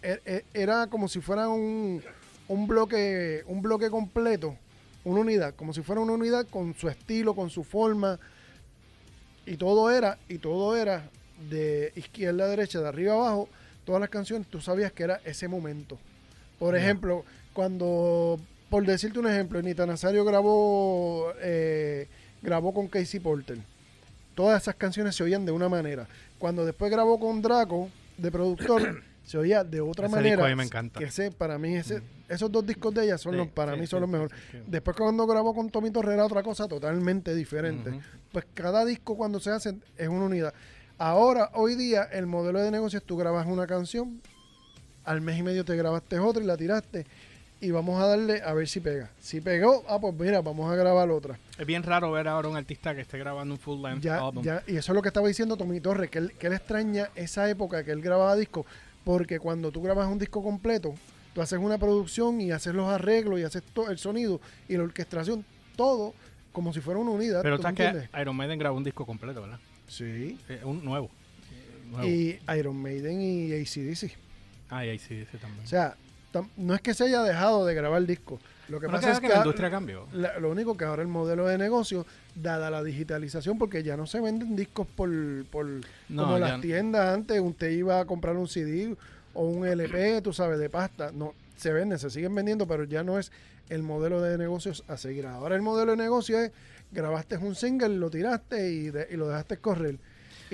e- 0.02 0.20
e- 0.24 0.44
era 0.54 0.86
como 0.86 1.08
si 1.08 1.20
fuera 1.20 1.48
un, 1.48 2.02
un 2.48 2.66
bloque, 2.66 3.42
un 3.46 3.62
bloque 3.62 3.90
completo, 3.90 4.56
una 5.04 5.20
unidad, 5.20 5.54
como 5.54 5.72
si 5.72 5.82
fuera 5.82 6.00
una 6.00 6.12
unidad 6.12 6.46
con 6.48 6.74
su 6.74 6.88
estilo, 6.88 7.34
con 7.34 7.50
su 7.50 7.64
forma, 7.64 8.18
y 9.46 9.56
todo 9.56 9.90
era, 9.90 10.18
y 10.28 10.38
todo 10.38 10.76
era 10.76 11.08
de 11.48 11.92
izquierda 11.96 12.44
a 12.44 12.48
derecha, 12.48 12.80
de 12.80 12.88
arriba 12.88 13.12
a 13.14 13.16
abajo, 13.16 13.48
todas 13.84 14.00
las 14.00 14.10
canciones, 14.10 14.46
tú 14.48 14.60
sabías 14.60 14.92
que 14.92 15.04
era 15.04 15.20
ese 15.24 15.48
momento. 15.48 15.98
Por 16.58 16.76
ejemplo, 16.76 17.24
cuando, 17.52 18.38
por 18.70 18.86
decirte 18.86 19.18
un 19.18 19.26
ejemplo, 19.26 19.60
Nita 19.60 19.86
Nazario 19.86 20.24
grabó, 20.24 21.32
eh, 21.40 22.08
grabó 22.42 22.72
con 22.72 22.88
Casey 22.88 23.20
Porter. 23.20 23.58
Todas 24.34 24.62
esas 24.62 24.74
canciones 24.74 25.14
se 25.14 25.22
oían 25.22 25.44
de 25.44 25.52
una 25.52 25.68
manera. 25.68 26.08
Cuando 26.38 26.64
después 26.64 26.90
grabó 26.90 27.20
con 27.20 27.42
Draco, 27.42 27.90
de 28.16 28.30
productor, 28.30 29.02
se 29.24 29.38
oía 29.38 29.64
de 29.64 29.80
otra 29.80 30.06
Ese 30.06 30.14
manera. 30.16 30.36
disco 30.36 30.46
a 30.46 30.48
mí 30.50 30.54
me 30.54 30.64
encanta. 30.64 30.98
Que 30.98 31.06
ese, 31.06 31.30
para 31.30 31.58
mí, 31.58 31.74
ese, 31.76 32.02
esos 32.28 32.50
dos 32.52 32.66
discos 32.66 32.94
de 32.94 33.04
ella 33.04 33.18
son 33.18 33.32
Sí, 33.32 33.38
los, 33.38 33.48
para 33.48 33.72
sí, 33.74 33.80
mí 33.80 33.86
sí, 33.86 33.90
son 33.90 34.00
los 34.02 34.10
mejores. 34.10 34.32
Después 34.66 34.96
cuando 34.96 35.26
grabó 35.26 35.54
con 35.54 35.70
Tommy 35.70 35.90
Torrera 35.90 36.24
otra 36.24 36.42
cosa 36.42 36.68
totalmente 36.68 37.34
diferente. 37.34 38.00
Pues 38.32 38.44
cada 38.54 38.84
disco 38.84 39.16
cuando 39.16 39.40
se 39.40 39.50
hace 39.50 39.74
es 39.96 40.08
una 40.08 40.24
unidad. 40.26 40.52
Ahora, 40.98 41.50
hoy 41.54 41.74
día, 41.74 42.04
el 42.04 42.26
modelo 42.26 42.60
de 42.60 42.70
negocio 42.70 42.98
es 42.98 43.04
tú 43.04 43.16
grabas 43.16 43.46
una 43.46 43.66
canción, 43.66 44.20
al 45.04 45.20
mes 45.20 45.38
y 45.38 45.42
medio 45.42 45.64
te 45.64 45.74
grabaste 45.76 46.18
otra 46.18 46.42
y 46.42 46.46
la 46.46 46.56
tiraste 46.56 47.04
y 47.60 47.70
vamos 47.70 48.00
a 48.02 48.06
darle 48.06 48.42
a 48.42 48.52
ver 48.52 48.68
si 48.68 48.80
pega. 48.80 49.10
Si 49.20 49.40
pegó, 49.40 49.84
ah, 49.88 49.98
pues 49.98 50.14
mira, 50.14 50.40
vamos 50.42 50.70
a 50.70 50.76
grabar 50.76 51.10
otra. 51.10 51.38
Es 51.58 51.66
bien 51.66 51.82
raro 51.82 52.12
ver 52.12 52.28
ahora 52.28 52.48
un 52.48 52.56
artista 52.56 52.94
que 52.94 53.00
esté 53.00 53.18
grabando 53.18 53.54
un 53.54 53.60
full 53.60 53.80
length 53.82 54.02
Ya, 54.02 54.18
album. 54.18 54.44
ya, 54.44 54.62
y 54.66 54.76
eso 54.76 54.92
es 54.92 54.96
lo 54.96 55.00
que 55.02 55.08
estaba 55.08 55.26
diciendo 55.28 55.56
Tommy 55.56 55.80
Torres, 55.80 56.10
que 56.10 56.18
él, 56.18 56.32
que 56.38 56.46
él 56.48 56.52
extraña 56.52 57.08
esa 57.14 57.48
época 57.48 57.82
que 57.82 57.90
él 57.92 58.02
grababa 58.02 58.36
discos, 58.36 58.66
porque 59.04 59.38
cuando 59.38 59.70
tú 59.70 59.82
grabas 59.82 60.08
un 60.08 60.18
disco 60.18 60.42
completo, 60.42 60.94
tú 61.34 61.42
haces 61.42 61.58
una 61.58 61.78
producción 61.78 62.40
y 62.40 62.50
haces 62.50 62.74
los 62.74 62.88
arreglos 62.88 63.38
y 63.38 63.42
haces 63.42 63.62
todo 63.62 63.90
el 63.90 63.98
sonido 63.98 64.40
y 64.68 64.76
la 64.76 64.84
orquestación, 64.84 65.44
todo 65.76 66.14
como 66.52 66.72
si 66.72 66.80
fuera 66.80 67.00
una 67.00 67.10
unidad. 67.10 67.42
Pero 67.42 67.56
¿tú 67.58 67.62
me 67.64 67.74
sabes 67.76 68.08
que? 68.10 68.20
Iron 68.20 68.36
Maiden 68.36 68.58
grabó 68.58 68.76
un 68.76 68.84
disco 68.84 69.04
completo, 69.04 69.42
¿verdad? 69.42 69.58
Sí. 69.88 70.38
Eh, 70.48 70.60
un 70.64 70.84
nuevo. 70.84 71.10
nuevo. 71.90 72.08
Y 72.08 72.38
Iron 72.56 72.80
Maiden 72.80 73.20
y 73.20 73.52
ACDC. 73.52 74.16
Ah, 74.70 74.86
y 74.86 74.98
sí 74.98 75.24
también. 75.40 75.64
O 75.64 75.68
sea, 75.68 75.96
no 76.56 76.74
es 76.74 76.80
que 76.80 76.94
se 76.94 77.04
haya 77.04 77.22
dejado 77.22 77.66
de 77.66 77.74
grabar 77.74 78.04
discos. 78.06 78.40
Lo 78.68 78.80
que 78.80 78.86
Bueno, 78.86 78.98
pasa 79.00 79.12
es 79.12 79.20
que 79.20 79.28
la 79.28 79.36
industria 79.38 79.70
cambió. 79.70 80.06
la- 80.12 80.38
lo 80.38 80.50
único 80.50 80.76
que 80.76 80.84
ahora 80.84 81.02
el 81.02 81.08
modelo 81.08 81.46
de 81.46 81.58
negocio, 81.58 82.06
dada 82.34 82.70
la 82.70 82.82
digitalización, 82.82 83.58
porque 83.58 83.82
ya 83.82 83.96
no 83.96 84.06
se 84.06 84.20
venden 84.20 84.56
discos 84.56 84.86
por, 84.86 85.10
por 85.50 85.66
No, 86.08 86.22
como 86.24 86.38
las 86.38 86.60
tiendas 86.60 87.14
antes, 87.14 87.40
usted 87.40 87.70
iba 87.70 88.00
a 88.00 88.04
comprar 88.06 88.36
un 88.36 88.48
CD 88.48 88.96
o 89.34 89.46
un 89.48 89.66
LP, 89.66 90.22
tú 90.22 90.32
sabes, 90.32 90.58
de 90.58 90.70
pasta. 90.70 91.10
No, 91.12 91.34
se 91.56 91.72
venden, 91.72 91.98
se 91.98 92.08
siguen 92.10 92.34
vendiendo, 92.34 92.66
pero 92.66 92.84
ya 92.84 93.02
no 93.02 93.18
es 93.18 93.30
el 93.68 93.82
modelo 93.82 94.20
de 94.22 94.38
negocios 94.38 94.82
a 94.88 94.96
seguir. 94.96 95.26
Ahora 95.26 95.56
el 95.56 95.62
modelo 95.62 95.92
de 95.92 95.96
negocio 95.98 96.38
es, 96.38 96.50
grabaste 96.92 97.36
un 97.36 97.54
single, 97.54 97.90
lo 97.96 98.10
tiraste 98.10 98.70
y, 98.70 98.90
de- 98.90 99.08
y 99.10 99.16
lo 99.16 99.28
dejaste 99.28 99.58
correr. 99.58 99.98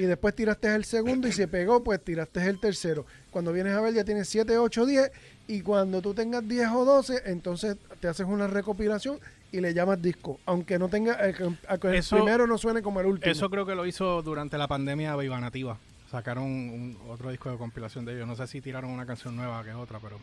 Y 0.01 0.07
después 0.07 0.35
tiraste 0.35 0.75
el 0.75 0.87
segundo 0.87 1.29
y 1.29 1.33
se 1.33 1.47
pegó, 1.47 1.85
pues 1.85 2.03
tiraste 2.03 2.43
el 2.47 2.59
tercero. 2.59 3.05
Cuando 3.31 3.53
vienes 3.53 3.75
a 3.75 3.83
ver 3.83 3.93
ya 3.93 4.03
tienes 4.03 4.31
7, 4.31 4.57
8, 4.57 4.87
10 4.87 5.13
y 5.47 5.61
cuando 5.61 6.01
tú 6.01 6.15
tengas 6.15 6.49
10 6.49 6.69
o 6.69 6.87
12, 6.87 7.25
entonces 7.27 7.77
te 8.01 8.09
haces 8.09 8.27
una 8.27 8.47
recopilación 8.47 9.21
y 9.53 9.61
le 9.61 9.75
llamas 9.75 10.01
disco. 10.01 10.41
Aunque 10.47 10.79
no 10.79 10.89
tenga, 10.89 11.19
eh, 11.29 11.35
el 11.39 11.95
Eso- 11.95 12.17
primero 12.17 12.47
no 12.47 12.57
suene 12.57 12.81
como 12.81 12.99
el 13.01 13.07
último. 13.09 13.31
Eso 13.31 13.51
creo 13.51 13.67
que 13.67 13.75
lo 13.75 13.85
hizo 13.85 14.23
durante 14.23 14.57
la 14.57 14.69
pandemia 14.69 15.15
Viva 15.17 15.39
Nativa. 15.39 15.77
Sacaron 16.11 16.45
un, 16.45 16.97
otro 17.11 17.31
disco 17.31 17.51
de 17.51 17.59
compilación 17.59 18.07
de 18.07 18.15
ellos. 18.15 18.27
No 18.27 18.37
sé 18.37 18.47
si 18.47 18.63
tiraron 18.63 18.91
una 18.91 19.05
canción 19.05 19.37
nueva 19.37 19.63
que 19.65 19.69
es 19.69 19.77
otra, 19.77 19.99
pero 20.01 20.17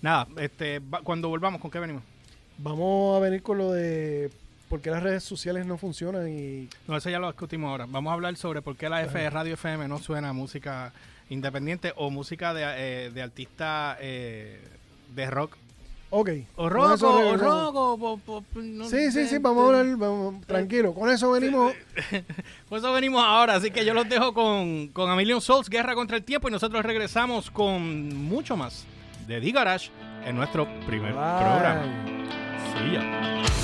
nada. 0.00 0.28
Este, 0.36 0.80
cuando 1.02 1.28
volvamos, 1.28 1.60
¿con 1.60 1.72
qué 1.72 1.80
venimos? 1.80 2.04
Vamos 2.58 3.16
a 3.16 3.18
venir 3.18 3.42
con 3.42 3.58
lo 3.58 3.72
de 3.72 4.30
por 4.74 4.80
qué 4.80 4.90
las 4.90 5.04
redes 5.04 5.22
sociales 5.22 5.66
no 5.66 5.78
funcionan 5.78 6.28
y 6.28 6.68
No, 6.88 6.96
eso 6.96 7.08
ya 7.08 7.20
lo 7.20 7.28
discutimos 7.28 7.70
ahora. 7.70 7.86
Vamos 7.88 8.10
a 8.10 8.14
hablar 8.14 8.34
sobre 8.36 8.60
por 8.60 8.74
qué 8.74 8.88
la 8.88 9.04
F 9.04 9.30
Radio 9.30 9.54
FM 9.54 9.86
no 9.86 9.98
suena 10.00 10.32
música 10.32 10.92
independiente 11.30 11.92
o 11.94 12.10
música 12.10 12.52
de, 12.52 12.64
eh, 12.66 13.10
de 13.14 13.22
artista 13.22 13.96
eh, 14.00 14.60
de 15.14 15.30
rock. 15.30 15.56
ok. 16.10 16.28
O 16.56 16.62
con 16.64 16.70
rock, 16.70 17.02
o, 17.04 17.36
rock, 17.36 17.74
o- 17.76 17.94
o- 17.94 18.20
o- 18.26 18.44
no 18.62 18.88
Sí, 18.88 19.12
sí, 19.12 19.28
sí, 19.28 19.38
vamos 19.38 19.62
a 19.72 19.78
hablar, 19.78 19.96
vamos, 19.96 20.44
tranquilo. 20.44 20.92
Con 20.92 21.08
eso 21.08 21.30
venimos. 21.30 21.72
Por 22.68 22.78
eso 22.78 22.92
venimos 22.92 23.22
ahora, 23.24 23.54
así 23.54 23.70
que 23.70 23.84
yo 23.84 23.94
los 23.94 24.08
dejo 24.08 24.34
con, 24.34 24.88
con 24.88 25.08
A 25.08 25.14
Million 25.14 25.40
Souls, 25.40 25.68
Guerra 25.70 25.94
contra 25.94 26.16
el 26.16 26.24
Tiempo, 26.24 26.48
y 26.48 26.50
nosotros 26.50 26.84
regresamos 26.84 27.48
con 27.48 28.08
mucho 28.24 28.56
más 28.56 28.84
de 29.28 29.40
The 29.40 29.52
Garage 29.52 29.90
en 30.26 30.34
nuestro 30.34 30.66
primer 30.84 31.12
programa. 31.12 31.84
Sí, 32.76 32.92
ya. 32.92 33.63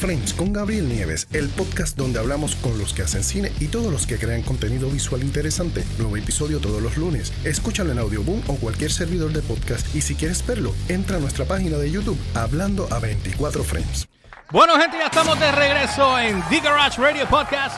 Frames 0.00 0.32
con 0.32 0.50
Gabriel 0.54 0.88
Nieves, 0.88 1.28
el 1.34 1.50
podcast 1.50 1.94
donde 1.94 2.18
hablamos 2.18 2.56
con 2.56 2.78
los 2.78 2.94
que 2.94 3.02
hacen 3.02 3.22
cine 3.22 3.52
y 3.60 3.66
todos 3.66 3.92
los 3.92 4.06
que 4.06 4.16
crean 4.16 4.40
contenido 4.40 4.88
visual 4.88 5.22
interesante. 5.22 5.84
Nuevo 5.98 6.16
episodio 6.16 6.58
todos 6.58 6.80
los 6.82 6.96
lunes. 6.96 7.34
Escúchalo 7.44 7.92
en 7.92 7.98
Audioboom 7.98 8.40
o 8.46 8.56
cualquier 8.56 8.90
servidor 8.90 9.30
de 9.32 9.42
podcast. 9.42 9.94
Y 9.94 10.00
si 10.00 10.14
quieres 10.14 10.44
verlo, 10.46 10.74
entra 10.88 11.18
a 11.18 11.20
nuestra 11.20 11.44
página 11.44 11.76
de 11.76 11.90
YouTube 11.90 12.18
Hablando 12.34 12.88
a 12.90 12.98
24 12.98 13.62
Frames. 13.62 14.08
Bueno, 14.50 14.78
gente, 14.80 14.96
ya 14.96 15.06
estamos 15.06 15.38
de 15.38 15.52
regreso 15.52 16.18
en 16.18 16.42
The 16.48 16.60
Garage 16.60 16.98
Radio 16.98 17.28
Podcast. 17.28 17.76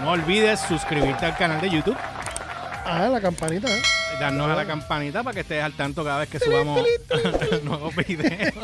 No 0.00 0.12
olvides 0.12 0.60
suscribirte 0.66 1.26
al 1.26 1.36
canal 1.36 1.60
de 1.60 1.68
YouTube, 1.68 1.96
Ah, 2.86 3.06
la 3.12 3.20
campanita. 3.20 3.68
¿eh? 3.68 3.82
darnos 4.18 4.50
a 4.50 4.56
la 4.56 4.66
campanita 4.66 5.22
para 5.22 5.34
que 5.34 5.40
estés 5.40 5.62
al 5.62 5.74
tanto 5.74 6.02
cada 6.02 6.18
vez 6.20 6.28
que 6.28 6.40
subamos 6.40 6.82
nuevos 7.62 7.94
videos. 7.94 8.54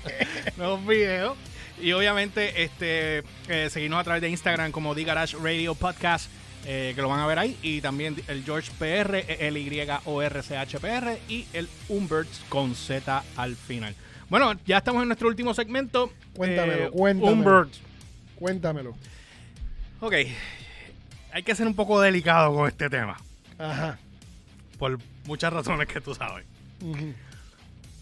nuevos 0.56 0.86
videos. 0.86 1.36
Y 1.80 1.92
obviamente, 1.92 2.62
este, 2.62 3.22
eh, 3.48 3.68
seguirnos 3.70 4.00
a 4.00 4.04
través 4.04 4.22
de 4.22 4.28
Instagram 4.30 4.70
como 4.72 4.94
The 4.94 5.04
Garage 5.04 5.36
Radio 5.36 5.74
Podcast, 5.74 6.30
eh, 6.66 6.92
que 6.94 7.02
lo 7.02 7.08
van 7.08 7.20
a 7.20 7.26
ver 7.26 7.38
ahí. 7.38 7.58
Y 7.62 7.80
también 7.80 8.16
el 8.28 8.44
George 8.44 8.70
PR, 8.78 9.16
el 9.40 9.56
Y-O-R-C-H-P-R 9.56 11.18
y 11.28 11.46
el 11.52 11.68
Umberts 11.88 12.42
con 12.48 12.74
Z 12.74 13.22
al 13.36 13.56
final. 13.56 13.94
Bueno, 14.30 14.54
ya 14.66 14.78
estamos 14.78 15.02
en 15.02 15.08
nuestro 15.08 15.28
último 15.28 15.52
segmento. 15.52 16.12
Cuéntamelo, 16.34 16.84
Eh, 16.86 16.90
cuéntamelo. 16.90 17.32
Umberts. 17.32 17.80
Cuéntamelo. 18.36 18.94
Ok, 20.00 20.14
hay 21.32 21.42
que 21.42 21.54
ser 21.54 21.66
un 21.66 21.74
poco 21.74 22.00
delicado 22.00 22.54
con 22.54 22.68
este 22.68 22.88
tema, 22.90 23.16
Ajá. 23.58 23.98
por 24.78 24.98
muchas 25.26 25.52
razones 25.52 25.86
que 25.88 26.00
tú 26.00 26.14
sabes. 26.14 26.44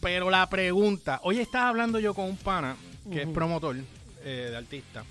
Pero 0.01 0.31
la 0.31 0.49
pregunta, 0.49 1.21
hoy 1.23 1.39
estaba 1.39 1.69
hablando 1.69 2.01
yo 2.01 2.13
con 2.15 2.25
un 2.27 2.37
pana 2.37 2.77
que 3.11 3.23
es 3.23 3.29
promotor 3.29 3.77
eh, 4.25 4.49
de 4.51 4.57
artista, 4.57 5.05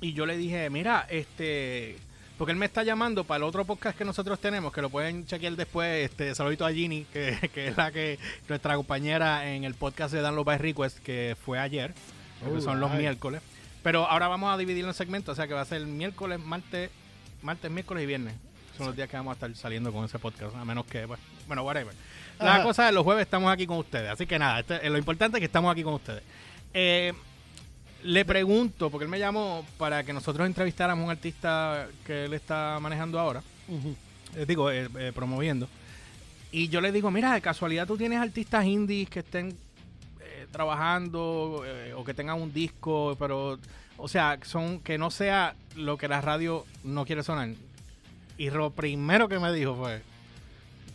y 0.00 0.12
yo 0.14 0.24
le 0.26 0.36
dije, 0.36 0.70
mira, 0.70 1.06
este, 1.10 1.96
porque 2.38 2.52
él 2.52 2.58
me 2.58 2.64
está 2.66 2.82
llamando 2.82 3.24
para 3.24 3.36
el 3.38 3.42
otro 3.42 3.64
podcast 3.66 3.98
que 3.98 4.04
nosotros 4.04 4.40
tenemos, 4.40 4.72
que 4.72 4.80
lo 4.80 4.88
pueden 4.88 5.26
chequear 5.26 5.54
después, 5.56 6.10
este, 6.10 6.34
saludito 6.34 6.64
a 6.64 6.72
Ginny, 6.72 7.04
que, 7.12 7.50
que 7.54 7.68
es 7.68 7.76
la 7.76 7.92
que, 7.92 8.18
nuestra 8.48 8.76
compañera 8.76 9.52
en 9.52 9.64
el 9.64 9.74
podcast 9.74 10.14
de 10.14 10.22
Dan 10.22 10.42
By 10.42 10.56
Request, 10.58 10.98
que 11.00 11.36
fue 11.44 11.58
ayer, 11.58 11.92
que 12.42 12.60
son 12.62 12.80
los 12.80 12.90
miércoles. 12.92 13.42
Pero 13.82 14.06
ahora 14.06 14.28
vamos 14.28 14.52
a 14.52 14.56
dividirlo 14.56 14.90
en 14.90 14.94
segmentos, 14.94 15.32
o 15.32 15.36
sea 15.36 15.46
que 15.46 15.54
va 15.54 15.60
a 15.62 15.66
ser 15.66 15.84
miércoles, 15.86 16.38
martes, 16.40 16.90
martes, 17.42 17.70
miércoles 17.70 18.04
y 18.04 18.06
viernes. 18.06 18.34
Son 18.76 18.86
los 18.86 18.96
días 18.96 19.10
que 19.10 19.16
vamos 19.18 19.32
a 19.32 19.34
estar 19.34 19.54
saliendo 19.54 19.92
con 19.92 20.06
ese 20.06 20.18
podcast, 20.18 20.56
a 20.56 20.64
menos 20.64 20.86
que, 20.86 21.06
pues, 21.06 21.20
bueno, 21.46 21.62
whatever. 21.62 21.94
La 22.38 22.54
Ajá. 22.54 22.62
cosa 22.62 22.88
es, 22.88 22.94
los 22.94 23.04
jueves 23.04 23.22
estamos 23.22 23.52
aquí 23.52 23.66
con 23.66 23.76
ustedes, 23.76 24.08
así 24.10 24.26
que 24.26 24.38
nada, 24.38 24.60
este- 24.60 24.88
lo 24.88 24.96
importante 24.96 25.36
es 25.36 25.40
que 25.40 25.46
estamos 25.46 25.70
aquí 25.70 25.82
con 25.82 25.92
ustedes. 25.92 26.22
Eh, 26.74 27.12
le 28.02 28.24
pregunto, 28.24 28.90
porque 28.90 29.04
él 29.04 29.10
me 29.10 29.18
llamó 29.18 29.64
para 29.76 30.04
que 30.04 30.12
nosotros 30.12 30.46
entrevistáramos 30.46 31.02
a 31.02 31.04
un 31.06 31.10
artista 31.10 31.88
que 32.06 32.24
él 32.24 32.34
está 32.34 32.78
manejando 32.80 33.18
ahora, 33.18 33.42
eh, 34.34 34.44
digo, 34.46 34.70
eh, 34.70 34.88
eh, 34.98 35.12
promoviendo. 35.14 35.68
Y 36.52 36.68
yo 36.68 36.80
le 36.80 36.92
digo, 36.92 37.10
mira, 37.10 37.34
de 37.34 37.40
casualidad 37.40 37.86
tú 37.86 37.96
tienes 37.96 38.18
artistas 38.18 38.64
indies 38.64 39.08
que 39.08 39.20
estén 39.20 39.56
eh, 40.20 40.46
trabajando 40.50 41.62
o 41.96 42.04
que 42.04 42.14
tengan 42.14 42.40
un 42.40 42.52
disco, 42.52 43.16
pero, 43.18 43.58
o 43.96 44.08
sea, 44.08 44.38
son 44.44 44.80
que 44.80 44.98
no 44.98 45.10
sea 45.10 45.54
lo 45.76 45.96
que 45.96 46.08
la 46.08 46.20
radio 46.20 46.64
no 46.82 47.04
quiere 47.04 47.22
sonar. 47.22 47.50
Y 48.38 48.50
lo 48.50 48.70
primero 48.70 49.28
que 49.28 49.38
me 49.38 49.52
dijo 49.52 49.76
fue, 49.76 50.02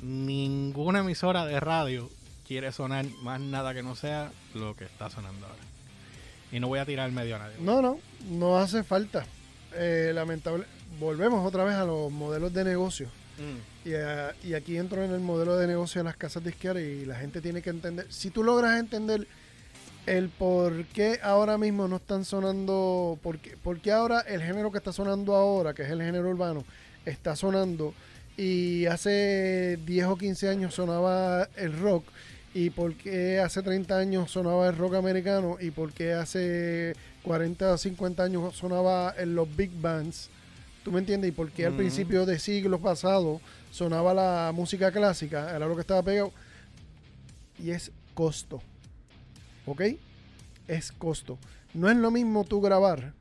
ninguna 0.01 0.99
emisora 0.99 1.45
de 1.45 1.59
radio 1.59 2.09
quiere 2.47 2.71
sonar 2.71 3.05
más 3.23 3.39
nada 3.39 3.73
que 3.73 3.83
no 3.83 3.95
sea 3.95 4.31
lo 4.53 4.75
que 4.75 4.85
está 4.85 5.09
sonando 5.09 5.45
ahora. 5.45 5.59
Y 6.51 6.59
no 6.59 6.67
voy 6.67 6.79
a 6.79 6.85
tirar 6.85 7.11
medio 7.11 7.35
a 7.35 7.39
nadie. 7.39 7.55
No, 7.59 7.81
no, 7.81 7.99
no 8.29 8.57
hace 8.57 8.83
falta. 8.83 9.25
Eh, 9.73 10.11
lamentable. 10.13 10.65
Volvemos 10.99 11.45
otra 11.45 11.63
vez 11.63 11.75
a 11.75 11.83
los 11.85 12.11
modelos 12.11 12.53
de 12.53 12.63
negocio. 12.63 13.07
Mm. 13.37 13.89
Y, 13.89 13.93
a- 13.95 14.33
y 14.43 14.53
aquí 14.53 14.77
entro 14.77 15.03
en 15.03 15.11
el 15.11 15.19
modelo 15.19 15.57
de 15.57 15.67
negocio 15.67 15.99
de 15.99 16.05
las 16.05 16.15
casas 16.15 16.43
disqueras 16.43 16.81
y 16.83 17.05
la 17.05 17.15
gente 17.15 17.41
tiene 17.41 17.61
que 17.61 17.69
entender. 17.71 18.05
Si 18.09 18.29
tú 18.29 18.43
logras 18.43 18.79
entender 18.79 19.27
el 20.05 20.29
por 20.29 20.85
qué 20.85 21.19
ahora 21.23 21.57
mismo 21.57 21.87
no 21.87 21.97
están 21.97 22.23
sonando, 22.23 23.17
por 23.21 23.39
qué, 23.39 23.57
por 23.57 23.79
qué 23.81 23.91
ahora 23.91 24.21
el 24.21 24.41
género 24.41 24.71
que 24.71 24.77
está 24.77 24.93
sonando 24.93 25.35
ahora, 25.35 25.73
que 25.73 25.81
es 25.81 25.89
el 25.89 26.01
género 26.01 26.29
urbano, 26.29 26.63
está 27.05 27.35
sonando 27.35 27.93
y 28.37 28.85
hace 28.85 29.77
10 29.85 30.05
o 30.07 30.15
15 30.17 30.47
años 30.49 30.73
sonaba 30.75 31.49
el 31.55 31.77
rock 31.79 32.05
y 32.55 32.69
por 32.69 32.95
qué 32.95 33.39
hace 33.39 33.61
30 33.61 33.97
años 33.97 34.31
sonaba 34.31 34.67
el 34.69 34.77
rock 34.77 34.95
americano 34.95 35.57
y 35.59 35.71
por 35.71 35.91
qué 35.91 36.13
hace 36.13 36.95
40 37.23 37.73
o 37.73 37.77
50 37.77 38.23
años 38.23 38.55
sonaba 38.55 39.13
en 39.17 39.35
los 39.35 39.53
big 39.55 39.71
bands. 39.81 40.29
¿Tú 40.83 40.91
me 40.91 40.99
entiendes? 40.99 41.29
Y 41.29 41.31
por 41.33 41.51
qué 41.51 41.65
al 41.65 41.75
principio 41.75 42.25
de 42.25 42.39
siglos 42.39 42.79
pasados 42.79 43.41
sonaba 43.71 44.13
la 44.13 44.51
música 44.55 44.89
clásica, 44.91 45.53
era 45.55 45.67
lo 45.67 45.75
que 45.75 45.81
estaba 45.81 46.01
pegado. 46.01 46.31
Y 47.61 47.71
es 47.71 47.91
costo. 48.13 48.61
¿Ok? 49.65 49.81
Es 50.67 50.91
costo. 50.93 51.37
No 51.73 51.89
es 51.89 51.97
lo 51.97 52.09
mismo 52.09 52.45
tú 52.45 52.61
grabar 52.61 53.11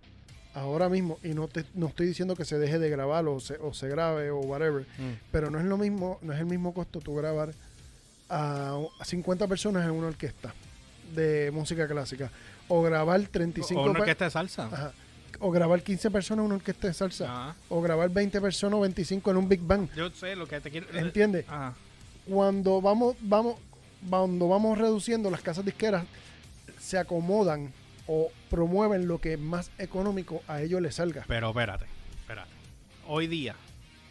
ahora 0.55 0.89
mismo, 0.89 1.19
y 1.25 1.31
no, 1.31 1.49
te, 1.49 1.65
no 1.75 1.87
estoy 1.89 2.07
diciendo 2.07 2.37
que 2.37 2.45
se 2.45 2.57
deje 2.61 2.79
de 2.79 2.89
grabar 2.89 3.27
o 3.27 3.41
se, 3.41 3.55
o 3.57 3.75
se 3.75 3.89
grabe 3.89 4.31
o 4.31 4.39
whatever, 4.39 4.83
Mm. 4.99 5.19
pero 5.33 5.51
no 5.51 5.59
es 5.59 5.65
lo 5.65 5.77
mismo, 5.77 6.21
no 6.23 6.33
es 6.33 6.39
el 6.39 6.47
mismo 6.47 6.73
costo 6.73 7.01
tú 7.01 7.17
grabar 7.17 7.51
a, 8.29 8.79
a 8.99 9.05
50 9.05 9.47
personas 9.47 9.85
en 9.85 9.91
una 9.93 10.09
orquesta 10.09 10.55
de 11.15 11.51
música 11.53 11.87
clásica 11.87 12.31
o 12.69 12.83
grabar 12.83 13.21
35 13.23 13.81
O 13.81 13.85
una 13.91 14.01
orquesta 14.01 14.25
de 14.25 14.31
salsa. 14.31 14.67
Ajá. 14.67 14.93
o 15.41 15.51
grabar 15.51 15.83
15 15.83 16.11
personas 16.11 16.41
en 16.43 16.47
una 16.47 16.55
orquesta 16.57 16.89
de 16.89 16.95
salsa 16.95 17.25
Ajá. 17.25 17.57
o 17.69 17.81
grabar 17.83 18.09
20 18.11 18.41
personas 18.41 18.79
o 18.79 18.81
25 18.81 19.31
en 19.31 19.37
un 19.37 19.49
big 19.49 19.61
bang. 19.61 19.89
Yo 19.95 20.11
sé 20.11 20.35
lo 20.37 20.47
que 20.47 20.61
te 20.61 20.71
quiero. 20.71 20.87
¿Entiendes? 20.93 21.45
Ajá. 21.49 21.75
Cuando 22.29 22.81
vamos 22.81 23.17
vamos 23.21 23.57
cuando 24.09 24.49
vamos 24.49 24.79
reduciendo 24.79 25.31
las 25.31 25.41
casas 25.43 25.65
disqueras 25.65 26.05
se 26.81 26.99
acomodan 26.99 27.73
o 28.07 28.31
promueven 28.51 29.07
lo 29.09 29.19
que 29.21 29.35
es 29.35 29.39
más 29.41 29.71
económico 29.79 30.43
a 30.49 30.61
ellos 30.61 30.81
les 30.83 30.95
salga. 30.97 31.25
Pero 31.27 31.49
espérate, 31.51 31.87
espérate. 32.21 32.51
Hoy 33.07 33.27
día, 33.27 33.55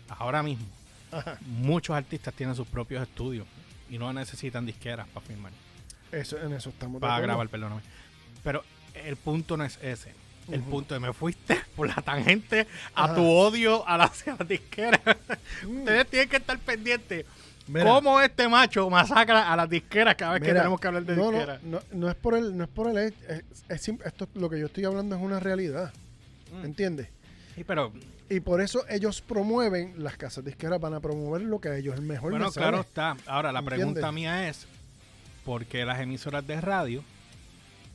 ahora 0.09 0.41
mismo, 0.43 0.65
Ajá. 1.11 1.37
muchos 1.41 1.95
artistas 1.95 2.33
tienen 2.33 2.55
sus 2.55 2.67
propios 2.67 3.03
estudios 3.03 3.45
y 3.89 3.97
no 3.97 4.11
necesitan 4.13 4.65
disqueras 4.65 5.07
para 5.13 5.25
filmar, 5.25 5.51
Eso 6.11 6.37
en 6.41 6.53
eso 6.53 6.69
estamos 6.69 6.99
para 7.01 7.19
grabar, 7.19 7.47
perdóname. 7.49 7.81
Pero 8.43 8.63
el 9.05 9.15
punto 9.15 9.57
no 9.57 9.63
es 9.65 9.77
ese. 9.81 10.13
El 10.51 10.61
punto 10.61 10.93
es 10.93 10.99
me 11.01 11.13
fuiste 11.13 11.57
por 11.75 11.87
la 11.87 11.95
tangente 11.95 12.67
a 12.95 13.05
Ajá. 13.05 13.15
tu 13.15 13.25
odio 13.25 13.87
a 13.87 13.97
las, 13.97 14.27
a 14.27 14.43
disqueras. 14.47 14.99
Mm. 15.65 15.77
Ustedes 15.79 16.07
tienen 16.09 16.29
que 16.29 16.37
estar 16.37 16.59
pendientes. 16.59 17.25
Mira. 17.65 17.85
¿Cómo 17.85 18.19
este 18.19 18.49
macho 18.49 18.89
masacra 18.89 19.51
a 19.53 19.55
las 19.55 19.69
disqueras 19.69 20.15
cada 20.15 20.33
vez 20.33 20.43
que 20.43 20.53
tenemos 20.53 20.77
que 20.81 20.87
hablar 20.87 21.05
de 21.05 21.15
no, 21.15 21.31
disqueras? 21.31 21.63
no, 21.63 21.79
no 21.93 22.09
es 22.09 22.15
por 22.15 22.35
el 22.35 22.57
no 22.57 22.65
es 22.65 22.69
por 22.69 22.89
el 22.89 22.97
es, 22.97 23.13
es 23.69 23.87
esto 23.87 24.27
lo 24.33 24.49
que 24.49 24.59
yo 24.59 24.65
estoy 24.65 24.83
hablando 24.83 25.15
es 25.15 25.21
una 25.21 25.39
realidad, 25.39 25.93
Mm. 26.51 26.65
¿entiendes? 26.65 27.07
Sí, 27.55 27.63
pero 27.63 27.91
Y 28.35 28.39
por 28.39 28.61
eso 28.61 28.83
ellos 28.89 29.21
promueven, 29.21 29.93
las 30.03 30.17
casas 30.17 30.43
disqueras 30.43 30.79
van 30.79 30.93
a 30.93 30.99
promover 30.99 31.41
lo 31.41 31.59
que 31.59 31.69
a 31.69 31.77
ellos 31.77 31.95
es 31.95 32.01
mejor 32.01 32.31
Bueno, 32.31 32.45
les 32.45 32.53
claro 32.55 32.79
está. 32.81 33.15
Ahora, 33.27 33.51
la 33.51 33.59
¿Entiendes? 33.59 33.77
pregunta 33.85 34.11
mía 34.11 34.49
es, 34.49 34.65
¿por 35.45 35.65
qué 35.65 35.85
las 35.85 35.99
emisoras 35.99 36.45
de 36.47 36.59
radio 36.61 37.03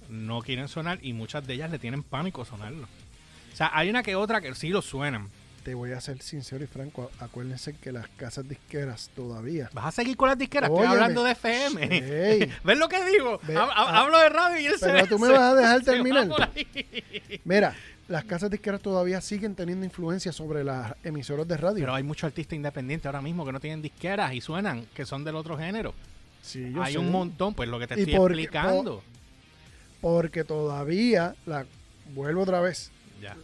no 0.09 0.41
quieren 0.43 0.69
sonar 0.69 0.99
y 1.03 1.13
muchas 1.13 1.47
de 1.47 1.55
ellas 1.55 1.71
le 1.71 1.79
tienen 1.79 2.03
pánico 2.03 2.45
sonarlo. 2.45 2.85
O 3.53 3.57
sea, 3.57 3.71
hay 3.75 3.91
una 3.91 4.03
que 4.03 4.15
otra 4.17 4.41
que 4.41 4.55
sí 4.55 4.69
lo 4.69 4.81
suenan. 4.83 5.29
Te 5.65 5.75
voy 5.75 5.93
a 5.93 6.01
ser 6.01 6.23
sincero 6.23 6.65
y 6.65 6.67
franco. 6.67 7.11
Acuérdense 7.19 7.75
que 7.77 7.93
las 7.93 8.09
casas 8.09 8.49
disqueras 8.49 9.11
todavía. 9.15 9.69
¿Vas 9.75 9.87
a 9.87 9.91
seguir 9.93 10.17
con 10.17 10.29
las 10.29 10.39
disqueras? 10.39 10.71
Estoy 10.71 10.87
hablando 10.87 11.25
de 11.25 11.33
FM. 11.33 11.89
Ey. 11.91 12.53
¿Ves 12.65 12.79
lo 12.79 12.89
que 12.89 13.05
digo? 13.05 13.39
Ve- 13.43 13.55
ah, 13.57 14.01
Hablo 14.01 14.19
de 14.19 14.29
radio 14.31 14.61
y 14.61 14.67
él 14.67 14.79
se 14.79 14.87
pero 14.87 15.07
tú 15.07 15.19
me 15.19 15.29
vas 15.33 15.41
a 15.41 15.55
dejar 15.57 15.83
terminar. 15.83 16.29
Mira, 17.45 17.75
las 18.09 18.25
casas 18.25 18.51
disqueras 18.51 18.81
todavía 18.81 19.21
siguen 19.21 19.55
teniendo 19.55 19.85
influencia 19.85 20.33
sobre 20.33 20.65
las 20.65 20.95
emisoras 21.05 21.47
de 21.47 21.57
radio. 21.57 21.81
Pero 21.81 21.95
hay 21.95 22.03
muchos 22.03 22.25
artistas 22.25 22.57
independientes 22.57 23.07
ahora 23.07 23.21
mismo 23.21 23.45
que 23.45 23.53
no 23.53 23.61
tienen 23.61 23.83
disqueras 23.83 24.33
y 24.33 24.41
suenan, 24.41 24.87
que 24.95 25.05
son 25.07 25.25
del 25.25 25.37
otro 25.37 25.57
género. 25.59 25.93
Sí, 26.43 26.73
yo 26.73 26.83
hay 26.83 26.95
sé. 26.95 26.99
un 26.99 27.11
montón, 27.13 27.55
pues 27.55 27.69
lo 27.69 27.79
que 27.79 27.87
te 27.87 27.99
Y 27.99 28.01
estoy 28.05 28.17
porque- 28.17 28.35
explicando. 28.43 29.03
Porque 30.01 30.45
todavía, 30.45 31.35
la, 31.45 31.67
vuelvo 32.15 32.43
otra 32.43 32.61
vez, 32.61 32.91
Ya. 33.21 33.37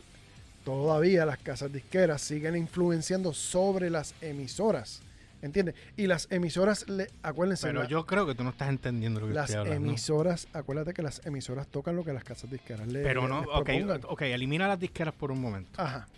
todavía 0.65 1.27
las 1.27 1.39
casas 1.39 1.73
disqueras 1.73 2.23
siguen 2.23 2.57
influenciando 2.57 3.35
sobre 3.35 3.91
las 3.91 4.15
emisoras. 4.21 5.01
¿Entiendes? 5.45 5.75
Y 5.99 6.07
las 6.07 6.27
emisoras, 6.31 6.89
le, 6.89 7.09
acuérdense, 7.23 7.67
Pero 7.67 7.83
la- 7.83 7.89
yo 7.89 8.07
creo 8.07 8.27
que 8.27 8.35
tú 8.35 8.43
no 8.45 8.51
estás 8.51 8.71
entendiendo 8.71 9.21
lo 9.21 9.29
que 9.29 9.35
las 9.35 9.51
estoy 9.51 9.61
hablando. 9.67 9.89
emisoras, 9.91 10.49
acuérdate 10.55 10.95
que 10.95 11.03
las 11.03 11.25
emisoras 11.27 11.67
tocan 11.67 11.95
lo 11.97 12.03
que 12.03 12.15
las 12.15 12.25
casas 12.25 12.51
disqueras 12.51 12.89
le 12.89 13.03
Pero 13.03 13.29
no, 13.29 13.41
les 13.41 13.49
ok, 13.53 14.05
ok, 14.09 14.23
elimina 14.23 14.67
las 14.67 14.81
disqueras 14.81 15.13
por 15.13 15.31
un 15.31 15.43
momento 15.43 15.81
Ajá. 15.81 16.09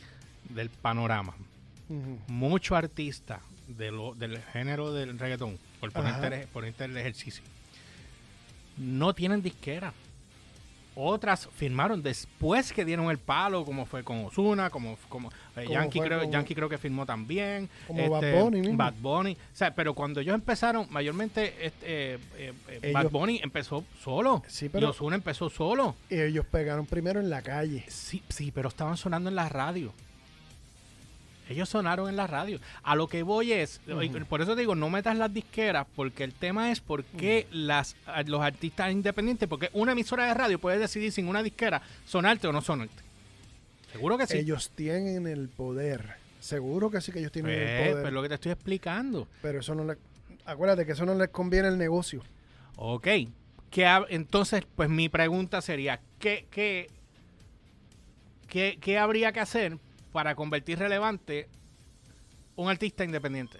del 0.48 0.70
panorama. 0.70 1.34
Ujú. 1.88 2.18
Muchos 2.28 2.78
artistas 2.78 3.40
de 3.66 3.90
lo- 3.90 4.14
del 4.14 4.40
género 4.52 4.92
del 4.92 5.18
reggaetón, 5.18 5.58
por 5.80 5.90
ponerte, 5.90 6.26
Ajá. 6.26 6.36
el- 6.42 6.46
ponerte 6.46 6.84
el 6.84 6.96
ejercicio, 6.96 7.42
no 8.76 9.12
tienen 9.12 9.42
disquera. 9.42 9.92
Otras 10.98 11.46
firmaron 11.54 12.02
después 12.02 12.72
que 12.72 12.82
dieron 12.84 13.10
el 13.10 13.18
palo, 13.18 13.66
como 13.66 13.84
fue 13.84 14.02
con 14.02 14.24
Osuna, 14.24 14.70
como, 14.70 14.96
como, 15.10 15.30
eh, 15.54 15.66
Yankee, 15.70 16.00
creo, 16.00 16.20
con- 16.22 16.32
Yankee 16.32 16.54
creo 16.54 16.68
que 16.70 16.78
firmó 16.78 17.04
también. 17.04 17.68
Como 17.86 18.08
Bad 18.08 18.32
Bunny 18.40 18.60
mismo. 18.62 18.76
Bad 18.78 18.94
Bunny. 18.94 19.32
O 19.34 19.56
sea, 19.56 19.74
pero 19.74 19.92
cuando 19.92 20.20
ellos 20.20 20.34
empezaron, 20.34 20.86
mayormente 20.90 21.54
este, 21.66 22.14
eh, 22.14 22.18
eh, 22.38 22.52
eh, 22.82 22.92
Bad 22.92 23.10
Bunny 23.10 23.40
empezó 23.42 23.84
solo. 24.02 24.42
Sí, 24.48 24.70
pero- 24.70 24.86
Y 24.86 24.90
Ozuna 24.90 25.16
empezó 25.16 25.50
solo. 25.50 25.94
Y 26.08 26.18
ellos 26.18 26.46
pegaron 26.46 26.86
primero 26.86 27.20
en 27.20 27.28
la 27.28 27.42
calle. 27.42 27.84
Sí, 27.88 28.22
sí, 28.30 28.50
pero 28.50 28.70
estaban 28.70 28.96
sonando 28.96 29.28
en 29.28 29.36
la 29.36 29.50
radio. 29.50 29.92
Ellos 31.48 31.68
sonaron 31.68 32.08
en 32.08 32.16
la 32.16 32.26
radio. 32.26 32.58
A 32.82 32.96
lo 32.96 33.06
que 33.06 33.22
voy 33.22 33.52
es, 33.52 33.80
por 34.28 34.42
eso 34.42 34.56
digo, 34.56 34.74
no 34.74 34.90
metas 34.90 35.16
las 35.16 35.32
disqueras, 35.32 35.86
porque 35.94 36.24
el 36.24 36.32
tema 36.34 36.72
es 36.72 36.80
por 36.80 37.04
qué 37.04 37.46
las, 37.52 37.94
los 38.26 38.40
artistas 38.42 38.90
independientes, 38.90 39.48
porque 39.48 39.70
una 39.72 39.92
emisora 39.92 40.26
de 40.26 40.34
radio 40.34 40.58
puede 40.58 40.78
decidir 40.78 41.12
sin 41.12 41.28
una 41.28 41.42
disquera 41.44 41.80
sonarte 42.04 42.48
o 42.48 42.52
no 42.52 42.60
sonarte. 42.62 43.02
Seguro 43.92 44.18
que 44.18 44.26
sí. 44.26 44.38
Ellos 44.38 44.70
tienen 44.74 45.26
el 45.28 45.48
poder. 45.48 46.16
Seguro 46.40 46.90
que 46.90 47.00
sí 47.00 47.12
que 47.12 47.20
ellos 47.20 47.32
tienen 47.32 47.54
Pues, 47.54 47.70
el 47.70 47.88
poder. 47.90 48.02
pues 48.02 48.12
lo 48.12 48.22
que 48.22 48.28
te 48.28 48.34
estoy 48.34 48.52
explicando. 48.52 49.28
Pero 49.40 49.60
eso 49.60 49.74
no 49.74 49.84
le... 49.84 49.96
Acuérdate 50.44 50.84
que 50.84 50.92
eso 50.92 51.06
no 51.06 51.14
les 51.14 51.28
conviene 51.28 51.68
el 51.68 51.78
negocio. 51.78 52.22
Ok. 52.76 53.06
¿Qué 53.70 53.84
hab- 53.86 54.06
entonces, 54.10 54.62
pues 54.76 54.88
mi 54.88 55.08
pregunta 55.08 55.60
sería, 55.62 56.00
¿qué, 56.18 56.46
qué, 56.50 56.88
qué, 58.48 58.78
qué 58.80 58.98
habría 58.98 59.32
que 59.32 59.40
hacer 59.40 59.78
para 60.16 60.34
convertir 60.34 60.78
relevante 60.78 61.46
un 62.56 62.70
artista 62.70 63.04
independiente? 63.04 63.58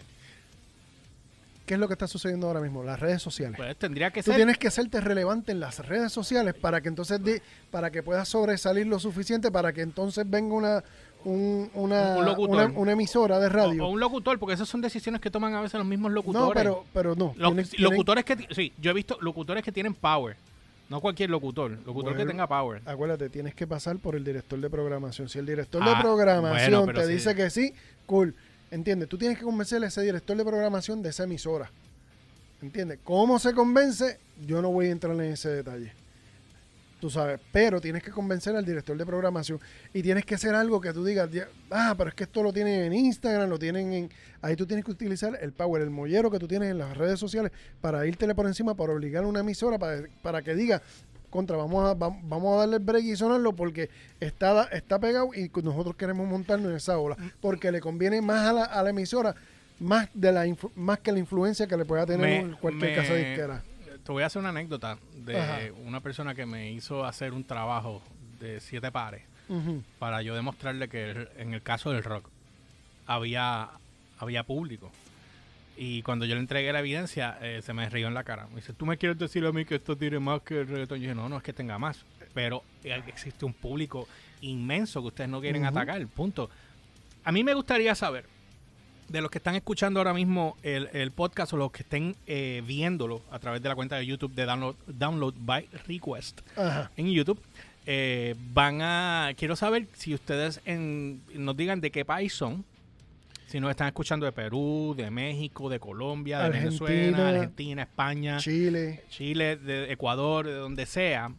¿Qué 1.67 1.75
es 1.75 1.81
lo 1.81 1.87
que 1.87 1.93
está 1.93 2.07
sucediendo 2.07 2.47
ahora 2.47 2.61
mismo? 2.61 2.83
Las 2.83 2.99
redes 2.99 3.21
sociales. 3.21 3.59
Pues 3.59 3.77
tendría 3.77 4.11
que 4.11 4.23
Tú 4.23 4.31
ser... 4.31 4.37
tienes 4.37 4.57
que 4.57 4.69
hacerte 4.69 5.03
relevante 5.03 5.53
en 5.53 5.61
las 5.61 5.81
redes 5.87 6.13
sociales 6.13 6.55
para 6.55 6.81
que 6.81 6.89
entonces 6.89 7.21
para 7.71 7.91
que 7.91 8.03
puedas 8.03 8.27
sobresalir 8.27 8.87
lo 8.87 8.99
suficiente 8.99 9.51
para 9.51 9.75
que 9.75 9.83
entonces 9.83 10.25
venga 10.31 10.55
una 10.55 10.85
un- 11.25 11.69
una, 11.75 12.17
Un 12.17 12.51
una, 12.51 12.65
una 12.69 12.93
emisora 12.93 13.39
de 13.39 13.51
radio. 13.51 13.85
o 13.85 13.89
un 13.91 14.01
locutor, 14.01 14.39
porque 14.39 14.55
esas 14.55 14.69
son 14.69 14.81
decisiones 14.81 15.21
que 15.21 15.31
toman 15.31 15.53
a 15.57 15.61
veces 15.61 15.77
los 15.77 15.87
mismos 15.87 16.11
locutores. 16.13 16.47
no, 16.47 16.55
pero 16.55 16.85
pero 16.95 17.15
no. 17.17 17.35
Los- 17.37 17.51
Tienen- 17.51 17.67
sí, 17.67 17.77
tienen- 17.77 17.91
locutores 17.93 18.25
que... 18.25 18.49
Sí, 18.55 18.73
yo 18.81 18.93
he 18.93 18.95
visto 18.95 19.19
locutores 19.21 19.63
que 19.63 19.73
tienen 19.73 19.93
power. 19.93 20.37
No 20.89 21.01
cualquier 21.01 21.31
locutor. 21.31 21.73
Locutor 21.85 22.17
que 22.17 22.25
tenga 22.27 22.47
power. 22.47 22.81
Acuérdate, 22.87 23.29
tienes 23.29 23.55
que 23.55 23.67
pasar 23.67 23.99
por 23.99 24.15
el 24.15 24.23
director 24.25 24.59
de 24.61 24.71
programación. 24.71 25.29
Si 25.29 25.39
el 25.39 25.47
director 25.47 25.83
Ah, 25.85 25.95
de 25.97 26.01
programación 26.03 26.71
bueno, 26.71 26.87
pero 26.87 27.01
te 27.01 27.07
sí. 27.09 27.13
dice 27.15 27.35
que 27.35 27.51
sí, 27.51 27.75
cool. 28.07 28.35
¿Entiendes? 28.71 29.09
Tú 29.09 29.19
tienes 29.19 29.39
que 29.39 29.45
convencer 29.45 29.83
a 29.83 29.87
ese 29.89 30.03
director 30.03 30.37
de 30.37 30.45
programación 30.45 31.03
de 31.03 31.11
esa 31.11 31.25
emisora. 31.25 31.71
¿Entiendes? 32.63 32.99
¿Cómo 33.05 33.39
se 33.39 33.53
convence? 33.53 34.19
Yo 34.47 34.63
no 34.63 34.71
voy 34.71 34.87
a 34.87 34.91
entrar 34.91 35.15
en 35.15 35.21
ese 35.33 35.49
detalle. 35.51 35.93
Tú 37.07 37.11
sabes, 37.11 37.39
pero 37.53 37.81
tienes 37.81 38.03
que 38.03 38.11
convencer 38.11 38.57
al 38.57 38.65
director 38.65 38.97
de 38.99 39.07
programación 39.07 39.61
y 39.95 40.03
tienes 40.03 40.25
que 40.25 40.35
hacer 40.35 40.57
algo 40.57 40.81
que 40.81 40.93
tú 40.93 41.05
digas, 41.05 41.31
"Ya- 41.31 41.47
ah, 41.71 41.95
pero 41.97 42.09
es 42.09 42.17
que 42.17 42.25
esto 42.25 42.43
lo 42.43 42.53
tienen 42.53 42.81
en 42.83 42.93
Instagram, 42.95 43.49
lo 43.49 43.61
tienen 43.61 43.93
en... 43.93 44.11
Ahí 44.43 44.57
tú 44.57 44.67
tienes 44.67 44.85
que 44.85 44.91
utilizar 44.91 45.39
el 45.41 45.53
power, 45.53 45.83
el 45.83 45.91
mollero 45.91 46.33
que 46.33 46.41
tú 46.41 46.49
tienes 46.49 46.69
en 46.73 46.79
las 46.79 46.97
redes 46.97 47.21
sociales 47.21 47.53
para 47.81 48.05
írtele 48.09 48.35
por 48.35 48.45
encima, 48.49 48.75
para 48.75 48.93
obligar 48.93 49.23
a 49.23 49.29
una 49.29 49.39
emisora 49.39 49.79
para, 49.79 50.03
para 50.21 50.43
que 50.43 50.57
diga, 50.57 50.83
contra, 51.31 51.57
vamos 51.57 51.89
a, 51.89 51.95
vam- 51.97 52.19
vamos 52.25 52.57
a 52.57 52.59
darle 52.63 52.79
el 52.79 52.83
break 52.83 53.05
y 53.05 53.15
sonarlo 53.15 53.53
porque 53.55 53.89
está, 54.19 54.65
está 54.73 54.99
pegado 54.99 55.31
y 55.33 55.49
nosotros 55.63 55.95
queremos 55.95 56.27
montarnos 56.29 56.73
en 56.73 56.77
esa 56.77 56.99
ola, 56.99 57.17
porque 57.41 57.71
le 57.71 57.81
conviene 57.81 58.21
más 58.21 58.49
a 58.49 58.53
la, 58.53 58.65
a 58.65 58.83
la 58.83 58.91
emisora, 58.91 59.33
más, 59.79 60.09
de 60.13 60.33
la 60.33 60.45
más 60.75 60.99
que 60.99 61.13
la 61.13 61.21
influencia 61.21 61.69
que 61.69 61.77
le 61.77 61.85
pueda 61.85 62.05
tener 62.05 62.47
Me- 62.47 62.57
cualquier 62.59 62.91
me- 62.91 62.97
casa 62.97 63.15
disquera. 63.15 63.63
Te 64.07 64.13
voy 64.13 64.23
a 64.23 64.27
hacer 64.27 64.39
una 64.41 64.51
anécdota 64.51 64.99
de 65.17 65.37
Ajá. 65.37 65.59
una 65.85 66.01
persona 66.01 66.35
que 66.35 66.47
me 66.47 66.71
hizo 66.71 67.05
hacer 67.05 67.33
un 67.33 67.45
trabajo 67.45 68.01
de 68.41 68.61
siete 68.61 68.91
pares 68.93 69.23
para 69.99 70.23
yo 70.23 70.35
demostrarle 70.35 70.89
que 70.89 71.11
el- 71.11 71.29
en 71.39 71.55
el 71.55 71.63
caso 71.63 71.91
del 71.91 72.03
rock 72.05 72.29
había, 73.07 73.69
había 74.19 74.43
público. 74.45 74.91
Y 75.77 76.03
cuando 76.03 76.25
yo 76.25 76.35
le 76.35 76.41
entregué 76.41 76.73
la 76.73 76.81
evidencia, 76.81 77.37
eh, 77.43 77.61
se 77.63 77.73
me 77.75 77.89
rió 77.91 78.09
en 78.09 78.15
la 78.15 78.25
cara. 78.25 78.47
Me 78.49 78.57
dice, 78.57 78.73
¿tú 78.73 78.87
me 78.87 78.97
quieres 78.97 79.19
decir 79.19 79.45
a 79.45 79.53
mí 79.53 79.65
que 79.65 79.75
esto 79.77 79.97
tiene 79.97 80.19
más 80.19 80.41
que 80.43 80.61
el 80.61 80.69
reggaetón? 80.69 80.99
Yo 80.99 81.03
dije, 81.03 81.15
no, 81.15 81.29
no 81.29 81.37
es 81.37 81.43
que 81.43 81.53
tenga 81.53 81.79
más. 81.79 82.05
Pero 82.33 82.63
existe 82.85 83.45
un 83.45 83.53
público 83.53 84.09
inmenso 84.41 85.01
que 85.03 85.09
ustedes 85.09 85.31
no 85.31 85.41
quieren 85.41 85.63
Ujú. 85.63 85.71
atacar. 85.79 86.07
Punto. 86.09 86.49
A 87.25 87.33
mí 87.33 87.45
me 87.45 87.55
gustaría 87.55 87.95
saber, 87.95 88.25
de 89.09 89.21
los 89.21 89.31
que 89.31 89.39
están 89.39 89.55
escuchando 89.55 90.01
ahora 90.01 90.13
mismo 90.13 90.57
el, 90.63 90.89
el 90.93 91.11
podcast 91.13 91.53
o 91.53 91.57
los 91.57 91.71
que 91.71 91.83
estén 91.83 92.17
eh, 92.27 92.63
viéndolo 92.67 93.23
a 93.31 93.39
través 93.39 93.63
de 93.63 93.69
la 93.69 93.75
cuenta 93.75 93.97
de 93.97 94.07
YouTube 94.07 94.35
de 94.35 94.45
Download, 94.47 94.75
Download 94.87 95.35
by 95.39 95.69
Request 95.87 96.41
Ajá. 96.57 96.91
en 96.97 97.11
YouTube, 97.13 97.41
eh, 97.87 98.35
van 98.53 98.83
a... 98.83 99.31
Quiero 99.37 99.55
saber 99.55 99.87
si 99.93 100.13
ustedes 100.15 100.61
en- 100.65 101.21
nos 101.35 101.57
digan 101.57 101.81
de 101.81 101.91
qué 101.93 102.05
país 102.05 102.33
son. 102.35 102.65
Si 103.47 103.61
nos 103.61 103.71
están 103.71 103.87
escuchando 103.87 104.27
de 104.27 104.33
Perú, 104.33 104.95
de 104.97 105.09
México, 105.09 105.69
de 105.69 105.79
Colombia, 105.79 106.41
de 106.41 106.45
Argentina. 106.47 106.85
Venezuela, 106.89 107.29
Argentina, 107.29 107.83
España, 107.83 108.37
Chile, 108.39 109.05
Chile, 109.09 109.57
de 109.57 109.93
Ecuador, 109.93 110.47
de 110.47 110.55
donde 110.55 110.85
sea, 110.85 111.31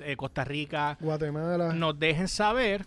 eh, 0.00 0.16
Costa 0.16 0.44
Rica, 0.44 0.98
Guatemala. 1.00 1.72
nos 1.72 1.98
dejen 1.98 2.28
saber. 2.28 2.84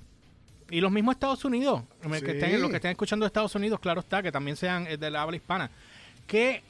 Y 0.70 0.82
los 0.82 0.92
mismos 0.92 1.16
Estados 1.16 1.44
Unidos, 1.46 1.84
que 2.02 2.20
Sí. 2.20 2.26
estén, 2.26 2.62
los 2.62 2.70
que 2.70 2.78
estén 2.78 2.92
escuchando 2.92 3.26
de 3.26 3.28
Estados 3.28 3.54
Unidos, 3.56 3.80
claro 3.80 4.00
está, 4.02 4.24
que 4.24 4.32
también 4.32 4.56
sean 4.58 4.88
eh, 4.88 4.98
de 4.98 5.12
la 5.12 5.22
habla 5.22 5.36
hispana, 5.38 5.70
que 6.28 6.62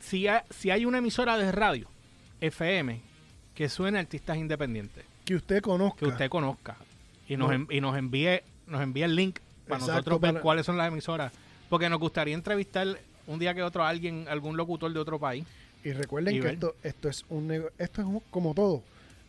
si 0.00 0.26
hay, 0.28 0.40
si 0.50 0.70
hay 0.70 0.84
una 0.86 0.98
emisora 0.98 1.36
de 1.36 1.52
radio, 1.52 1.88
FM, 2.40 3.00
que 3.54 3.68
suene 3.68 3.98
artistas 3.98 4.36
independientes, 4.36 5.04
que 5.24 5.34
usted 5.34 5.60
conozca. 5.60 5.98
que 5.98 6.06
usted 6.06 6.28
conozca, 6.30 6.76
y 7.28 7.36
nos, 7.36 7.50
No. 7.58 7.66
y 7.70 7.80
nos 7.80 7.96
envíe 7.96 8.40
nos 8.66 8.82
envíe 8.82 9.02
el 9.02 9.16
link 9.16 9.38
para 9.66 9.78
Exacto, 9.80 9.92
nosotros 9.92 10.20
ver 10.20 10.30
para- 10.34 10.42
cuáles 10.42 10.64
son 10.66 10.76
las 10.78 10.86
emisoras, 10.88 11.32
porque 11.68 11.88
nos 11.88 11.98
gustaría 11.98 12.34
entrevistar 12.34 12.86
un 13.26 13.38
día 13.40 13.52
que 13.52 13.62
otro 13.64 13.82
a 13.84 13.88
alguien, 13.88 14.26
algún 14.28 14.56
locutor 14.56 14.92
de 14.92 14.98
otro 15.00 15.18
país. 15.18 15.44
Y 15.84 15.92
recuerden 15.92 16.36
Y 16.36 16.40
que 16.40 16.48
esto, 16.50 16.76
esto 16.84 17.08
es 17.08 17.24
un 17.30 17.50
esto 17.78 18.00
es 18.00 18.06
un- 18.06 18.22
como 18.30 18.54
todo. 18.54 18.82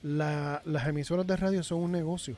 La- 0.03 0.61
las 0.65 0.87
emisoras 0.87 1.25
de 1.25 1.35
radio 1.37 1.63
son 1.63 1.79
un 1.79 1.91
negocio. 1.91 2.35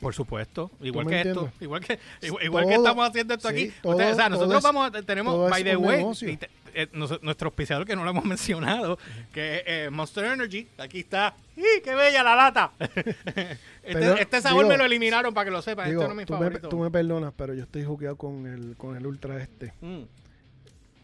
Por 0.00 0.14
supuesto, 0.14 0.70
igual 0.80 1.06
que 1.06 1.20
esto, 1.20 1.52
igual 1.60 1.80
que 1.84 1.98
igual, 2.22 2.44
igual 2.44 2.66
que 2.66 2.74
estamos 2.74 3.08
haciendo 3.08 3.34
esto 3.34 3.48
sí, 3.50 3.54
aquí. 3.54 3.72
todo- 3.82 3.92
Ustedes, 3.92 4.12
o 4.14 4.16
sea, 4.16 4.28
nosotros 4.30 4.56
es- 4.58 4.62
vamos, 4.62 4.94
a- 4.94 5.02
tenemos, 5.02 5.50
by 5.50 5.62
the 5.62 5.76
way, 5.76 6.04
y 6.22 6.36
te- 6.38 6.50
eh, 6.74 6.88
nos- 6.92 7.22
nuestro 7.22 7.48
auspiciador 7.48 7.86
que 7.86 7.94
no 7.96 8.04
lo 8.04 8.10
hemos 8.10 8.24
mencionado, 8.24 8.98
que 9.32 9.56
es 9.56 9.62
eh, 9.66 9.90
Monster 9.90 10.24
Energy, 10.24 10.66
aquí 10.78 11.00
está. 11.00 11.34
¡Y 11.56 11.82
qué 11.82 11.94
bella 11.94 12.22
la 12.22 12.34
lata! 12.36 12.72
este, 12.80 13.56
Pero, 13.82 14.16
este 14.16 14.40
sabor 14.40 14.64
digo- 14.64 14.68
me 14.70 14.78
lo 14.78 14.84
eliminaron 14.84 15.34
para 15.34 15.44
que 15.46 15.50
lo 15.50 15.60
sepan, 15.62 15.88
Digo, 15.88 16.02
este 16.02 16.14
no 16.14 16.20
es 16.20 16.26
mi 16.28 16.36
tú, 16.36 16.42
me, 16.42 16.58
tú 16.58 16.78
me 16.78 16.90
perdonas, 16.90 17.32
pero 17.36 17.52
yo 17.54 17.64
estoy 17.64 17.84
jugueado 17.84 18.16
con 18.16 18.46
el, 18.46 18.76
con 18.76 18.96
el 18.96 19.06
ultra 19.06 19.42
este. 19.42 19.74
Mm, 19.80 20.02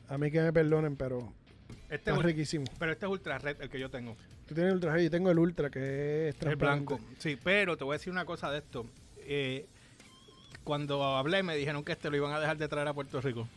A 0.08 0.18
mí 0.18 0.30
que 0.30 0.40
me 0.40 0.52
perdonen, 0.52 0.96
pero 0.96 1.32
este 1.84 1.94
está 1.94 2.14
es, 2.14 2.22
riquísimo. 2.22 2.64
pero 2.78 2.92
este 2.92 3.06
es 3.06 3.12
ultra 3.12 3.38
red, 3.38 3.60
el 3.60 3.68
que 3.68 3.78
yo 3.78 3.90
tengo. 3.90 4.16
Tú 4.46 4.54
tienes 4.54 4.70
el 4.70 4.74
ultra 4.76 4.92
red, 4.92 5.04
yo 5.04 5.10
tengo 5.10 5.30
el 5.30 5.38
ultra 5.38 5.70
que 5.70 6.28
es 6.28 6.34
El 6.34 6.40
transparente. 6.40 6.94
blanco. 6.94 7.00
Sí, 7.18 7.36
pero 7.42 7.76
te 7.76 7.84
voy 7.84 7.94
a 7.94 7.98
decir 7.98 8.12
una 8.12 8.24
cosa 8.24 8.50
de 8.50 8.58
esto. 8.58 8.86
Eh, 9.18 9.66
cuando 10.64 11.02
hablé 11.16 11.42
me 11.42 11.56
dijeron 11.56 11.84
que 11.84 11.92
este 11.92 12.10
lo 12.10 12.16
iban 12.16 12.32
a 12.32 12.40
dejar 12.40 12.56
de 12.56 12.68
traer 12.68 12.88
a 12.88 12.94
Puerto 12.94 13.20
Rico. 13.20 13.48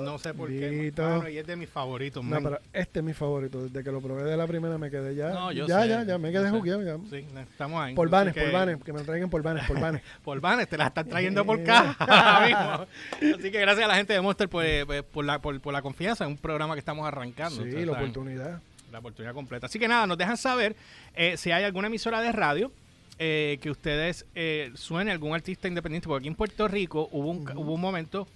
No 0.00 0.18
sé 0.18 0.34
por 0.34 0.48
qué. 0.48 0.92
Mano, 0.96 1.28
y 1.28 1.38
es 1.38 1.46
de 1.46 1.56
mis 1.56 1.68
favoritos, 1.68 2.24
No, 2.24 2.30
man. 2.30 2.42
pero 2.44 2.60
este 2.72 3.00
es 3.00 3.04
mi 3.04 3.12
favorito. 3.14 3.62
Desde 3.64 3.82
que 3.84 3.90
lo 3.92 4.00
probé 4.00 4.24
de 4.24 4.36
la 4.36 4.46
primera 4.46 4.78
me 4.78 4.90
quedé 4.90 5.14
ya. 5.14 5.30
No, 5.30 5.52
yo 5.52 5.66
ya, 5.66 5.82
sé, 5.82 5.88
ya, 5.88 6.02
ya, 6.04 6.18
me 6.18 6.32
quedé 6.32 6.50
jugueado. 6.50 6.82
Ya. 6.82 6.96
Sí, 7.10 7.24
estamos 7.50 7.80
ahí. 7.80 7.94
Por 7.94 8.08
vanes, 8.10 8.32
Así 8.32 8.40
por 8.40 8.48
que- 8.50 8.54
vanes, 8.56 8.84
que 8.84 8.92
me 8.92 9.02
traigan 9.02 9.30
por 9.30 9.42
vanes, 9.42 9.64
por 9.66 9.80
vanes. 9.80 10.02
Por 10.24 10.40
vanes, 10.40 10.68
te 10.68 10.76
la 10.76 10.86
están 10.88 11.08
trayendo 11.08 11.44
por 11.44 11.62
caja 11.64 11.96
ahora 12.04 12.46
mismo. 12.46 13.34
Así 13.38 13.50
que 13.50 13.60
gracias 13.60 13.84
a 13.84 13.88
la 13.88 13.94
gente 13.96 14.12
de 14.12 14.20
Monster 14.20 14.48
por, 14.48 14.64
eh, 14.64 14.84
por, 15.02 15.24
la, 15.24 15.38
por, 15.40 15.60
por 15.60 15.72
la 15.72 15.82
confianza 15.82 16.24
en 16.24 16.30
un 16.32 16.36
programa 16.38 16.74
que 16.74 16.80
estamos 16.80 17.06
arrancando. 17.06 17.62
sí, 17.62 17.70
la 17.70 17.72
saben. 17.72 17.90
oportunidad. 17.90 18.60
La 18.92 19.00
oportunidad 19.00 19.34
completa. 19.34 19.66
Así 19.66 19.78
que 19.78 19.86
nada, 19.88 20.06
nos 20.06 20.16
dejan 20.16 20.36
saber 20.36 20.74
eh, 21.14 21.36
si 21.36 21.50
hay 21.50 21.62
alguna 21.64 21.88
emisora 21.88 22.20
de 22.22 22.32
radio 22.32 22.72
eh, 23.18 23.58
que 23.60 23.70
ustedes 23.70 24.24
eh, 24.34 24.70
suene 24.74 25.10
algún 25.10 25.34
artista 25.34 25.68
independiente. 25.68 26.08
Porque 26.08 26.22
aquí 26.22 26.28
en 26.28 26.34
Puerto 26.34 26.68
Rico 26.68 27.08
hubo 27.12 27.30
un, 27.30 27.48
hubo 27.56 27.74
un 27.74 27.80
momento 27.80 28.26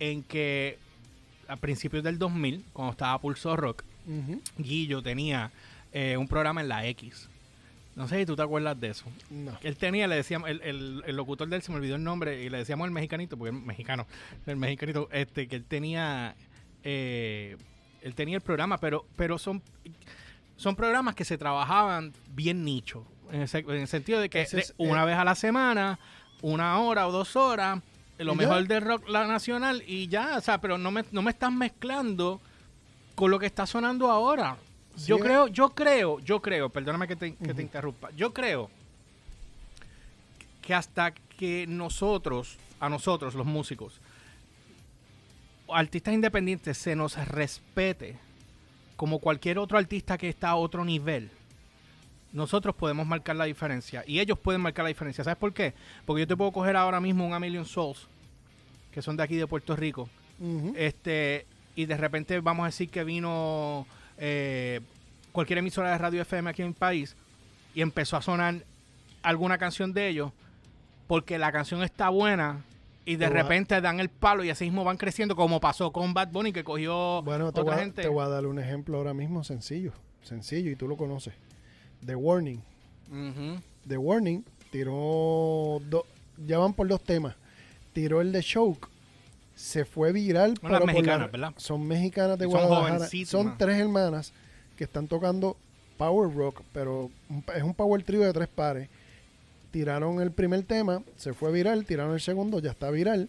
en 0.00 0.22
que 0.24 0.78
a 1.50 1.56
principios 1.56 2.02
del 2.04 2.18
2000, 2.18 2.64
cuando 2.72 2.92
estaba 2.92 3.18
Pulso 3.20 3.56
Rock, 3.56 3.82
Ujú. 4.06 4.40
Guillo 4.58 5.02
tenía 5.02 5.50
eh, 5.92 6.16
un 6.16 6.26
programa 6.28 6.60
en 6.60 6.68
la 6.68 6.86
X. 6.86 7.28
No 7.96 8.06
sé 8.08 8.18
si 8.20 8.26
tú 8.26 8.36
te 8.36 8.42
acuerdas 8.42 8.80
de 8.80 8.88
eso. 8.88 9.04
No. 9.30 9.58
Él 9.62 9.76
tenía, 9.76 10.06
le 10.06 10.14
decíamos, 10.16 10.48
el, 10.48 10.60
el, 10.62 11.02
el 11.06 11.16
locutor 11.16 11.48
de 11.48 11.56
él 11.56 11.62
se 11.62 11.70
me 11.72 11.78
olvidó 11.78 11.96
el 11.96 12.04
nombre 12.04 12.42
y 12.42 12.48
le 12.48 12.58
decíamos 12.58 12.86
el 12.86 12.92
mexicanito, 12.92 13.36
porque 13.36 13.54
es 13.56 13.62
mexicano, 13.62 14.06
el 14.46 14.56
mexicanito, 14.56 15.08
este, 15.12 15.48
que 15.48 15.56
él 15.56 15.64
tenía, 15.64 16.34
eh, 16.84 17.56
él 18.02 18.14
tenía 18.14 18.36
el 18.36 18.42
programa, 18.42 18.78
pero, 18.78 19.04
pero 19.16 19.38
son, 19.38 19.60
son 20.56 20.76
programas 20.76 21.14
que 21.14 21.24
se 21.24 21.36
trabajaban 21.36 22.12
bien 22.34 22.64
nicho, 22.64 23.04
en 23.32 23.42
el, 23.42 23.48
se- 23.48 23.58
en 23.58 23.70
el 23.70 23.88
sentido 23.88 24.20
de 24.20 24.30
que 24.30 24.44
de 24.46 24.64
una 24.78 25.02
eh, 25.02 25.06
vez 25.06 25.16
a 25.16 25.24
la 25.24 25.34
semana, 25.34 25.98
una 26.42 26.78
hora 26.78 27.06
o 27.08 27.12
dos 27.12 27.34
horas, 27.36 27.80
lo 28.24 28.34
¿Y 28.34 28.36
mejor 28.36 28.62
ya? 28.62 28.68
de 28.68 28.80
rock 28.80 29.08
la 29.08 29.26
nacional 29.26 29.82
y 29.86 30.08
ya, 30.08 30.36
o 30.38 30.40
sea, 30.40 30.60
pero 30.60 30.78
no 30.78 30.90
me, 30.90 31.04
no 31.12 31.22
me 31.22 31.30
estás 31.30 31.52
mezclando 31.52 32.40
con 33.14 33.30
lo 33.30 33.38
que 33.38 33.46
está 33.46 33.66
sonando 33.66 34.10
ahora. 34.10 34.56
Yo 35.06 35.16
Sí, 35.16 35.22
creo, 35.22 35.46
yo 35.48 35.70
creo, 35.70 36.18
yo 36.20 36.40
creo, 36.42 36.68
perdóname 36.68 37.06
que 37.08 37.16
te, 37.16 37.34
que 37.36 37.54
te 37.54 37.62
interrumpa, 37.62 38.10
yo 38.12 38.32
creo 38.34 38.70
que 40.62 40.74
hasta 40.74 41.12
que 41.12 41.66
nosotros, 41.66 42.58
a 42.80 42.88
nosotros 42.88 43.34
los 43.34 43.46
músicos, 43.46 44.00
artistas 45.72 46.14
independientes, 46.14 46.76
se 46.76 46.96
nos 46.96 47.16
respete 47.28 48.18
como 48.96 49.18
cualquier 49.20 49.58
otro 49.58 49.78
artista 49.78 50.18
que 50.18 50.28
está 50.28 50.50
a 50.50 50.56
otro 50.56 50.84
nivel, 50.84 51.30
nosotros 52.32 52.74
podemos 52.74 53.06
marcar 53.06 53.36
la 53.36 53.44
diferencia 53.46 54.04
y 54.06 54.20
ellos 54.20 54.38
pueden 54.38 54.60
marcar 54.60 54.84
la 54.84 54.88
diferencia. 54.90 55.24
¿Sabes 55.24 55.38
por 55.38 55.52
qué? 55.52 55.72
Porque 56.04 56.20
yo 56.20 56.26
te 56.26 56.36
puedo 56.36 56.52
coger 56.52 56.76
ahora 56.76 57.00
mismo 57.00 57.26
un 57.26 57.32
A 57.32 57.40
Million 57.40 57.64
Souls, 57.64 58.06
que 58.92 59.02
son 59.02 59.16
de 59.16 59.22
aquí 59.22 59.36
de 59.36 59.46
Puerto 59.46 59.76
Rico, 59.76 60.08
este 60.76 61.46
y 61.76 61.86
de 61.86 61.96
repente 61.96 62.40
vamos 62.40 62.64
a 62.64 62.66
decir 62.66 62.88
que 62.90 63.04
vino 63.04 63.86
eh, 64.18 64.80
cualquier 65.32 65.58
emisora 65.58 65.90
de 65.92 65.98
radio 65.98 66.22
FM 66.22 66.50
aquí 66.50 66.62
en 66.62 66.68
el 66.68 66.74
país 66.74 67.14
y 67.74 67.82
empezó 67.82 68.16
a 68.16 68.22
sonar 68.22 68.64
alguna 69.22 69.58
canción 69.58 69.92
de 69.92 70.08
ellos 70.08 70.32
porque 71.06 71.38
la 71.38 71.52
canción 71.52 71.82
está 71.82 72.08
buena 72.08 72.64
y 73.04 73.16
de 73.16 73.26
a- 73.26 73.30
repente 73.30 73.80
dan 73.80 74.00
el 74.00 74.08
palo 74.08 74.44
y 74.44 74.50
así 74.50 74.64
mismo 74.64 74.82
van 74.84 74.96
creciendo 74.96 75.36
como 75.36 75.60
pasó 75.60 75.92
con 75.92 76.12
Bad 76.14 76.28
Bunny 76.32 76.52
que 76.52 76.64
cogió 76.64 77.22
Bueno, 77.22 77.52
te 77.52 77.60
otra 77.60 77.74
voy, 77.74 77.80
a, 77.80 77.84
gente 77.84 78.02
te 78.02 78.08
voy 78.08 78.24
a 78.24 78.28
dar 78.28 78.46
un 78.46 78.58
ejemplo 78.58 78.96
ahora 78.98 79.14
mismo 79.14 79.42
sencillo. 79.44 79.92
Sencillo, 80.22 80.70
y 80.70 80.76
tú 80.76 80.86
lo 80.86 80.96
conoces. 80.98 81.32
The 82.04 82.14
Warning. 82.14 82.62
The 83.88 83.96
Warning 83.96 84.44
tiró. 84.70 85.80
do- 85.88 86.06
ya 86.46 86.58
van 86.58 86.72
por 86.74 86.86
dos 86.88 87.02
temas. 87.02 87.34
Tiró 87.92 88.20
el 88.20 88.32
de 88.32 88.42
Choke. 88.42 88.88
Se 89.54 89.84
fue 89.84 90.12
viral. 90.12 90.54
Las 90.62 90.72
la- 90.80 90.86
mexicanas, 90.86 91.30
¿verdad? 91.32 91.52
Son 91.56 91.86
mexicanas 91.86 92.38
de 92.38 92.44
son 92.46 92.52
Guadalajara. 92.66 93.08
Son 93.26 93.58
tres 93.58 93.78
hermanas 93.78 94.32
que 94.76 94.84
están 94.84 95.06
tocando 95.08 95.56
Power 95.98 96.34
Rock, 96.34 96.62
pero 96.72 97.10
es 97.54 97.62
un 97.62 97.74
Power 97.74 98.02
Trio 98.02 98.20
de 98.22 98.32
tres 98.32 98.48
pares. 98.48 98.88
Tiraron 99.70 100.20
el 100.20 100.32
primer 100.32 100.62
tema, 100.64 101.02
se 101.16 101.32
fue 101.32 101.52
viral. 101.52 101.84
Tiraron 101.84 102.14
el 102.14 102.20
segundo, 102.20 102.58
ya 102.58 102.70
está 102.70 102.90
viral. 102.90 103.28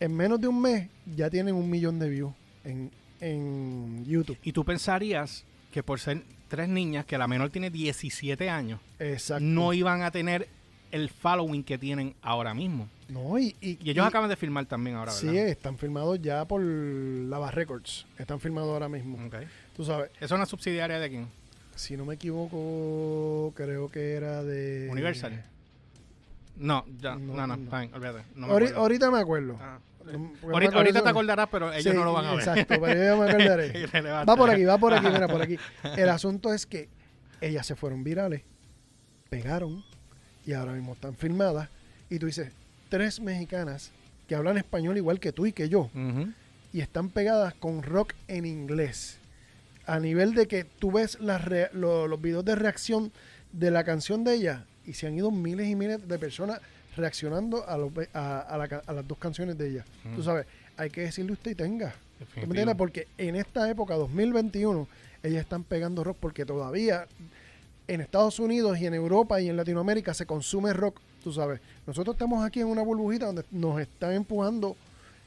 En 0.00 0.14
menos 0.14 0.40
de 0.40 0.48
un 0.48 0.60
mes 0.60 0.88
ya 1.16 1.28
tienen 1.30 1.54
un 1.54 1.68
millón 1.68 1.98
de 1.98 2.08
views 2.08 2.32
en, 2.64 2.90
en 3.20 4.04
YouTube. 4.04 4.38
y 4.42 4.52
tú 4.52 4.64
pensarías 4.64 5.44
que 5.72 5.82
por 5.82 5.98
ser 6.00 6.22
tres 6.48 6.68
niñas 6.68 7.04
que 7.06 7.18
la 7.18 7.26
menor 7.26 7.50
tiene 7.50 7.70
17 7.70 8.48
años 8.48 8.80
Exacto. 8.98 9.42
no 9.44 9.72
iban 9.72 10.02
a 10.02 10.10
tener 10.10 10.48
el 10.96 11.08
following 11.10 11.62
que 11.62 11.78
tienen 11.78 12.14
ahora 12.22 12.52
mismo 12.54 12.88
No, 13.08 13.38
y, 13.38 13.54
y, 13.60 13.78
y 13.82 13.90
ellos 13.90 14.04
y- 14.04 14.08
acaban 14.08 14.28
de 14.28 14.36
filmar 14.36 14.66
también 14.66 14.96
ahora 14.96 15.12
Sí, 15.12 15.36
están 15.38 15.78
filmados 15.78 16.20
ya 16.20 16.44
por 16.44 16.60
Lava 16.62 17.50
Records. 17.50 18.06
Están 18.18 18.40
filmados 18.40 18.70
ahora 18.70 18.88
mismo. 18.88 19.24
Ok. 19.26 19.36
Tú 19.76 19.84
sabes, 19.84 20.10
¿Es 20.20 20.30
una 20.30 20.46
subsidiaria 20.46 20.98
de 20.98 21.08
quién? 21.08 21.26
si 21.76 21.94
no 21.96 22.04
me 22.06 22.14
equivoco, 22.14 23.52
creo 23.54 23.88
que 23.90 24.14
era 24.14 24.42
de... 24.42 24.88
Universal. 24.90 25.44
No, 26.56 26.84
ya, 27.00 27.16
No, 27.16 27.46
no, 27.46 27.46
no, 27.46 27.54
olvídate. 27.94 28.22
No 28.34 28.46
me 28.48 28.68
ahorita 28.70 29.10
me 29.10 29.18
acuerdo. 29.20 29.58
Ah. 29.60 29.78
Me 30.06 30.30
Ahorita, 30.52 31.02
te 31.02 31.08
acordarás, 31.08 31.48
pero 31.50 31.72
ellos 31.72 31.82
Sí, 31.82 31.90
no 31.92 32.04
lo 32.04 32.12
van 32.12 32.26
a 32.26 32.30
ver. 32.30 32.38
Exacto, 32.38 32.76
pero 32.80 33.04
yo 33.04 33.16
me 33.22 33.28
acordaré. 33.28 33.86
Va 34.24 34.36
por 34.36 34.50
aquí, 34.50 34.64
va 34.64 34.78
por 34.78 34.94
aquí, 34.94 35.06
mira, 35.06 35.26
por 35.28 35.42
aquí. 35.42 35.58
El 35.96 36.08
asunto 36.08 36.54
es 36.54 36.64
que 36.64 36.88
ellas 37.40 37.66
se 37.66 37.74
fueron 37.74 38.04
virales, 38.04 38.42
pegaron 39.28 39.84
y 40.46 40.52
ahora 40.52 40.72
mismo 40.72 40.92
están 40.94 41.14
filmadas. 41.16 41.68
Y 42.08 42.18
tú 42.18 42.26
dices, 42.26 42.50
tres 42.88 43.20
mexicanas 43.20 43.90
que 44.28 44.34
hablan 44.34 44.56
español 44.58 44.96
igual 44.96 45.20
que 45.20 45.32
tú 45.32 45.46
y 45.46 45.52
que 45.52 45.68
yo. 45.68 45.90
Y 46.72 46.80
están 46.80 47.08
pegadas 47.10 47.54
con 47.54 47.82
rock 47.82 48.12
en 48.28 48.44
inglés. 48.46 49.18
A 49.86 49.98
nivel 50.00 50.34
de 50.34 50.46
que 50.46 50.64
tú 50.64 50.90
ves 50.92 51.18
las 51.20 51.44
re- 51.44 51.70
lo- 51.72 52.06
los 52.08 52.20
videos 52.20 52.44
de 52.44 52.54
reacción 52.56 53.12
de 53.52 53.70
la 53.70 53.84
canción 53.84 54.24
de 54.24 54.34
ella 54.34 54.64
y 54.84 54.92
se 54.94 55.06
han 55.06 55.14
ido 55.16 55.30
miles 55.30 55.68
y 55.68 55.74
miles 55.76 56.06
de 56.08 56.18
personas 56.18 56.60
reaccionando 56.96 57.68
a, 57.68 57.76
ve- 57.76 58.08
a, 58.14 58.40
a 58.40 58.56
la 58.58 58.82
a 58.86 58.92
las 58.92 59.06
dos 59.06 59.18
canciones 59.18 59.56
de 59.58 59.68
ella. 59.70 59.84
Tú 60.16 60.22
sabes, 60.22 60.46
hay 60.76 60.90
que 60.90 61.02
decirle 61.02 61.32
usted 61.32 61.52
y 61.52 61.54
tenga. 61.54 61.94
¿Tú 62.18 62.24
me 62.40 62.42
entiendes? 62.44 62.76
Porque 62.76 63.06
en 63.18 63.36
esta 63.36 63.68
época, 63.70 63.94
2021, 63.94 64.88
ellas 65.22 65.42
están 65.42 65.62
pegando 65.64 66.02
rock 66.02 66.16
porque 66.20 66.44
todavía 66.44 67.06
en 67.88 68.00
Estados 68.00 68.38
Unidos 68.40 68.78
y 68.78 68.86
en 68.86 68.94
Europa 68.94 69.40
y 69.40 69.48
en 69.48 69.56
Latinoamérica 69.56 70.12
se 70.14 70.26
consume 70.26 70.72
rock, 70.72 71.00
tú 71.22 71.32
sabes. 71.32 71.60
Nosotros 71.86 72.14
estamos 72.14 72.44
aquí 72.44 72.60
en 72.60 72.66
una 72.66 72.82
burbujita 72.82 73.26
donde 73.26 73.44
nos 73.50 73.80
están 73.80 74.12
empujando 74.12 74.76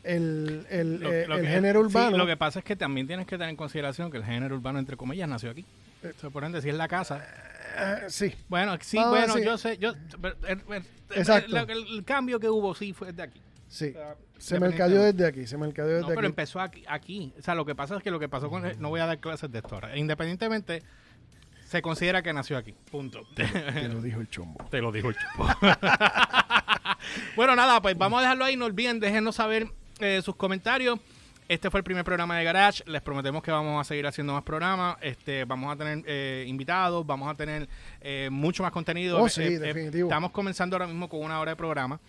el, 0.03 0.65
el, 0.69 0.99
Lo- 1.01 1.11
eh, 1.13 1.27
lo 1.27 1.35
el 1.35 1.41
que- 1.41 1.47
género 1.47 1.81
sí, 1.81 1.85
urbano. 1.87 2.17
lo 2.17 2.25
que 2.25 2.37
pasa 2.37 2.59
es 2.59 2.65
que 2.65 2.75
también 2.75 3.07
tienes 3.07 3.25
que 3.27 3.35
tener 3.37 3.49
en 3.49 3.55
consideración 3.55 4.09
que 4.11 4.17
el 4.17 4.23
género 4.25 4.55
urbano, 4.55 4.79
entre 4.79 4.95
comillas, 4.97 5.27
nació 5.27 5.51
aquí. 5.51 5.65
Eh. 6.03 6.13
O 6.15 6.19
sea, 6.19 6.29
por 6.29 6.43
ende, 6.43 6.61
si 6.61 6.69
es 6.69 6.75
la 6.75 6.87
casa. 6.87 7.25
Ah, 7.77 7.99
sí, 8.07 8.33
Bueno, 8.47 8.77
sí, 8.81 8.97
Ah, 8.97 9.09
bueno, 9.09 9.33
sí. 9.35 9.43
yo 9.43 9.57
sé, 9.57 9.77
yo, 9.77 9.91
el- 10.47 10.83
Exacto. 11.15 11.57
el- 11.57 12.03
cambio 12.05 12.39
que 12.39 12.49
hubo 12.49 12.73
sí 12.75 12.93
fue 12.93 13.11
de 13.13 13.23
aquí. 13.23 13.41
sí. 13.67 13.89
O 13.89 13.93
sea, 13.93 14.15
Se 14.55 14.57
mercadeó 14.59 15.03
desde 15.03 15.25
aquí, 15.27 15.45
se 15.45 15.57
mercadeó 15.57 15.89
desde 15.95 16.01
No, 16.03 16.07
pero 16.07 16.19
aquí. 16.21 16.27
empezó 16.27 16.61
aquí, 16.61 16.83
aquí. 16.87 17.33
O 17.37 17.41
sea, 17.41 17.55
lo 17.55 17.65
que 17.65 17.75
pasa 17.75 17.97
es 17.97 18.03
que 18.03 18.09
lo 18.09 18.19
que 18.19 18.29
pasó 18.29 18.49
con... 18.49 18.63
No 18.79 18.87
voy 18.89 19.01
a 19.01 19.05
dar 19.05 19.19
clases 19.19 19.51
de 19.51 19.57
esto 19.59 19.75
ahora. 19.75 19.97
Independientemente, 19.97 20.81
se 21.69 21.83
considera 21.83 22.23
que 22.23 22.33
nació 22.33 22.57
aquí. 22.57 22.73
Punto. 22.89 23.21
Te 23.35 23.87
lo 23.89 24.01
dijo 24.01 24.19
el 24.19 24.27
chombo. 24.27 24.65
Te 24.71 24.81
lo 24.81 24.91
dijo 24.91 25.09
el 25.09 25.15
chupo. 25.15 25.47
bueno, 27.35 27.55
nada, 27.55 27.79
pues 27.79 27.95
vamos 27.95 28.17
a 28.17 28.21
dejarlo 28.23 28.45
ahí. 28.45 28.57
No 28.57 28.65
olviden, 28.65 28.99
déjenos 28.99 29.35
saber 29.35 29.67
eh, 29.99 30.19
sus 30.23 30.35
comentarios. 30.35 30.99
Este 31.49 31.71
fue 31.71 31.79
el 31.79 31.83
primer 31.83 32.05
programa 32.05 32.37
de 32.37 32.43
Garage. 32.43 32.83
Les 32.85 33.01
prometemos 33.01 33.41
que 33.41 33.49
vamos 33.49 33.81
a 33.81 33.83
seguir 33.83 34.05
haciendo 34.05 34.33
más 34.33 34.43
programas. 34.43 34.97
Este, 35.01 35.45
vamos 35.45 35.73
a 35.73 35.75
tener 35.75 36.03
eh, 36.05 36.45
invitados, 36.47 37.03
vamos 37.07 37.27
a 37.27 37.33
tener 37.33 37.67
eh, 38.01 38.29
mucho 38.31 38.61
más 38.61 38.71
contenido. 38.71 39.19
Oh, 39.19 39.25
Eh, 39.25 39.29
sí, 39.31 39.41
eh, 39.41 39.57
definitivo. 39.59 40.07
estamos 40.09 40.29
comenzando 40.29 40.75
ahora 40.75 40.85
mismo 40.85 41.09
con 41.09 41.21
una 41.23 41.39
hora 41.39 41.51
de 41.51 41.55
programa. 41.55 41.99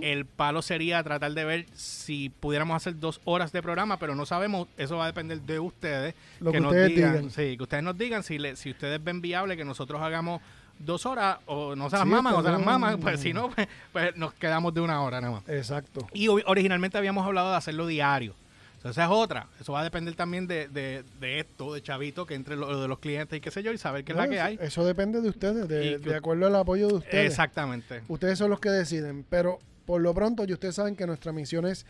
El 0.00 0.24
palo 0.24 0.62
sería 0.62 1.02
tratar 1.02 1.32
de 1.32 1.44
ver 1.44 1.66
si 1.74 2.30
pudiéramos 2.30 2.74
hacer 2.74 2.98
dos 2.98 3.20
horas 3.26 3.52
de 3.52 3.60
programa, 3.60 3.98
pero 3.98 4.14
no 4.14 4.24
sabemos. 4.24 4.66
Eso 4.78 4.96
va 4.96 5.04
a 5.04 5.08
depender 5.08 5.42
de 5.42 5.60
ustedes. 5.60 6.14
Lo 6.40 6.50
que 6.50 6.60
nos 6.60 6.70
ustedes 6.72 6.88
digan, 6.94 7.12
digan. 7.12 7.30
Sí, 7.30 7.58
que 7.58 7.62
ustedes 7.62 7.82
nos 7.84 7.98
digan 7.98 8.22
si, 8.22 8.38
le- 8.38 8.56
si 8.56 8.70
ustedes 8.70 9.04
ven 9.04 9.20
viable 9.20 9.58
que 9.58 9.64
nosotros 9.66 10.00
hagamos 10.00 10.40
dos 10.78 11.04
horas 11.04 11.36
o 11.44 11.76
no 11.76 11.90
se 11.90 11.96
las 11.96 12.06
Sí, 12.06 12.10
maman 12.10 12.32
o 12.34 12.42
se 12.42 12.50
las 12.50 12.64
maman. 12.64 12.98
Pues 12.98 13.20
si 13.20 13.34
no, 13.34 13.50
pues, 13.50 13.68
pues 13.92 14.16
nos 14.16 14.32
quedamos 14.32 14.72
de 14.72 14.80
una 14.80 15.02
hora 15.02 15.20
nada 15.20 15.34
más. 15.34 15.48
Exacto. 15.50 16.06
Y 16.14 16.28
originalmente 16.28 16.96
habíamos 16.96 17.26
hablado 17.26 17.50
de 17.50 17.56
hacerlo 17.58 17.86
diario. 17.86 18.34
Sea, 18.82 18.90
esa 18.92 19.04
es 19.04 19.10
otra. 19.10 19.46
Eso 19.60 19.72
va 19.72 19.80
a 19.80 19.84
depender 19.84 20.14
también 20.14 20.46
de, 20.46 20.68
de, 20.68 21.04
de 21.20 21.40
esto, 21.40 21.74
de 21.74 21.82
Chavito, 21.82 22.24
que 22.26 22.34
entre 22.34 22.56
lo 22.56 22.80
de 22.80 22.88
los 22.88 22.98
clientes 22.98 23.36
y 23.36 23.40
qué 23.40 23.50
sé 23.50 23.62
yo, 23.62 23.72
y 23.72 23.78
saber 23.78 24.04
qué 24.04 24.12
es 24.12 24.18
la 24.18 24.28
que 24.28 24.40
hay. 24.40 24.58
Eso 24.60 24.84
depende 24.86 25.20
de 25.20 25.28
ustedes, 25.28 25.68
de, 25.68 25.86
Y 25.86 26.00
que- 26.00 26.10
de 26.10 26.16
acuerdo 26.16 26.46
al 26.46 26.56
apoyo 26.56 26.88
de 26.88 26.94
ustedes. 26.94 27.26
Exactamente. 27.26 28.02
Ustedes 28.08 28.38
son 28.38 28.48
los 28.50 28.58
que 28.60 28.70
deciden, 28.70 29.24
pero 29.28 29.58
por 29.86 30.00
lo 30.00 30.14
pronto 30.14 30.44
y 30.44 30.52
ustedes 30.52 30.74
saben 30.76 30.96
que 30.96 31.06
nuestra 31.06 31.32
misión 31.32 31.66
es 31.66 31.84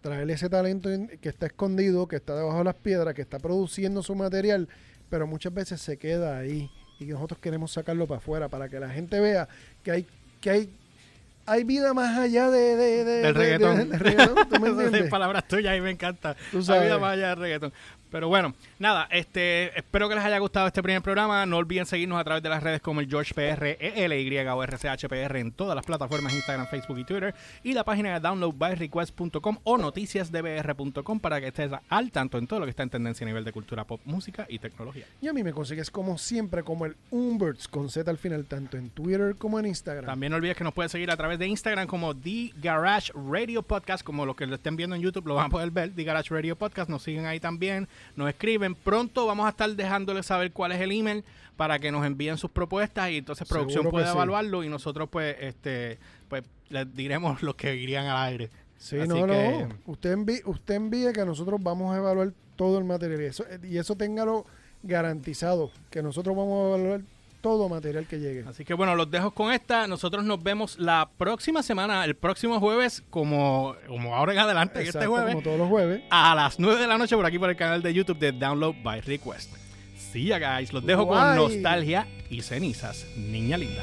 traerle 0.00 0.34
ese 0.34 0.48
talento 0.48 0.88
que 1.20 1.28
está 1.28 1.46
escondido, 1.46 2.06
que 2.06 2.16
está 2.16 2.36
debajo 2.36 2.58
de 2.58 2.64
las 2.64 2.74
piedras, 2.76 3.14
que 3.14 3.22
está 3.22 3.38
produciendo 3.40 4.02
su 4.02 4.14
material, 4.14 4.68
pero 5.10 5.26
muchas 5.26 5.52
veces 5.52 5.80
se 5.80 5.96
queda 5.96 6.38
ahí 6.38 6.70
y 7.00 7.06
que 7.06 7.12
nosotros 7.12 7.40
queremos 7.40 7.72
sacarlo 7.72 8.06
para 8.06 8.18
afuera 8.18 8.48
para 8.48 8.68
que 8.68 8.78
la 8.78 8.90
gente 8.90 9.18
vea 9.18 9.48
que 9.82 9.90
hay 9.90 10.06
que 10.40 10.50
hay 10.50 10.70
hay 11.48 11.64
vida 11.64 11.94
más 11.94 12.18
allá 12.18 12.50
de, 12.50 12.76
de- 12.76 13.04
de- 13.04 13.22
Del 13.22 13.22
de- 13.22 13.32
reggaetón. 13.32 13.90
de- 13.90 13.98
reggaetón, 13.98 14.48
¿tú 14.48 14.60
me 14.60 14.68
entiendes? 14.70 15.10
palabras 15.10 15.46
tuyas 15.48 15.76
y 15.76 15.80
me 15.80 15.90
encanta. 15.90 16.36
Sabes. 16.62 16.82
vida 16.84 16.98
más 16.98 17.12
allá 17.14 17.28
del 17.30 17.38
reggaetón. 17.38 17.72
Pero 18.10 18.28
bueno, 18.28 18.54
nada, 18.78 19.08
este, 19.10 19.76
espero 19.78 20.08
que 20.08 20.14
les 20.14 20.24
haya 20.24 20.38
gustado 20.38 20.66
este 20.66 20.82
primer 20.82 21.02
programa. 21.02 21.44
No 21.46 21.58
olviden 21.58 21.86
seguirnos 21.86 22.18
a 22.18 22.24
través 22.24 22.42
de 22.42 22.48
las 22.48 22.62
redes 22.62 22.80
como 22.80 23.00
el 23.00 23.08
George 23.08 23.34
PR, 23.34 23.76
ELY 23.80 24.38
o 24.48 24.62
RCHPR 24.62 25.36
en 25.36 25.52
todas 25.52 25.74
las 25.74 25.84
plataformas 25.84 26.32
Instagram, 26.32 26.66
Facebook 26.66 26.98
y 26.98 27.04
Twitter. 27.04 27.34
Y 27.62 27.72
la 27.72 27.84
página 27.84 28.14
de 28.14 28.20
downloadbyrequest.com 28.20 29.58
o 29.64 29.78
noticiasdbr.com 29.78 31.20
para 31.20 31.40
que 31.40 31.48
estés 31.48 31.70
al 31.88 32.10
tanto 32.10 32.38
en 32.38 32.46
todo 32.46 32.60
lo 32.60 32.66
que 32.66 32.70
está 32.70 32.82
en 32.82 32.90
tendencia 32.90 33.24
a 33.24 33.28
nivel 33.28 33.44
de 33.44 33.52
cultura 33.52 33.84
pop, 33.84 34.00
música 34.04 34.46
y 34.48 34.58
tecnología. 34.58 35.04
Y 35.20 35.28
a 35.28 35.32
mí 35.32 35.42
me 35.42 35.52
consigues 35.52 35.90
como 35.90 36.18
siempre, 36.18 36.62
como 36.62 36.86
el 36.86 36.96
Umberts 37.10 37.68
con 37.68 37.90
Z 37.90 38.10
al 38.10 38.18
final, 38.18 38.46
tanto 38.46 38.76
en 38.76 38.90
Twitter 38.90 39.36
como 39.36 39.58
en 39.58 39.66
Instagram. 39.66 40.06
También 40.06 40.30
no 40.30 40.36
olvides 40.36 40.56
que 40.56 40.64
nos 40.64 40.74
puedes 40.74 40.92
seguir 40.92 41.10
a 41.10 41.16
través 41.16 41.38
de 41.38 41.46
Instagram 41.46 41.86
como 41.86 42.14
The 42.14 42.52
Garage 42.56 43.12
Radio 43.14 43.62
Podcast, 43.62 44.02
como 44.04 44.24
los 44.26 44.36
que 44.36 44.46
lo 44.46 44.54
estén 44.54 44.76
viendo 44.76 44.96
en 44.96 45.02
YouTube 45.02 45.26
lo 45.26 45.34
van 45.34 45.46
a 45.46 45.50
poder 45.50 45.70
ver, 45.70 45.94
The 45.94 46.04
Garage 46.04 46.34
Radio 46.34 46.56
Podcast, 46.56 46.88
nos 46.88 47.02
siguen 47.02 47.26
ahí 47.26 47.40
también, 47.40 47.88
nos 48.16 48.28
escriben. 48.28 48.74
Pronto 48.74 49.26
vamos 49.26 49.46
a 49.46 49.50
estar 49.50 49.70
dejándoles 49.70 50.26
saber 50.26 50.52
cuál 50.52 50.72
es 50.72 50.80
el 50.80 50.92
email 50.92 51.24
para 51.56 51.78
que 51.78 51.90
nos 51.90 52.06
envíen 52.06 52.38
sus 52.38 52.50
propuestas 52.50 53.10
y 53.10 53.18
entonces 53.18 53.48
producción 53.48 53.90
puede 53.90 54.06
sí. 54.06 54.12
evaluarlo 54.12 54.62
y 54.62 54.68
nosotros 54.68 55.08
pues 55.10 55.36
este 55.40 55.98
pues 56.28 56.44
les 56.68 56.94
diremos 56.94 57.42
los 57.42 57.54
que 57.54 57.74
irían 57.74 58.06
al 58.06 58.28
aire. 58.28 58.50
Sí, 58.76 58.98
Así 58.98 59.08
no, 59.08 59.26
que- 59.26 59.66
no. 59.68 59.92
Usted 59.92 60.12
envíe, 60.12 60.40
usted 60.44 60.74
envíe 60.74 61.12
que 61.12 61.24
nosotros 61.24 61.60
vamos 61.62 61.94
a 61.94 61.98
evaluar 61.98 62.32
todo 62.54 62.78
el 62.78 62.84
material. 62.84 63.22
Y 63.22 63.24
eso, 63.24 63.44
y 63.64 63.78
eso 63.78 63.96
téngalo 63.96 64.46
garantizado, 64.82 65.70
que 65.90 66.02
nosotros 66.02 66.36
vamos 66.36 66.64
a 66.64 66.68
evaluar 66.78 67.00
todo 67.40 67.68
material 67.68 68.06
que 68.06 68.18
llegue. 68.18 68.44
Así 68.48 68.64
que 68.64 68.74
bueno, 68.74 68.94
los 68.94 69.10
dejo 69.10 69.30
con 69.32 69.52
esta. 69.52 69.86
Nosotros 69.86 70.24
nos 70.24 70.42
vemos 70.42 70.78
la 70.78 71.08
próxima 71.16 71.62
semana, 71.62 72.04
el 72.04 72.14
próximo 72.14 72.60
jueves, 72.60 73.02
como, 73.10 73.74
como 73.86 74.14
ahora 74.14 74.32
en 74.32 74.38
adelante, 74.38 74.82
este 74.82 75.06
jueves. 75.06 75.34
como 75.34 75.42
todos 75.42 75.58
los 75.58 75.68
jueves. 75.68 76.02
a 76.10 76.34
las 76.34 76.58
9 76.58 76.80
de 76.80 76.86
la 76.86 76.98
noche 76.98 77.16
por 77.16 77.26
aquí 77.26 77.38
por 77.38 77.50
el 77.50 77.56
canal 77.56 77.82
de 77.82 77.94
YouTube 77.94 78.18
de 78.18 78.32
Download 78.32 78.74
by 78.82 79.00
Request. 79.00 79.54
Sí, 79.96 80.24
ya 80.24 80.38
guys, 80.38 80.72
los 80.72 80.84
dejo 80.86 81.06
con 81.06 81.36
nostalgia 81.36 82.06
y 82.30 82.40
cenizas, 82.42 83.06
niña 83.16 83.58
linda. 83.58 83.82